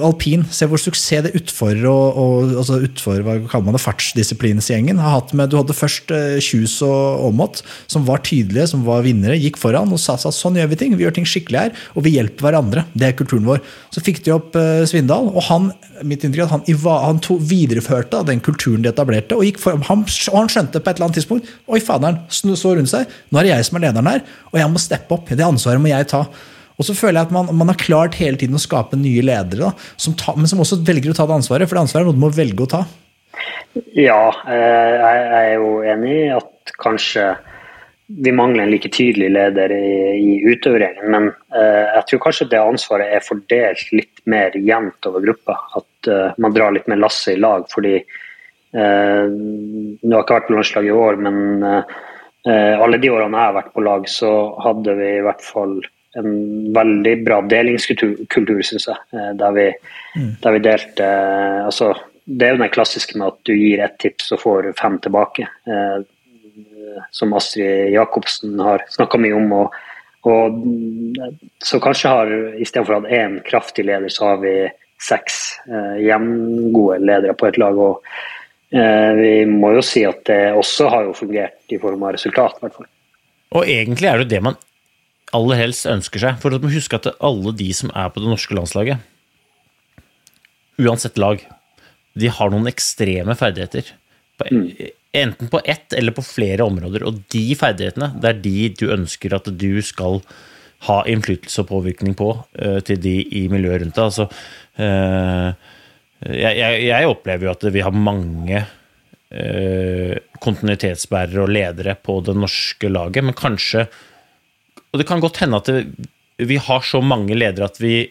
alpin. 0.06 0.44
Se 0.54 0.68
hvor 0.70 0.78
suksess 0.78 1.24
det 1.26 1.32
utfor 1.38 1.74
og, 1.90 2.18
og 2.22 2.52
altså 2.62 2.78
utfor, 2.86 3.24
hva 3.26 3.34
kaller 3.50 3.66
man 3.66 3.76
det, 3.76 3.82
fartsdisiplinsgjengen 3.82 5.00
har 5.02 5.16
hatt 5.16 5.32
med 5.36 5.50
Du 5.50 5.58
hadde 5.58 5.74
først 5.74 6.12
uh, 6.14 6.38
Kjus 6.42 6.78
og 6.86 7.26
Aamodt, 7.26 7.64
som 7.90 8.06
var 8.06 8.22
tydelige, 8.26 8.68
som 8.70 8.86
var 8.86 9.02
vinnere, 9.06 9.40
gikk 9.40 9.58
foran 9.60 9.90
og 9.92 10.00
sa 10.00 10.14
at 10.14 10.36
sånn 10.36 10.60
gjør 10.60 10.70
vi 10.72 10.78
ting. 10.78 10.94
Vi 10.98 11.06
gjør 11.06 11.16
ting 11.18 11.26
skikkelig 11.28 11.64
her, 11.64 11.80
og 11.96 12.06
vi 12.06 12.14
hjelper 12.14 12.48
hverandre. 12.48 12.86
Det 12.94 13.08
er 13.08 13.18
kulturen 13.18 13.48
vår. 13.48 13.62
Så 13.94 14.04
fikk 14.04 14.22
de 14.26 14.36
opp 14.36 14.54
uh, 14.58 14.84
Svindal, 14.88 15.32
og 15.32 15.42
han 15.50 15.72
mitt 16.06 16.24
inntrykk 16.26 16.46
at 16.46 16.54
han, 16.54 16.64
han 17.02 17.20
to, 17.22 17.36
videreførte 17.38 18.22
den 18.28 18.42
kulturen 18.44 18.84
de 18.84 18.90
etablerte. 18.90 19.36
og, 19.38 19.58
for, 19.62 19.78
han, 19.88 20.04
og 20.06 20.38
han 20.38 20.50
skjønte 20.52 20.80
på 20.80 20.90
et 20.90 20.98
eller 20.98 21.08
annet 21.08 21.18
tidspunkt 21.20 21.50
Oi, 21.70 21.80
faderen, 21.82 22.20
så 22.30 22.74
rundt 22.76 22.90
seg. 22.90 23.10
Nå 23.30 23.40
er 23.40 23.48
det 23.48 23.52
jeg 23.54 23.68
som 23.68 23.78
er 23.78 23.86
lederen 23.86 24.10
her, 24.10 24.24
og 24.52 24.58
jeg 24.60 24.72
må 24.72 24.82
steppe 24.82 25.16
opp. 25.16 25.30
Det 25.30 25.46
ansvaret 25.46 25.82
må 25.82 25.90
jeg 25.90 26.08
ta. 26.12 26.26
Og 26.80 26.88
så 26.88 26.96
føler 26.96 27.20
jeg 27.20 27.28
at 27.28 27.34
man, 27.34 27.50
man, 27.54 27.70
har 27.70 27.78
klart 27.78 28.18
hele 28.18 28.40
tiden 28.40 28.58
å 28.58 28.62
skape 28.62 28.98
nye 28.98 29.22
ledere, 29.24 29.68
da, 29.68 29.92
som 30.00 30.16
ta, 30.18 30.34
men 30.38 30.50
som 30.50 30.62
også 30.62 30.80
velger 30.86 31.12
å 31.12 31.16
ta 31.16 31.28
det 31.28 31.38
ansvaret. 31.38 31.68
For 31.68 31.78
det 31.78 31.84
ansvaret 31.86 32.04
er 32.04 32.10
noe 32.10 32.18
du 32.18 32.24
må 32.24 32.32
velge 32.34 32.64
å 32.64 32.72
ta. 32.72 32.82
Ja, 33.96 34.32
eh, 34.50 34.92
jeg 34.98 35.22
er 35.38 35.52
jo 35.56 35.72
enig 35.88 36.16
i 36.16 36.28
at 36.34 36.72
kanskje 36.82 37.32
vi 38.12 38.32
mangler 38.34 38.66
en 38.66 38.72
like 38.72 38.90
tydelig 38.92 39.30
leder 39.32 39.72
i, 39.72 39.92
i 40.18 40.32
utøvergjengen. 40.44 41.06
Men 41.14 41.28
uh, 41.54 41.84
jeg 41.96 42.02
tror 42.10 42.20
kanskje 42.26 42.48
det 42.50 42.58
ansvaret 42.60 43.14
er 43.14 43.24
fordelt 43.24 43.86
litt 43.94 44.20
mer 44.28 44.52
jevnt 44.58 45.08
over 45.08 45.24
gruppa. 45.24 45.56
At 45.78 46.10
uh, 46.10 46.34
man 46.42 46.52
drar 46.52 46.74
litt 46.76 46.90
mer 46.92 47.00
lasset 47.00 47.38
i 47.38 47.40
lag. 47.40 47.64
Fordi 47.72 48.00
Nå 48.72 50.12
har 50.16 50.22
ikke 50.22 50.36
vært 50.38 50.46
på 50.48 50.54
landslag 50.56 50.86
i 50.88 50.92
år, 50.96 51.18
men 51.20 51.66
alle 52.48 52.98
de 53.02 53.10
årene 53.12 53.36
jeg 53.36 53.50
har 53.50 53.56
vært 53.58 53.74
på 53.74 53.82
lag, 53.84 54.06
så 54.08 54.30
hadde 54.64 54.94
vi 54.96 55.10
i 55.18 55.24
hvert 55.26 55.44
fall 55.44 55.74
en 56.18 56.32
veldig 56.74 57.14
bra 57.24 57.40
delingskultur, 57.48 58.62
syns 58.66 58.88
jeg. 58.90 59.04
Eh, 59.16 59.30
der 59.40 59.54
vi, 59.56 59.68
mm. 60.16 60.32
der 60.42 60.56
vi 60.56 60.64
delte 60.64 61.12
Altså 61.62 61.94
det 62.24 62.46
er 62.46 62.54
jo 62.54 62.60
den 62.60 62.72
klassiske 62.72 63.18
med 63.18 63.32
at 63.32 63.38
du 63.48 63.54
gir 63.56 63.82
ett 63.82 63.96
tips 64.02 64.30
og 64.34 64.42
får 64.44 64.68
fem 64.78 64.98
tilbake. 65.02 65.46
Eh, 65.66 66.04
som 67.10 67.32
Astrid 67.34 67.90
Jacobsen 67.94 68.60
har 68.60 68.84
snakka 68.92 69.18
mye 69.18 69.34
om. 69.36 69.52
Og, 69.56 69.80
og, 70.28 70.60
så 71.64 71.80
kanskje 71.82 72.12
har 72.12 72.32
istedenfor 72.62 72.98
å 72.98 73.02
ha 73.02 73.18
én 73.22 73.40
kraftig 73.46 73.86
leder, 73.88 74.12
så 74.12 74.32
har 74.32 74.42
vi 74.44 74.54
seks 75.02 75.40
eh, 75.66 75.98
jevngode 76.06 77.00
ledere 77.02 77.34
på 77.38 77.48
et 77.50 77.58
lag. 77.58 77.78
og 77.78 78.04
eh, 78.70 79.10
Vi 79.18 79.32
må 79.50 79.74
jo 79.78 79.86
si 79.86 80.04
at 80.06 80.22
det 80.30 80.42
også 80.58 80.90
har 80.92 81.08
jo 81.08 81.16
fungert 81.16 81.74
i 81.74 81.80
form 81.82 82.06
av 82.06 82.14
resultat, 82.18 82.60
i 82.60 82.66
hvert 82.66 82.78
fall. 82.78 82.90
Og 83.52 83.66
egentlig 83.68 84.08
er 84.08 84.22
det 84.22 84.30
det 84.30 84.44
man 84.46 84.60
aller 85.36 85.60
helst 85.60 85.88
ønsker 85.88 86.22
seg. 86.22 86.38
For 86.42 86.52
du 86.52 86.62
må 86.62 86.72
huske 86.72 86.98
at 86.98 87.10
alle 87.18 87.54
de 87.56 87.70
som 87.76 87.92
er 87.96 88.12
på 88.12 88.22
det 88.22 88.30
norske 88.30 88.56
landslaget, 88.56 89.02
uansett 90.82 91.20
lag, 91.20 91.42
de 92.18 92.28
har 92.28 92.52
noen 92.52 92.68
ekstreme 92.70 93.36
ferdigheter. 93.38 93.92
Mm. 94.50 94.66
Enten 95.12 95.50
på 95.52 95.60
ett 95.64 95.92
eller 95.92 96.14
på 96.16 96.24
flere 96.24 96.64
områder. 96.64 97.04
Og 97.08 97.20
de 97.32 97.44
ferdighetene, 97.58 98.12
det 98.20 98.30
er 98.30 98.42
de 98.44 98.56
du 98.80 98.86
ønsker 98.94 99.36
at 99.36 99.48
du 99.60 99.82
skal 99.84 100.20
ha 100.88 101.02
innflytelse 101.06 101.62
og 101.62 101.68
påvirkning 101.70 102.16
på 102.18 102.32
uh, 102.34 102.78
til 102.84 102.98
de 103.00 103.20
i 103.22 103.46
miljøet 103.52 103.84
rundt 103.84 103.98
deg. 103.98 104.08
Altså, 104.08 104.28
uh, 104.80 105.52
jeg, 106.26 106.54
jeg, 106.58 106.86
jeg, 106.88 107.10
opplever 107.10 107.48
jo 107.48 107.52
at 107.54 107.66
vi 107.74 107.84
har 107.84 107.94
mange 107.94 108.64
uh, 108.64 110.14
kontinuitetsbærere 110.42 111.44
og 111.44 111.52
ledere 111.54 111.94
på 111.98 112.18
det 112.26 112.34
norske 112.38 112.90
laget, 112.90 113.22
men 113.28 113.38
kanskje 113.38 113.86
Og 114.92 115.00
det 115.00 115.08
kan 115.08 115.22
godt 115.24 115.40
hende 115.40 115.56
at 115.58 115.68
det, 115.70 116.08
vi 116.42 116.58
har 116.60 116.84
så 116.84 117.00
mange 117.00 117.36
ledere 117.36 117.68
at 117.70 117.80
vi 117.80 118.10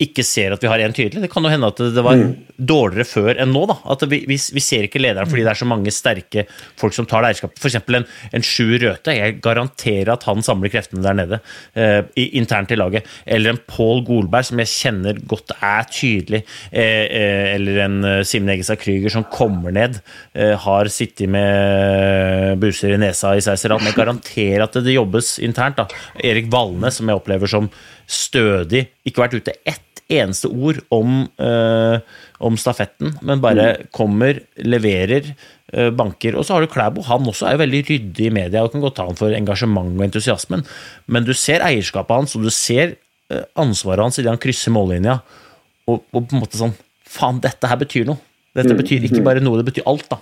ikke 0.00 0.24
ser 0.24 0.54
at 0.54 0.62
vi 0.64 0.68
har 0.70 0.80
en 0.80 0.94
tydelig. 0.96 1.20
Det 1.22 1.30
kan 1.32 1.44
jo 1.44 1.52
hende 1.52 1.68
at 1.68 1.80
det 1.94 2.04
var 2.04 2.16
mm. 2.16 2.30
dårligere 2.56 3.04
før 3.08 3.40
enn 3.42 3.52
nå. 3.52 3.66
da, 3.68 3.76
at 3.92 4.04
vi, 4.08 4.22
vi, 4.28 4.38
vi, 4.38 4.62
ser 4.64 4.86
ikke 4.86 5.02
lederen 5.02 5.28
fordi 5.28 5.44
det 5.44 5.52
er 5.52 5.60
så 5.60 5.68
mange 5.68 5.92
sterke 5.92 6.46
folk 6.80 6.96
som 6.96 7.08
tar 7.08 7.24
det 7.24 7.34
eierskapet. 7.34 7.60
F.eks. 7.60 7.76
en, 7.98 8.06
en 8.38 8.46
Sjur 8.46 8.78
Røthe. 8.80 9.16
Jeg 9.16 9.36
garanterer 9.44 10.14
at 10.14 10.24
han 10.28 10.40
samler 10.46 10.72
kreftene 10.72 11.04
der 11.04 11.18
nede 11.18 11.40
eh, 11.74 12.00
internt 12.40 12.72
i 12.72 12.78
laget. 12.80 13.08
Eller 13.26 13.52
en 13.52 13.60
Pål 13.68 14.04
Golberg, 14.08 14.48
som 14.48 14.62
jeg 14.62 14.72
kjenner 14.72 15.20
godt 15.28 15.52
er 15.58 15.84
tydelig. 15.92 16.42
Eh, 16.70 17.04
eh, 17.04 17.44
eller 17.58 17.82
en 17.84 18.00
uh, 18.06 18.16
Simen 18.26 18.54
Egestad 18.54 18.80
Krüger 18.80 19.12
som 19.12 19.28
kommer 19.28 19.74
ned. 19.76 20.00
Eh, 20.32 20.56
har 20.64 20.88
sittet 20.92 21.28
med 21.28 22.56
buser 22.62 22.96
i 22.96 23.00
nesa 23.00 23.36
i. 23.36 23.44
Men 23.44 23.90
jeg 23.90 23.98
garanterer 24.00 24.64
at 24.64 24.80
det, 24.80 24.86
det 24.88 24.96
jobbes 24.96 25.36
internt. 25.44 25.76
da. 25.82 25.88
Erik 26.24 26.48
Valne, 26.52 26.88
som 26.94 27.08
jeg 27.08 27.20
opplever 27.20 27.50
som 27.50 27.68
stødig, 28.10 28.88
ikke 29.06 29.22
vært 29.22 29.38
ute 29.38 29.54
ett 29.68 29.89
eneste 30.10 30.50
ord 30.50 30.80
om, 30.94 31.22
uh, 31.40 31.98
om 32.42 32.58
stafetten, 32.60 33.14
men 33.26 33.42
bare 33.42 33.66
mm. 33.72 33.90
kommer, 33.96 34.40
leverer, 34.62 35.32
uh, 35.74 35.90
banker. 35.94 36.38
Og 36.38 36.46
så 36.46 36.56
har 36.56 36.64
du 36.64 36.70
Klæbo. 36.72 37.04
Han 37.08 37.28
også 37.30 37.48
er 37.48 37.56
jo 37.56 37.62
veldig 37.64 37.82
ryddig 37.88 38.28
i 38.28 38.32
media 38.34 38.64
og 38.64 38.74
kan 38.74 38.84
godt 38.84 38.98
ta 38.98 39.06
han 39.08 39.18
for 39.18 39.34
engasjement 39.36 39.92
og 39.96 40.06
entusiasmen, 40.06 40.64
men 41.06 41.28
du 41.28 41.34
ser 41.36 41.64
eierskapet 41.66 42.22
hans, 42.22 42.36
og 42.38 42.46
du 42.46 42.52
ser 42.54 42.96
uh, 43.32 43.44
ansvaret 43.60 44.06
hans 44.06 44.20
idet 44.20 44.32
han 44.32 44.42
krysser 44.42 44.74
mållinja, 44.74 45.20
og, 45.90 46.02
og, 46.12 46.22
på 46.22 46.36
en 46.36 46.44
måte 46.44 46.60
sånn 46.60 46.76
Faen, 47.10 47.40
dette 47.42 47.66
her 47.66 47.74
betyr 47.74 48.04
noe. 48.06 48.22
Dette 48.54 48.70
mm. 48.70 48.78
betyr 48.78 49.06
ikke 49.08 49.22
bare 49.26 49.40
noe, 49.42 49.58
det 49.58 49.66
betyr 49.66 49.88
alt, 49.90 50.04
da. 50.12 50.20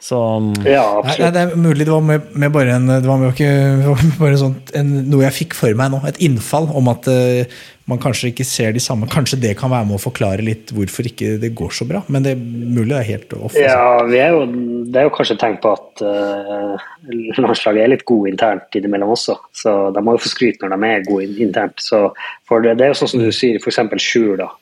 Så 0.00 0.18
ja, 0.62 0.84
absolutt. 1.00 1.24
Nei, 1.24 1.30
det 1.34 1.40
er 1.42 1.58
mulig 1.58 1.86
det 1.86 1.90
var 1.90 2.04
med, 2.06 2.28
med 2.38 2.52
bare, 2.54 2.76
en, 2.78 2.86
det 2.90 3.08
var 3.08 3.18
med 3.18 3.32
ikke, 3.34 4.04
bare 4.20 4.38
sånt, 4.38 4.70
en, 4.78 4.92
noe 5.10 5.24
jeg 5.26 5.36
fikk 5.40 5.58
for 5.58 5.74
meg 5.78 5.90
nå. 5.90 5.98
Et 6.06 6.20
innfall 6.28 6.68
om 6.78 6.90
at 6.92 7.08
uh, 7.10 7.58
man 7.90 8.00
kanskje 8.02 8.30
ikke 8.30 8.46
ser 8.46 8.76
de 8.76 8.82
samme. 8.82 9.08
Kanskje 9.10 9.40
det 9.42 9.56
kan 9.58 9.72
være 9.72 9.88
med 9.88 9.96
å 9.96 10.02
forklare 10.02 10.44
litt 10.44 10.70
hvorfor 10.76 11.08
ikke 11.10 11.34
det 11.42 11.50
går 11.58 11.74
så 11.74 11.88
bra. 11.88 12.04
Men 12.12 12.26
det 12.26 12.36
er 12.36 12.42
mulig 12.44 12.92
det 12.92 13.00
er 13.00 13.08
helt 13.08 13.34
off. 13.38 13.56
Altså. 13.56 13.64
Ja, 13.64 14.24
er 14.28 14.36
jo, 14.36 14.44
det 14.86 15.02
er 15.02 15.08
jo 15.08 15.14
kanskje 15.16 15.38
tenkt 15.42 15.62
på 15.64 15.74
at 15.74 16.04
uh, 16.04 16.88
landslaget 17.42 17.82
er 17.82 17.94
litt 17.96 18.06
gode 18.08 18.30
internt 18.34 18.78
innimellom 18.78 19.16
også. 19.16 19.38
Så 19.56 19.76
de 19.96 20.04
må 20.04 20.14
jo 20.14 20.22
få 20.22 20.34
skryt 20.36 20.62
når 20.62 20.76
de 20.76 20.92
er 20.92 21.06
gode 21.08 21.42
internt. 21.48 21.82
Så 21.82 22.06
for 22.48 22.62
det, 22.62 22.78
det 22.78 22.86
er 22.86 22.94
jo 22.94 23.00
sånn 23.02 23.16
som 23.16 23.24
du 23.24 23.32
sier, 23.34 23.58
f.eks. 23.58 23.82
Sjur, 24.04 24.36
da. 24.44 24.52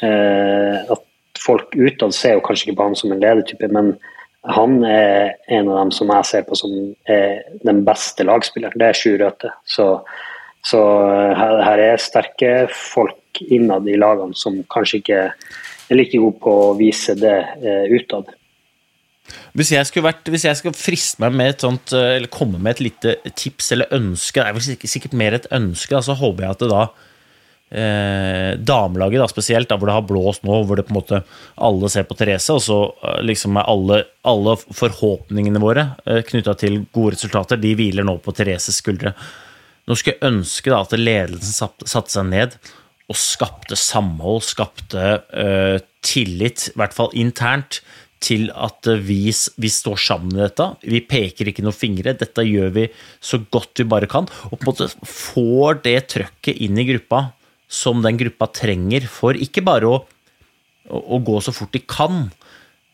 Uh, 0.00 0.94
at 0.94 1.04
folk 1.44 1.74
utad 1.76 2.14
ser 2.16 2.38
jo 2.38 2.44
kanskje 2.46 2.70
ikke 2.70 2.78
på 2.80 2.88
han 2.88 2.96
som 2.96 3.12
en 3.12 3.20
ledertype, 3.20 3.68
men 3.74 3.92
han 4.44 4.78
er 4.84 5.34
en 5.48 5.68
av 5.72 5.78
dem 5.78 5.90
som 5.94 6.10
jeg 6.12 6.28
ser 6.28 6.44
på 6.44 6.56
som 6.58 6.72
er 7.08 7.42
den 7.64 7.82
beste 7.86 8.26
lagspilleren. 8.28 8.76
Det 8.80 8.90
er 8.90 8.98
Sjur 8.98 9.16
Røthe. 9.22 9.50
Så, 9.64 9.88
så 10.66 10.80
her, 11.38 11.60
her, 11.64 11.84
er 11.92 12.02
sterke 12.02 12.54
folk 12.72 13.40
innad 13.48 13.88
i 13.88 13.96
lagene 14.00 14.36
som 14.36 14.60
kanskje 14.72 15.00
ikke 15.00 15.20
er 15.24 15.96
like 15.96 16.20
gode 16.20 16.40
på 16.44 16.56
å 16.68 16.74
vise 16.78 17.16
det 17.18 17.36
eh, 17.40 17.94
utad. 17.96 18.34
Hvis 19.56 19.72
jeg, 19.72 19.88
skulle 19.88 20.10
vært, 20.10 20.28
hvis 20.28 20.44
jeg 20.44 20.60
skal 20.60 20.76
friste 20.76 21.22
meg 21.24 21.32
med 21.38 21.54
et 21.54 21.64
sånt, 21.64 21.94
eh, 21.96 22.18
eller 22.18 22.32
komme 22.32 22.60
med 22.60 22.76
et 22.76 22.84
lite 22.90 23.16
tips 23.32 23.72
eller 23.72 23.96
ønske, 23.96 24.42
det 24.42 24.50
er 24.50 24.58
vel 24.58 24.88
sikkert 24.92 25.16
mer 25.16 25.38
et 25.38 25.48
ønske, 25.54 26.04
så 26.04 26.16
håper 26.20 26.44
jeg 26.44 26.56
at 26.56 26.64
det 26.64 26.72
da 26.74 26.84
eh, 27.74 28.54
damelaget 28.58 29.22
da, 29.22 29.28
spesielt, 29.30 29.68
da, 29.70 29.78
hvor 29.78 29.90
det 29.90 29.96
har 29.96 30.06
blåst 30.08 30.44
nå, 30.46 30.60
hvor 30.64 30.78
det 30.78 30.86
på 30.88 30.94
en 30.94 31.00
måte 31.00 31.22
alle 31.68 31.90
ser 31.92 32.06
på 32.08 32.16
Therese, 32.18 32.54
og 32.54 32.62
så 32.64 32.78
eh, 33.02 33.18
liksom 33.26 33.58
er 33.60 33.70
alle, 33.70 34.02
alle 34.26 34.56
forhåpningene 34.62 35.62
våre 35.62 35.88
eh, 36.06 36.22
knytta 36.26 36.56
til 36.60 36.84
gode 36.94 37.16
resultater, 37.16 37.60
de 37.60 37.74
hviler 37.78 38.06
nå 38.06 38.16
på 38.22 38.34
Thereses 38.36 38.80
skuldre. 38.82 39.14
Nå 39.84 39.98
skulle 39.98 40.16
jeg 40.16 40.32
ønske 40.32 40.72
da 40.72 40.80
at 40.84 40.96
ledelsen 40.96 41.74
satte 41.84 42.12
seg 42.14 42.30
ned 42.30 42.56
og 43.12 43.18
skapte 43.20 43.76
samhold, 43.76 44.40
skapte 44.46 45.02
eh, 45.36 45.76
tillit, 46.04 46.70
i 46.72 46.78
hvert 46.80 46.96
fall 46.96 47.12
internt, 47.20 47.82
til 48.24 48.46
at 48.56 48.88
vi, 49.04 49.28
vi, 49.60 49.68
står 49.68 49.98
sammen 50.00 50.38
i 50.38 50.44
dette. 50.46 50.66
Vi 50.88 51.02
peker 51.04 51.50
ikke 51.50 51.64
noen 51.64 51.76
fingre. 51.76 52.14
Dette 52.16 52.44
gjør 52.46 52.70
vi 52.72 52.86
så 53.20 53.42
godt 53.52 53.82
vi 53.82 53.88
bare 53.90 54.08
kan. 54.08 54.28
Og 54.48 54.56
på 54.56 54.62
en 54.62 54.70
måte 54.70 54.88
får 55.04 55.82
det 55.84 55.98
trøkket 56.14 56.62
inn 56.64 56.80
i 56.80 56.86
gruppa 56.88 57.26
som 57.70 58.02
den 58.04 58.18
gruppa 58.20 58.48
trenger 58.54 59.06
for 59.10 59.38
ikke 59.38 59.64
bare 59.64 59.90
å, 59.90 59.98
å, 60.88 61.00
å, 61.16 61.20
gå 61.24 61.40
så 61.42 61.54
fort 61.54 61.74
de 61.74 61.82
kan, 61.88 62.28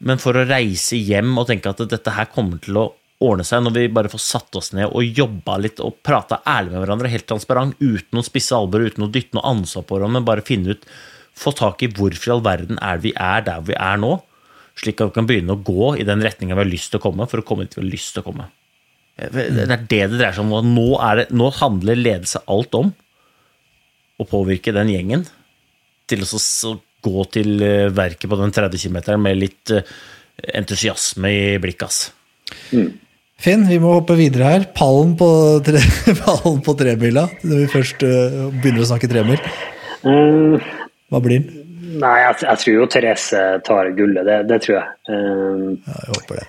men 0.01 0.23
for 0.23 0.37
å 0.39 0.47
reise 0.49 0.97
hjem 0.97 1.35
og 1.39 1.51
tenke 1.51 1.73
at 1.73 1.83
dette 1.91 2.17
her 2.17 2.31
kommer 2.33 2.63
til 2.63 2.81
å 2.81 2.87
ordne 3.21 3.45
seg 3.45 3.61
når 3.61 3.75
vi 3.77 3.89
bare 3.93 4.09
får 4.13 4.23
satt 4.25 4.57
oss 4.57 4.71
ned 4.73 4.89
og 4.89 5.05
jobba 5.05 5.59
litt 5.61 5.83
og 5.85 5.99
prata 6.07 6.41
ærlig 6.49 6.73
med 6.73 6.85
hverandre, 6.85 7.13
helt 7.13 7.29
transparent, 7.29 7.77
uten 7.81 8.21
å 8.21 8.25
spisse 8.25 8.57
albuer, 8.57 8.89
uten 8.89 9.05
å 9.05 9.11
dytte 9.13 9.37
noe 9.37 9.51
ansvar 9.51 9.85
på 9.85 9.99
hverandre, 9.99 10.21
men 10.21 10.29
bare 10.29 10.47
finne 10.47 10.77
ut 10.77 10.87
Få 11.41 11.53
tak 11.57 11.81
i 11.85 11.89
hvorfor 11.89 12.29
i 12.29 12.33
all 12.35 12.43
verden 12.45 12.81
er 12.85 12.99
vi 13.01 13.13
er 13.17 13.45
der 13.47 13.63
vi 13.65 13.77
er 13.79 14.01
nå, 14.03 14.17
slik 14.77 15.01
at 15.01 15.13
vi 15.13 15.17
kan 15.17 15.29
begynne 15.29 15.55
å 15.55 15.63
gå 15.65 15.95
i 16.01 16.05
den 16.05 16.21
retninga 16.25 16.57
vi 16.57 16.65
har 16.65 16.69
lyst 16.69 16.91
til 16.93 17.01
å 17.01 17.05
komme, 17.05 17.27
for 17.31 17.41
å 17.41 17.47
komme 17.47 17.65
dit 17.65 17.77
vi 17.79 17.85
har 17.85 17.89
lyst 17.89 18.13
til 18.13 18.25
å 18.25 18.27
komme. 18.27 18.49
Det 19.21 19.45
er 19.47 19.71
det 19.71 19.79
det 19.89 20.01
dreier 20.11 20.37
seg 20.37 20.45
om. 20.45 20.75
Nå, 20.75 20.87
det, 21.17 21.29
nå 21.37 21.49
handler 21.61 21.99
ledelse 21.99 22.43
alt 22.51 22.77
om 22.77 22.93
å 24.21 24.29
påvirke 24.29 24.75
den 24.77 24.93
gjengen 24.93 25.27
til 26.11 26.25
å 26.27 26.75
gå 27.01 27.27
til 27.33 27.63
eh, 27.65 27.93
verket 27.95 28.29
på 28.31 28.39
den 28.41 28.53
30 28.55 28.83
km 28.83 29.21
med 29.23 29.39
litt 29.39 29.73
eh, 29.73 29.87
entusiasme 30.61 31.31
i 31.31 31.47
blikket. 31.63 31.87
ass. 31.87 32.11
Mm. 32.75 32.91
Finn, 33.41 33.65
vi 33.69 33.79
må 33.81 33.95
hoppe 33.97 34.19
videre 34.19 34.53
her. 34.53 34.67
Pallen 34.77 35.15
på, 35.17 35.31
tre, 35.65 35.81
pallen 36.25 36.61
på 36.65 36.77
tremila, 36.77 37.25
når 37.41 37.63
vi 37.63 37.71
først 37.73 38.05
uh, 38.05 38.51
begynner 38.53 38.85
å 38.85 38.91
snakke 38.91 39.09
tremil. 39.09 39.41
Mm. 40.05 40.59
Hva 41.09 41.21
blir 41.25 41.41
den? 41.41 41.57
Nei, 42.01 42.17
jeg, 42.21 42.37
jeg, 42.45 42.61
tror 42.63 42.77
jo 42.77 42.89
Therese 42.93 43.41
tar 43.67 43.89
gullet. 43.97 44.29
Det, 44.29 44.37
det 44.51 44.61
tror 44.67 44.77
jeg. 44.77 44.93
Um, 45.09 45.65
ja, 45.87 45.97
jeg 45.97 46.19
håper 46.19 46.43
det. 46.43 46.47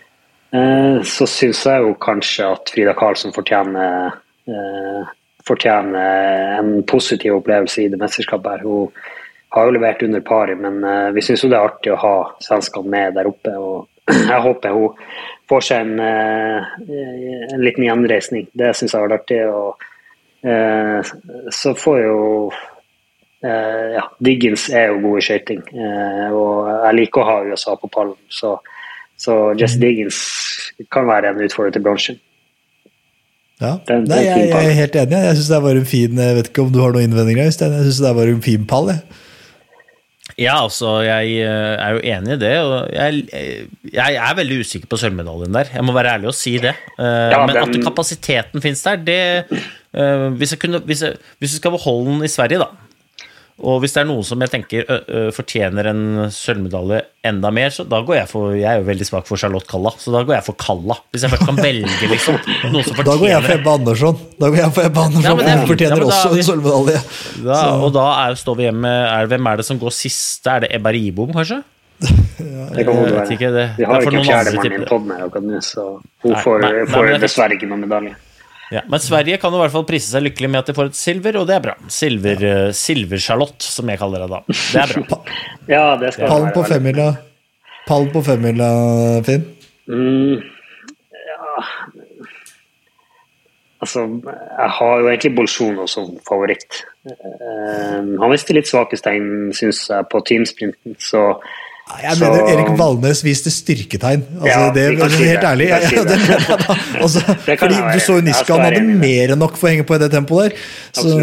Uh, 0.51 0.97
så 1.07 1.29
syns 1.31 1.63
jeg 1.69 1.85
jo 1.85 1.95
kanskje 2.03 2.51
at 2.57 2.73
Frida 2.75 2.93
Karlsson 2.99 3.33
fortjener 3.35 4.11
uh, 4.51 5.15
fortjener 5.47 6.59
en 6.59 6.83
positiv 6.87 7.39
opplevelse 7.39 7.83
i 7.83 7.89
det 7.91 7.99
mesterskapet. 7.99 8.51
her. 8.51 8.59
Hun 8.63 8.91
har 9.49 9.67
jo 9.67 9.75
levert 9.75 10.03
under 10.03 10.21
paret, 10.21 10.57
men 10.57 10.83
uh, 10.83 11.11
vi 11.15 11.23
syns 11.25 11.45
det 11.45 11.57
er 11.57 11.67
artig 11.67 11.93
å 11.93 12.01
ha 12.01 12.15
svenskene 12.43 12.91
med 12.91 13.15
der 13.19 13.29
oppe. 13.29 13.55
og 13.57 13.87
Jeg 14.31 14.41
håper 14.47 14.75
hun 14.75 14.97
får 15.51 15.67
seg 15.67 15.85
en, 15.85 15.99
uh, 15.99 16.59
en 17.53 17.63
liten 17.63 17.87
gjenreisning. 17.87 18.49
Det 18.53 18.73
syns 18.75 18.93
jeg 18.93 18.99
har 18.99 19.09
vært 19.09 19.21
artig. 19.21 19.41
og 19.51 19.87
Så 21.53 21.75
får 21.77 21.99
jo 22.01 22.19
ja, 23.41 24.01
Diggins 24.21 24.67
er 24.69 24.91
jo 24.91 24.99
god 25.01 25.17
i 25.17 25.21
skøyting, 25.25 25.61
og 26.37 26.67
jeg 26.69 26.97
liker 26.97 27.21
å 27.21 27.25
ha 27.25 27.37
USA 27.49 27.73
på 27.77 27.89
pallen. 27.93 28.17
Så, 28.29 28.51
så 29.17 29.37
Jesse 29.57 29.81
Diggins 29.81 30.19
kan 30.93 31.09
være 31.09 31.31
en 31.31 31.41
utfordrer 31.41 31.73
til 31.73 31.85
bransjen. 31.85 32.19
Ja. 33.61 33.75
Den, 33.87 34.07
Nei, 34.09 34.23
jeg, 34.25 34.47
jeg, 34.49 34.69
er 34.71 34.77
helt 34.79 34.95
enig. 35.03 35.17
Jeg 35.27 35.37
synes 35.37 35.49
det 35.53 35.63
var 35.63 35.77
en 35.77 35.89
fin 35.89 36.21
Jeg 36.23 36.37
vet 36.37 36.47
ikke 36.49 36.63
om 36.65 36.71
du 36.73 36.79
har 36.81 36.95
noen 36.95 37.09
innvendinger, 37.09 37.51
Øystein. 37.51 37.75
Jeg 37.77 37.89
syns 37.89 38.01
det 38.03 38.15
var 38.17 38.31
en 38.31 38.41
fin 38.45 38.63
pall. 38.69 38.89
Jeg. 38.95 39.19
Ja, 40.39 40.55
altså, 40.63 41.01
jeg 41.05 41.35
eh, 41.43 41.73
er 41.75 41.95
jo 41.95 42.01
enig 42.13 42.35
i 42.35 42.39
det. 42.41 42.53
Og 42.63 42.89
jeg, 42.95 43.23
jeg 43.93 44.17
er 44.17 44.37
veldig 44.37 44.59
usikker 44.63 44.89
på 44.89 44.99
sølvmedaljen 45.01 45.53
der. 45.55 45.73
Jeg 45.75 45.85
må 45.85 45.95
være 45.95 46.15
ærlig 46.17 46.31
og 46.31 46.37
si 46.37 46.55
det. 46.61 46.73
Eh, 46.97 47.29
ja, 47.33 47.41
men 47.45 47.59
at 47.61 47.77
kapasiteten 47.83 48.63
finnes 48.63 48.81
der, 48.85 49.01
det 49.05 49.19
eh, 49.93 50.27
hvis, 50.39 50.55
jeg 50.55 50.61
kunne, 50.63 50.81
hvis, 50.87 51.03
jeg, 51.05 51.19
hvis 51.37 51.53
jeg 51.53 51.61
skal 51.61 51.75
beholde 51.75 52.15
den 52.15 52.25
i 52.25 52.31
Sverige, 52.31 52.63
da, 52.63 52.80
Og 53.61 53.79
hvis 53.83 53.93
det 53.93 54.01
er 54.01 54.07
noen 54.09 54.25
som 54.25 54.41
jeg 54.41 54.49
tenker 54.49 54.87
ø, 54.89 54.95
ø, 55.05 55.19
fortjener 55.35 55.89
en 55.91 56.01
sølvmedalje 56.33 57.01
enda 57.29 57.51
mer, 57.53 57.69
så 57.73 57.83
da 57.85 57.99
går 58.05 58.15
jeg 58.17 58.29
for 58.31 58.55
Jeg 58.57 58.65
er 58.71 58.79
jo 58.81 58.87
veldig 58.87 59.05
svak 59.05 59.27
for 59.29 59.37
Charlotte 59.37 59.69
Kalla, 59.69 59.91
så 60.01 60.13
da 60.15 60.23
går 60.25 60.37
jeg 60.39 60.45
for 60.47 60.57
Kalla. 60.61 60.97
Hvis 61.13 61.25
jeg 61.27 61.33
først 61.35 61.45
kan 61.49 61.59
velge 61.61 62.09
liksom, 62.09 62.39
noen 62.71 62.87
som 62.87 62.97
fortjener 62.97 63.09
Da 63.11 63.17
går 63.21 63.29
jeg 63.29 63.43
for. 63.45 63.53
Ebbe 63.59 63.75
Andersson. 63.75 64.23
Da 64.41 64.49
går 64.49 64.59
jeg 64.63 64.73
for 64.77 64.89
Ebbe 64.89 65.03
Andersson, 65.05 65.27
Ja, 65.29 65.35
men 65.37 65.51
er 65.51 65.61
Hun 65.61 65.69
fortjener 65.73 66.01
Ja, 66.01 66.07
da 66.07 66.15
også 66.15 66.33
en 66.33 66.47
sølvmedalje. 66.49 67.03
Da, 67.45 67.59
og 67.85 67.93
da 67.99 68.07
er, 68.23 68.39
står 68.41 68.57
vi 68.57 68.67
hjemme 68.69 68.95
er, 69.11 69.29
Hvem 69.35 69.51
er 69.53 69.61
det 69.61 69.67
som 69.69 69.83
går 69.85 69.95
siste? 69.99 70.55
Er 70.57 70.65
det 70.65 70.73
Ebba 70.79 70.95
Ribom, 70.97 71.35
kanskje? 71.37 71.61
Det 72.71 72.81
kan 72.87 72.95
godt 72.97 73.13
være. 73.13 73.67
Vi 73.77 73.85
har 73.85 74.01
ikke 74.01 74.23
fjerdemann 74.25 74.71
i 74.73 74.77
en 74.79 74.85
poden 74.89 75.07
med 75.11 75.21
akkurat 75.27 75.45
nå, 75.45 75.59
så 75.61 75.83
hun 76.23 76.31
Nei, 76.33 76.41
får, 76.41 76.63
nei, 76.63 76.85
får 76.89 77.09
nei, 77.11 77.17
dessverre 77.21 77.57
ikke 77.57 77.69
noen 77.69 77.83
medalje. 77.85 78.15
Ja, 78.71 78.83
men 78.87 79.01
Sverige 79.03 79.37
kan 79.41 79.51
jo 79.51 79.59
i 79.59 79.63
hvert 79.65 79.73
fall 79.73 79.87
prise 79.87 80.13
seg 80.13 80.23
lykkelig 80.23 80.49
med 80.51 80.61
at 80.61 80.69
de 80.71 80.75
får 80.77 80.91
et 80.91 80.99
silver, 80.99 81.41
og 81.41 81.49
det 81.49 81.57
er 81.57 81.63
bra. 81.65 81.73
Silver, 81.91 82.45
eh, 82.47 82.69
Silver-Charlotte, 82.77 83.67
som 83.67 83.91
jeg 83.91 83.99
kaller 83.99 84.23
det 84.23 84.29
da. 84.31 84.39
Det 84.47 84.83
er 84.85 84.93
bra. 85.09 85.19
Ja, 85.71 85.83
det 85.99 86.13
skal 86.15 86.31
Pallen 86.31 86.53
på 86.55 86.63
femmila, 86.67 87.09
Pallen 87.87 88.09
på 88.13 88.23
femmila, 88.25 88.69
Finn. 89.27 89.43
Mm, 89.91 90.39
ja. 91.27 91.65
Altså, 93.81 94.05
jeg 94.21 94.71
har 94.77 94.99
jo 95.01 95.09
egentlig 95.09 95.33
Bolsjuno 95.35 95.87
som 95.89 96.13
favoritt. 96.27 96.83
Eh, 97.09 97.99
han 97.99 98.31
viste 98.31 98.55
litt 98.55 98.69
svakestegn, 98.69 99.51
syns 99.57 99.83
jeg, 99.89 100.07
på 100.11 100.21
teamsprinten, 100.27 100.95
så 101.01 101.27
Jeg 102.01 102.15
Så- 102.17 102.25
mener 102.25 102.51
Erik 102.53 102.71
Valnes 102.79 103.23
viste 103.25 103.51
styrketegn. 103.53 104.23
Altså, 104.41 104.47
Ja, 104.47 104.71
det, 104.73 104.83
er 104.99 105.09
si 105.09 105.23
helt 105.23 105.41
det. 105.41 105.49
ærlig. 105.51 105.67
Si 105.87 105.95
ja. 105.95 106.01
Altså, 107.03 107.19
fordi 107.59 107.75
være 107.81 107.93
du 107.93 107.99
så 107.99 108.13
jo 108.19 108.21
Niska, 108.21 108.53
han 108.53 108.65
hadde 108.67 108.83
mer 109.01 109.33
enn 109.33 109.39
nok 109.39 109.57
for 109.57 109.67
å 109.67 109.71
henge 109.73 109.85
på 109.87 109.95
i 109.95 110.01
det 110.03 110.11
tempoet 110.13 110.51
der. 110.51 110.57
Så. 110.93 111.15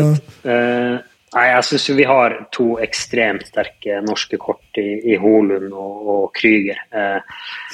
Eh, 0.45 0.99
nei, 1.35 1.45
jeg 1.53 1.65
syns 1.69 1.87
vi 1.97 2.07
har 2.09 2.35
to 2.55 2.67
ekstremt 2.85 3.47
sterke 3.51 4.01
norske 4.07 4.39
kort 4.41 4.81
i, 4.81 4.89
i 5.13 5.17
Holund 5.21 5.73
og, 5.73 6.09
og 6.15 6.27
Krüger. 6.39 6.79
Uh, 6.95 7.21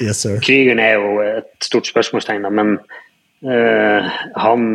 yes, 0.01 0.21
sir. 0.25 0.37
Krügeren 0.43 0.79
er 0.83 0.93
jo 0.99 1.19
et 1.23 1.51
stort 1.63 1.87
spørsmålstegn, 1.87 2.45
men 2.51 2.77
uh, 3.47 4.09
han 4.43 4.69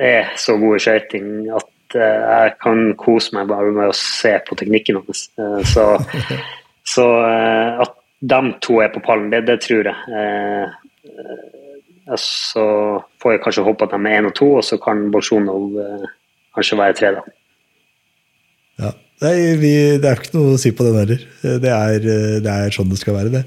er 0.00 0.32
så 0.40 0.56
god 0.60 0.76
i 0.78 0.84
skøyting 0.88 1.30
at 1.54 1.70
jeg 1.94 2.54
kan 2.62 2.88
kose 2.98 3.36
meg 3.36 3.46
bare 3.52 3.70
med 3.70 3.92
å 3.92 3.94
se 3.94 4.32
på 4.48 4.56
teknikken 4.58 4.96
hans. 5.04 5.28
Så 5.70 5.84
så 6.84 7.04
eh, 7.24 7.82
at 7.84 7.94
de 8.24 8.40
to 8.64 8.80
er 8.84 8.92
på 8.92 9.02
pallen, 9.04 9.30
det, 9.32 9.44
det 9.48 9.60
tror 9.64 9.88
jeg. 9.88 9.96
Eh, 10.20 10.74
eh, 11.12 12.18
så 12.20 12.66
får 13.22 13.34
jeg 13.34 13.42
kanskje 13.46 13.64
håpe 13.64 13.86
at 13.86 13.94
de 13.94 14.00
er 14.10 14.20
én 14.20 14.28
og 14.28 14.36
to, 14.36 14.50
og 14.58 14.64
så 14.66 14.76
kan 14.80 15.06
Bolsjunov 15.12 15.72
kanskje 16.54 16.78
være 16.78 16.96
tre, 16.98 17.14
da. 17.16 17.24
Ja. 18.84 18.92
Nei, 19.24 19.36
vi, 19.56 19.70
det 20.02 20.08
er 20.10 20.20
ikke 20.20 20.34
noe 20.34 20.56
å 20.56 20.60
si 20.60 20.74
på 20.76 20.84
den 20.84 20.98
heller. 20.98 21.22
Det 21.62 21.70
er, 21.70 22.06
det 22.44 22.50
er 22.50 22.74
sånn 22.74 22.90
det 22.90 22.98
skal 23.00 23.16
være, 23.16 23.30
det. 23.32 23.44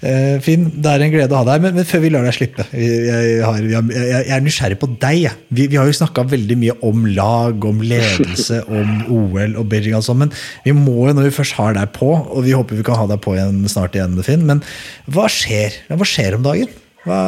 Eh, 0.00 0.38
Finn, 0.40 0.62
det 0.80 0.88
er 0.88 1.02
en 1.04 1.10
glede 1.12 1.34
å 1.36 1.42
ha 1.42 1.44
deg, 1.44 1.60
men, 1.60 1.74
men 1.76 1.84
før 1.84 2.00
vi 2.00 2.10
lar 2.14 2.24
deg 2.24 2.32
slippe 2.32 2.64
Jeg, 2.72 3.42
har, 3.44 3.58
jeg, 3.68 4.22
er 4.32 4.40
nysgjerrig 4.40 4.78
på 4.80 4.88
deg. 5.02 5.26
Vi, 5.52 5.66
vi 5.68 5.76
har 5.76 5.90
jo 5.90 5.96
snakka 5.98 6.24
veldig 6.30 6.56
mye 6.56 6.76
om 6.88 7.04
lag, 7.12 7.66
om 7.68 7.82
ledelse, 7.84 8.62
om 8.80 8.94
OL 9.12 9.58
og 9.60 9.68
Beijing 9.68 10.00
sånn, 10.04 10.22
men 10.24 10.32
vi 10.64 10.72
må 10.76 11.10
jo 11.10 11.16
når 11.18 11.28
vi 11.28 11.36
først 11.42 11.58
har 11.60 11.76
deg 11.76 11.92
på, 11.98 12.08
og 12.16 12.46
vi 12.46 12.56
håper 12.56 12.80
vi 12.80 12.86
kan 12.86 12.96
ha 12.96 13.04
deg 13.10 13.20
på 13.20 13.36
igjen 13.36 13.60
snart 13.68 13.98
igjen, 13.98 14.16
Finn, 14.24 14.46
men 14.48 14.64
hva 15.12 15.28
skjer? 15.28 15.76
Hva 15.92 16.08
skjer 16.08 16.38
om 16.38 16.46
dagen? 16.48 16.72
Hva, 17.04 17.20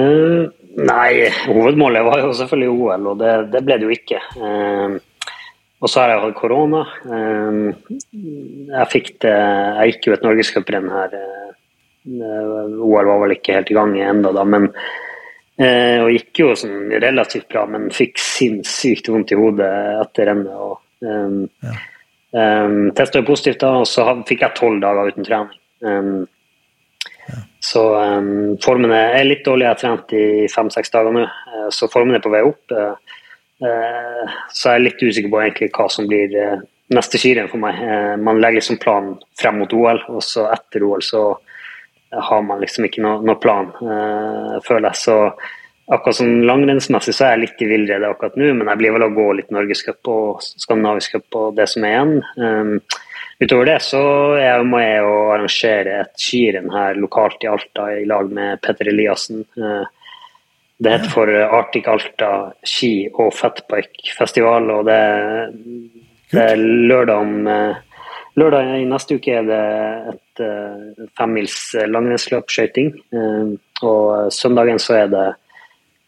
mm, 0.00 0.48
nei, 0.80 1.10
hovedmålet 1.44 2.08
var 2.08 2.24
jo 2.24 2.32
selvfølgelig 2.40 2.72
OL, 2.72 3.10
og 3.12 3.20
det, 3.20 3.34
det 3.52 3.64
ble 3.68 3.80
det 3.82 3.90
jo 3.90 3.98
ikke. 3.98 4.22
Um, 4.40 4.96
og 5.84 5.90
så 5.92 6.00
har 6.00 6.14
jeg 6.14 6.22
hatt 6.22 6.38
korona. 6.38 6.86
Eh, 7.04 7.98
jeg 8.70 8.88
fikk 8.88 9.10
det 9.20 9.34
Jeg 9.34 9.90
gikk 9.90 10.06
jo 10.08 10.14
et 10.14 10.24
norgescuprenn 10.24 10.88
her. 10.88 11.16
Eh, 12.04 12.76
OL 12.84 13.10
var 13.10 13.24
vel 13.24 13.36
ikke 13.38 13.58
helt 13.58 13.72
i 13.72 13.78
gang 13.78 13.96
ennå, 14.00 14.34
da, 14.36 14.44
men 14.44 14.68
eh, 15.58 16.02
Og 16.02 16.12
gikk 16.12 16.44
jo 16.44 16.52
sånn 16.58 16.94
relativt 17.02 17.48
bra, 17.52 17.64
men 17.70 17.90
fikk 17.94 18.20
sinnssykt 18.22 19.10
vondt 19.12 19.34
i 19.34 19.40
hodet 19.40 19.72
etter 20.02 20.32
rennet. 20.32 20.54
og 20.54 20.80
eh, 21.04 21.82
Um, 22.34 22.90
Testa 22.98 23.20
jo 23.20 23.28
positivt, 23.28 23.60
da, 23.62 23.76
og 23.84 23.86
så 23.86 24.08
fikk 24.26 24.42
jeg 24.42 24.58
tolv 24.58 24.80
dager 24.82 25.12
uten 25.12 25.26
trening. 25.26 25.60
Um, 25.86 26.24
Så 27.64 27.80
um, 27.96 28.58
formen 28.60 28.92
er 28.92 29.22
litt 29.24 29.46
dårlig. 29.46 29.64
Jeg 29.64 29.72
har 29.72 29.78
trent 29.80 30.10
i 30.12 30.24
fem-seks 30.52 30.92
dager 30.92 31.14
nå, 31.14 31.22
eh, 31.24 31.68
så 31.72 31.88
formen 31.88 32.18
er 32.18 32.24
på 32.24 32.32
vei 32.34 32.42
opp. 32.44 32.74
Uh, 32.74 33.22
eh, 33.64 34.34
så 34.52 34.74
jeg 34.74 34.80
er 34.80 34.84
litt 34.84 35.04
usikker 35.04 35.32
på 35.32 35.40
egentlig 35.40 35.70
hva 35.72 35.86
som 35.88 36.10
blir 36.10 36.34
neste 36.92 37.16
skirenn 37.16 37.48
for 37.48 37.62
meg. 37.62 37.78
Man 38.20 38.42
legger 38.42 38.60
liksom 38.60 38.76
planen 38.82 39.14
frem 39.40 39.62
mot 39.62 39.72
OL, 39.72 40.02
og 40.12 40.20
så 40.22 40.44
etter 40.52 40.84
OL 40.84 41.00
så 41.02 41.22
har 42.28 42.42
man 42.46 42.62
liksom 42.62 42.88
ikke 42.88 43.02
noe, 43.04 43.20
noe 43.26 43.40
plan, 43.40 43.70
uh, 43.82 44.58
føler 44.64 44.90
jeg. 44.90 45.00
Så 45.04 45.16
akkurat 45.94 46.18
sånn 46.20 46.44
langrennsmessig 46.48 47.14
så 47.16 47.26
er 47.26 47.34
jeg 47.34 47.42
litt 47.44 47.64
i 47.64 47.70
villrede 47.70 48.10
akkurat 48.10 48.38
nå, 48.40 48.52
men 48.56 48.70
jeg 48.72 48.80
blir 48.80 48.94
vel 48.96 49.06
å 49.08 49.14
gå 49.16 49.26
litt 49.40 49.50
norgescup 49.54 50.12
og 50.12 50.44
skandinavisk 50.44 51.18
cup 51.18 51.40
og 51.40 51.58
det 51.58 51.68
som 51.72 51.84
er 51.84 51.96
igjen. 51.96 52.14
Um, 52.38 52.76
utover 53.42 53.68
det 53.68 53.80
så 53.84 54.04
er 54.38 54.46
jeg 54.46 54.70
med 54.70 55.10
å 55.10 55.18
arrangere 55.34 55.98
et 56.04 56.14
skirenn 56.20 56.72
her 56.72 56.96
lokalt 57.00 57.44
i 57.44 57.50
Alta 57.52 57.90
i 57.98 58.06
lag 58.08 58.32
med 58.32 58.62
Petter 58.64 58.92
Eliassen. 58.94 59.44
Uh, 59.58 59.84
det 60.84 60.90
heter 60.90 61.12
for 61.12 61.30
Arctic 61.30 61.86
Alta 61.88 62.30
ski- 62.66 63.08
og 63.12 63.30
fatbike-festival, 63.36 64.70
og 64.74 64.88
det, 64.88 65.02
det 66.32 66.46
er 66.50 66.58
lørdag 66.58 67.20
om 67.22 67.46
eh, 67.48 67.83
Lørdag 68.34 68.72
i 68.80 68.86
neste 68.90 69.18
uke 69.20 69.36
er 69.38 69.44
det 69.46 69.64
et 70.10 70.42
uh, 70.42 71.04
femmils 71.18 71.58
eh, 71.78 71.86
langrennsløp, 71.86 72.50
skøyting. 72.50 72.90
Eh, 73.14 73.52
og 73.86 74.32
søndagen 74.34 74.80
så 74.82 74.96
er 75.04 75.12
det, 75.12 75.26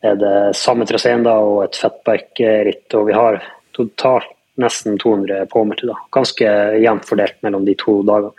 er 0.07 0.19
det 0.19 0.39
samme 0.59 0.89
traseen 0.91 1.23
da, 1.27 1.37
og 1.39 1.61
et 1.69 1.79
fatbike-ritt. 1.79 2.89
Og 2.99 3.07
vi 3.13 3.15
har 3.15 3.39
totalt 3.77 4.33
nesten 4.59 4.99
200 4.99 5.47
påmeldte. 5.53 5.87
da. 5.93 6.01
Ganske 6.17 6.51
jevnt 6.83 7.07
fordelt 7.07 7.39
mellom 7.47 7.67
de 7.69 7.77
to 7.79 8.01
dagene. 8.09 8.35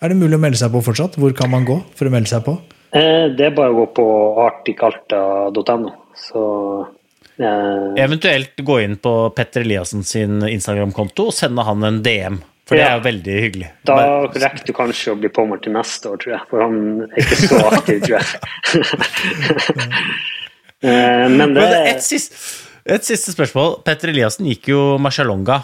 er 0.00 0.08
det 0.08 0.16
mulig 0.16 0.38
å 0.38 0.42
melde 0.42 0.58
seg 0.58 0.72
på 0.74 0.82
fortsatt? 0.82 1.18
Hvor 1.20 1.34
kan 1.36 1.50
man 1.52 1.68
gå 1.68 1.78
for 1.94 2.08
å 2.08 2.14
melde 2.14 2.32
seg 2.32 2.46
på? 2.46 2.56
Uh, 2.90 3.30
det 3.36 3.50
er 3.50 3.54
bare 3.54 3.70
å 3.70 3.82
gå 3.84 3.88
på 4.00 4.06
articalta.no. 4.48 5.92
Så 6.18 6.42
eh, 7.38 8.02
Eventuelt 8.02 8.58
gå 8.66 8.80
inn 8.82 8.98
på 9.00 9.12
Petter 9.36 9.62
Eliassen 9.62 10.02
sin 10.02 10.42
Instagram-konto 10.42 11.30
og 11.30 11.36
sende 11.36 11.64
han 11.68 11.86
en 11.86 12.00
DM. 12.02 12.40
For 12.68 12.78
det 12.78 12.84
er 12.86 12.98
jo 12.98 13.04
veldig 13.04 13.36
hyggelig. 13.44 13.68
da 13.88 13.96
rekker 14.30 14.66
du 14.68 14.74
kanskje 14.76 15.14
å 15.14 15.18
bli 15.18 15.30
påmeldt 15.34 15.64
til 15.66 15.74
neste 15.74 16.12
år, 16.12 16.20
tror 16.22 16.34
jeg. 16.36 16.42
For 16.50 16.64
han 16.64 16.76
er 17.06 17.24
ikke 17.24 17.38
så 17.40 17.62
aktiv, 17.70 18.04
tror 18.06 18.16
jeg. 18.18 18.28
Eh, 20.80 21.26
Men 21.28 21.50
det 21.52 21.60
Men 21.60 21.74
et, 21.90 21.98
siste, 22.00 22.38
et 22.88 23.04
siste 23.04 23.34
spørsmål. 23.34 23.82
Petter 23.84 24.14
Eliassen 24.14 24.46
gikk 24.48 24.70
jo 24.70 24.78
Marcialonga. 24.96 25.58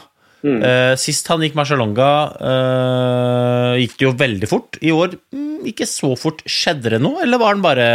Mm. 0.44 0.58
Eh, 0.60 0.92
sist 1.00 1.30
han 1.32 1.40
gikk 1.40 1.56
Marcialonga, 1.56 2.08
eh, 2.50 3.70
gikk 3.80 3.94
det 3.96 4.04
jo 4.04 4.12
veldig 4.20 4.50
fort. 4.50 4.76
I 4.84 4.92
år 4.92 5.16
mm, 5.32 5.64
ikke 5.72 5.88
så 5.88 6.12
fort. 6.20 6.44
Skjedde 6.44 6.92
det 6.92 7.00
noe, 7.00 7.22
eller 7.24 7.40
var 7.40 7.56
han 7.56 7.64
bare 7.64 7.88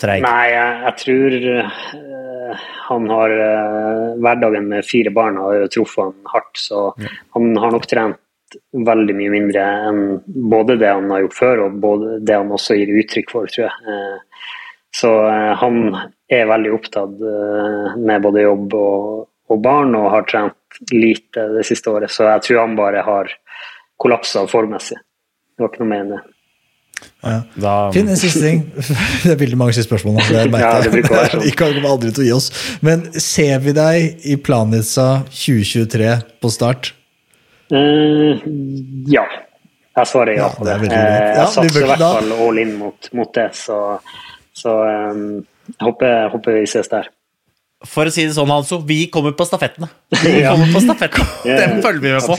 treig? 0.00 0.24
Nei, 0.24 0.46
jeg, 0.54 0.80
jeg 0.86 0.96
tror 1.02 1.36
han 2.88 3.08
har 3.10 3.34
eh, 3.36 4.08
Hverdagen 4.22 4.68
med 4.72 4.86
fire 4.86 5.12
barn 5.14 5.38
har 5.40 5.66
truffet 5.72 6.04
han 6.04 6.32
hardt, 6.32 6.52
så 6.58 6.90
han 7.36 7.56
har 7.60 7.74
nok 7.74 7.88
trent 7.90 8.18
veldig 8.72 9.16
mye 9.18 9.32
mindre 9.32 9.66
enn 9.88 10.02
både 10.26 10.78
det 10.80 10.90
han 10.90 11.10
har 11.12 11.24
gjort 11.24 11.38
før, 11.38 11.64
og 11.66 11.78
både 11.82 12.18
det 12.26 12.38
han 12.38 12.52
også 12.54 12.78
gir 12.78 12.92
uttrykk 13.02 13.32
for, 13.32 13.52
tror 13.52 13.68
jeg. 13.68 13.94
Eh, 13.94 14.50
så 14.92 15.12
eh, 15.28 15.52
han 15.62 15.78
er 16.32 16.50
veldig 16.50 16.74
opptatt 16.76 17.22
eh, 17.32 17.94
med 18.00 18.26
både 18.26 18.44
jobb 18.44 18.76
og, 18.78 19.24
og 19.52 19.64
barn, 19.64 19.96
og 19.98 20.10
har 20.16 20.28
trent 20.28 20.82
lite 20.92 21.48
det 21.56 21.64
siste 21.68 21.92
året, 21.92 22.12
så 22.12 22.30
jeg 22.30 22.46
tror 22.48 22.62
han 22.64 22.78
bare 22.78 23.04
har 23.06 23.32
kollapsa 24.02 24.46
formmessig. 24.50 25.00
Det 25.52 25.64
var 25.64 25.72
ikke 25.72 25.84
noe 25.84 25.92
mer 25.92 26.04
enn 26.04 26.14
det. 26.16 26.22
Da, 27.22 27.90
Finn, 27.94 28.08
en 28.10 28.18
siste 28.18 28.42
ting. 28.42 28.64
Det 29.22 29.32
er 29.34 29.38
veldig 29.38 29.58
mange 29.58 29.74
siste 29.76 29.88
spørsmål. 29.88 30.20
Det 30.26 30.42
Ja, 30.62 30.72
det 30.82 31.04
sånn. 31.06 31.44
Vi 31.44 31.54
kommer 31.58 31.86
aldri 31.90 32.10
til 32.14 32.24
å 32.24 32.26
gi 32.26 32.34
oss. 32.34 32.48
Men 32.82 33.04
ser 33.18 33.62
vi 33.62 33.74
deg 33.76 34.26
i 34.26 34.38
Planica 34.38 35.22
2023 35.30 36.12
på 36.42 36.52
start? 36.52 36.92
Eh, 37.72 38.44
ja. 39.12 39.24
Jeg 39.92 40.08
svarer 40.08 40.36
ja, 40.36 40.48
på 40.56 40.64
det 40.64 40.78
det. 40.84 40.92
Eh. 40.92 40.98
Ja, 40.98 41.42
jeg 41.42 41.48
satser 41.52 41.82
i 41.82 41.88
hvert 41.88 42.04
fall 42.04 42.32
all 42.32 42.60
in 42.62 42.76
mot, 42.80 43.08
mot 43.16 43.32
det, 43.36 43.50
så, 43.56 43.78
så 44.56 44.76
um, 45.12 45.42
jeg 45.68 45.84
håper, 45.84 46.30
håper 46.32 46.56
vi 46.56 46.62
ses 46.68 46.88
der. 46.92 47.10
For 47.88 48.06
å 48.08 48.12
si 48.14 48.22
det 48.28 48.34
sånn, 48.36 48.50
Hanso, 48.52 48.78
vi 48.86 49.06
kommer 49.12 49.32
på 49.36 49.44
stafettene. 49.48 49.88
Vi 50.22 50.42
kommer 50.44 50.68
på 50.74 50.80
stafettene. 50.84 51.26
Den 51.60 51.80
følger 51.82 52.02
vi 52.04 52.12
med 52.12 52.22
på. 52.22 52.36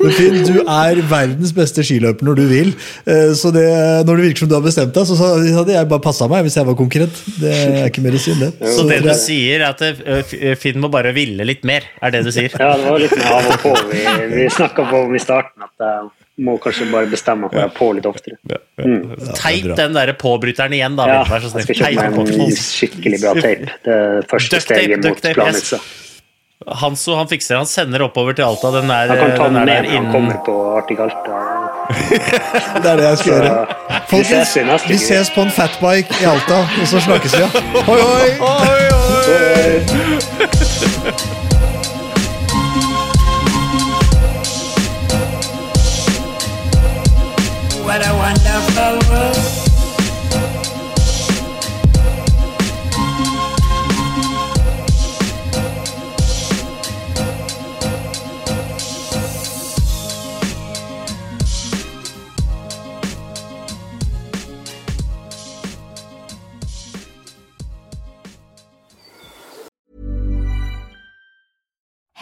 Men 0.00 0.14
Finn, 0.16 0.38
du 0.48 0.60
er 0.62 1.00
verdens 1.10 1.52
beste 1.56 1.84
skiløper 1.86 2.26
når 2.28 2.38
du 2.40 2.44
vil. 2.50 2.72
Eh, 3.04 3.32
Så 3.36 3.52
det, 3.54 3.66
når 4.08 4.20
det 4.22 4.26
virker 4.30 4.44
som 4.44 4.50
du 4.52 4.56
har 4.58 4.64
bestemt 4.64 4.94
deg, 4.96 5.06
så 5.10 5.18
hadde 5.20 5.76
jeg 5.76 5.90
bare 5.92 6.04
passa 6.06 6.28
meg 6.32 6.46
hvis 6.46 6.56
jeg 6.58 6.68
var 6.70 6.78
konkurrent. 6.78 7.22
Det 7.40 7.52
er 7.52 7.88
ikke 7.90 8.04
mer 8.06 8.16
å 8.18 8.22
si 8.22 8.32
enn 8.34 8.44
det. 8.46 8.52
Så 8.76 8.86
det 8.88 9.00
du 9.04 9.12
sier, 9.18 9.60
er 9.60 9.72
at 9.74 9.82
eh, 9.86 10.54
Finn 10.60 10.80
må 10.82 10.90
bare 10.92 11.12
ville 11.16 11.44
litt 11.46 11.64
mer, 11.68 11.86
er 12.00 12.14
det 12.16 12.24
du 12.26 12.32
sier? 12.34 12.52
Ja, 12.56 12.72
det 12.80 12.88
var 12.90 13.02
litt 13.02 13.16
mer 13.18 13.32
av 13.40 13.50
og 13.54 13.60
på. 13.64 13.74
Vi, 13.92 14.04
vi 14.36 14.48
snakka 14.56 14.88
på 14.90 15.04
om 15.08 15.14
i 15.16 15.22
starten 15.22 15.66
at 15.68 15.90
må 16.36 16.56
kanskje 16.60 16.86
bare 16.92 17.08
bestemme 17.08 17.48
at 17.48 17.54
jeg 17.56 17.64
er 17.64 17.74
på 17.76 17.90
litt 17.96 18.06
oftere. 18.08 18.36
Teip 19.38 19.70
den 19.78 19.94
der 19.96 20.12
påbryteren 20.20 20.74
igjen, 20.76 20.96
da. 20.98 21.06
Ja, 21.08 21.22
jeg 21.24 21.52
skal 21.52 21.64
kjøpe 21.70 22.08
meg 22.12 22.34
en 22.36 22.56
skikkelig 22.60 23.22
bra 23.22 23.36
teip. 23.38 23.70
Det 23.86 23.94
er 23.94 24.26
første 24.32 24.60
steget 24.64 25.00
duct 25.04 25.24
mot 25.24 25.38
Planica. 25.38 25.80
Hanso 26.80 27.14
han 27.14 27.28
fikser 27.28 27.58
Han 27.60 27.66
sender 27.68 28.02
oppover 28.06 28.32
til 28.34 28.42
Alta. 28.46 28.70
Den 28.74 28.90
er, 28.90 29.10
han 29.12 29.18
kan 29.20 29.34
ta 29.36 29.44
den 29.44 29.54
den 29.54 29.64
med 29.68 29.84
der 29.84 29.90
han 29.92 30.06
kommer 30.12 30.38
på 30.46 30.54
Artig 30.78 30.98
Alta. 31.04 31.40
Det 32.82 32.90
er 32.90 32.96
det 32.96 33.04
jeg 33.04 33.18
skal 33.20 33.32
gjøre. 33.32 33.66
vi 34.10 34.22
ses 34.24 34.56
vi 34.88 34.98
ses 34.98 35.30
på 35.30 35.40
en 35.46 35.52
fatbike 35.54 36.20
i 36.22 36.24
Alta, 36.26 36.64
og 36.80 36.86
så 36.90 37.00
snakkes 37.06 37.36
vi. 37.36 37.44
ja. 37.44 37.48
Hoi, 37.86 38.00
hoi! 38.40 38.76
What 41.06 41.45
wonderful 48.76 49.10
world. 49.10 49.65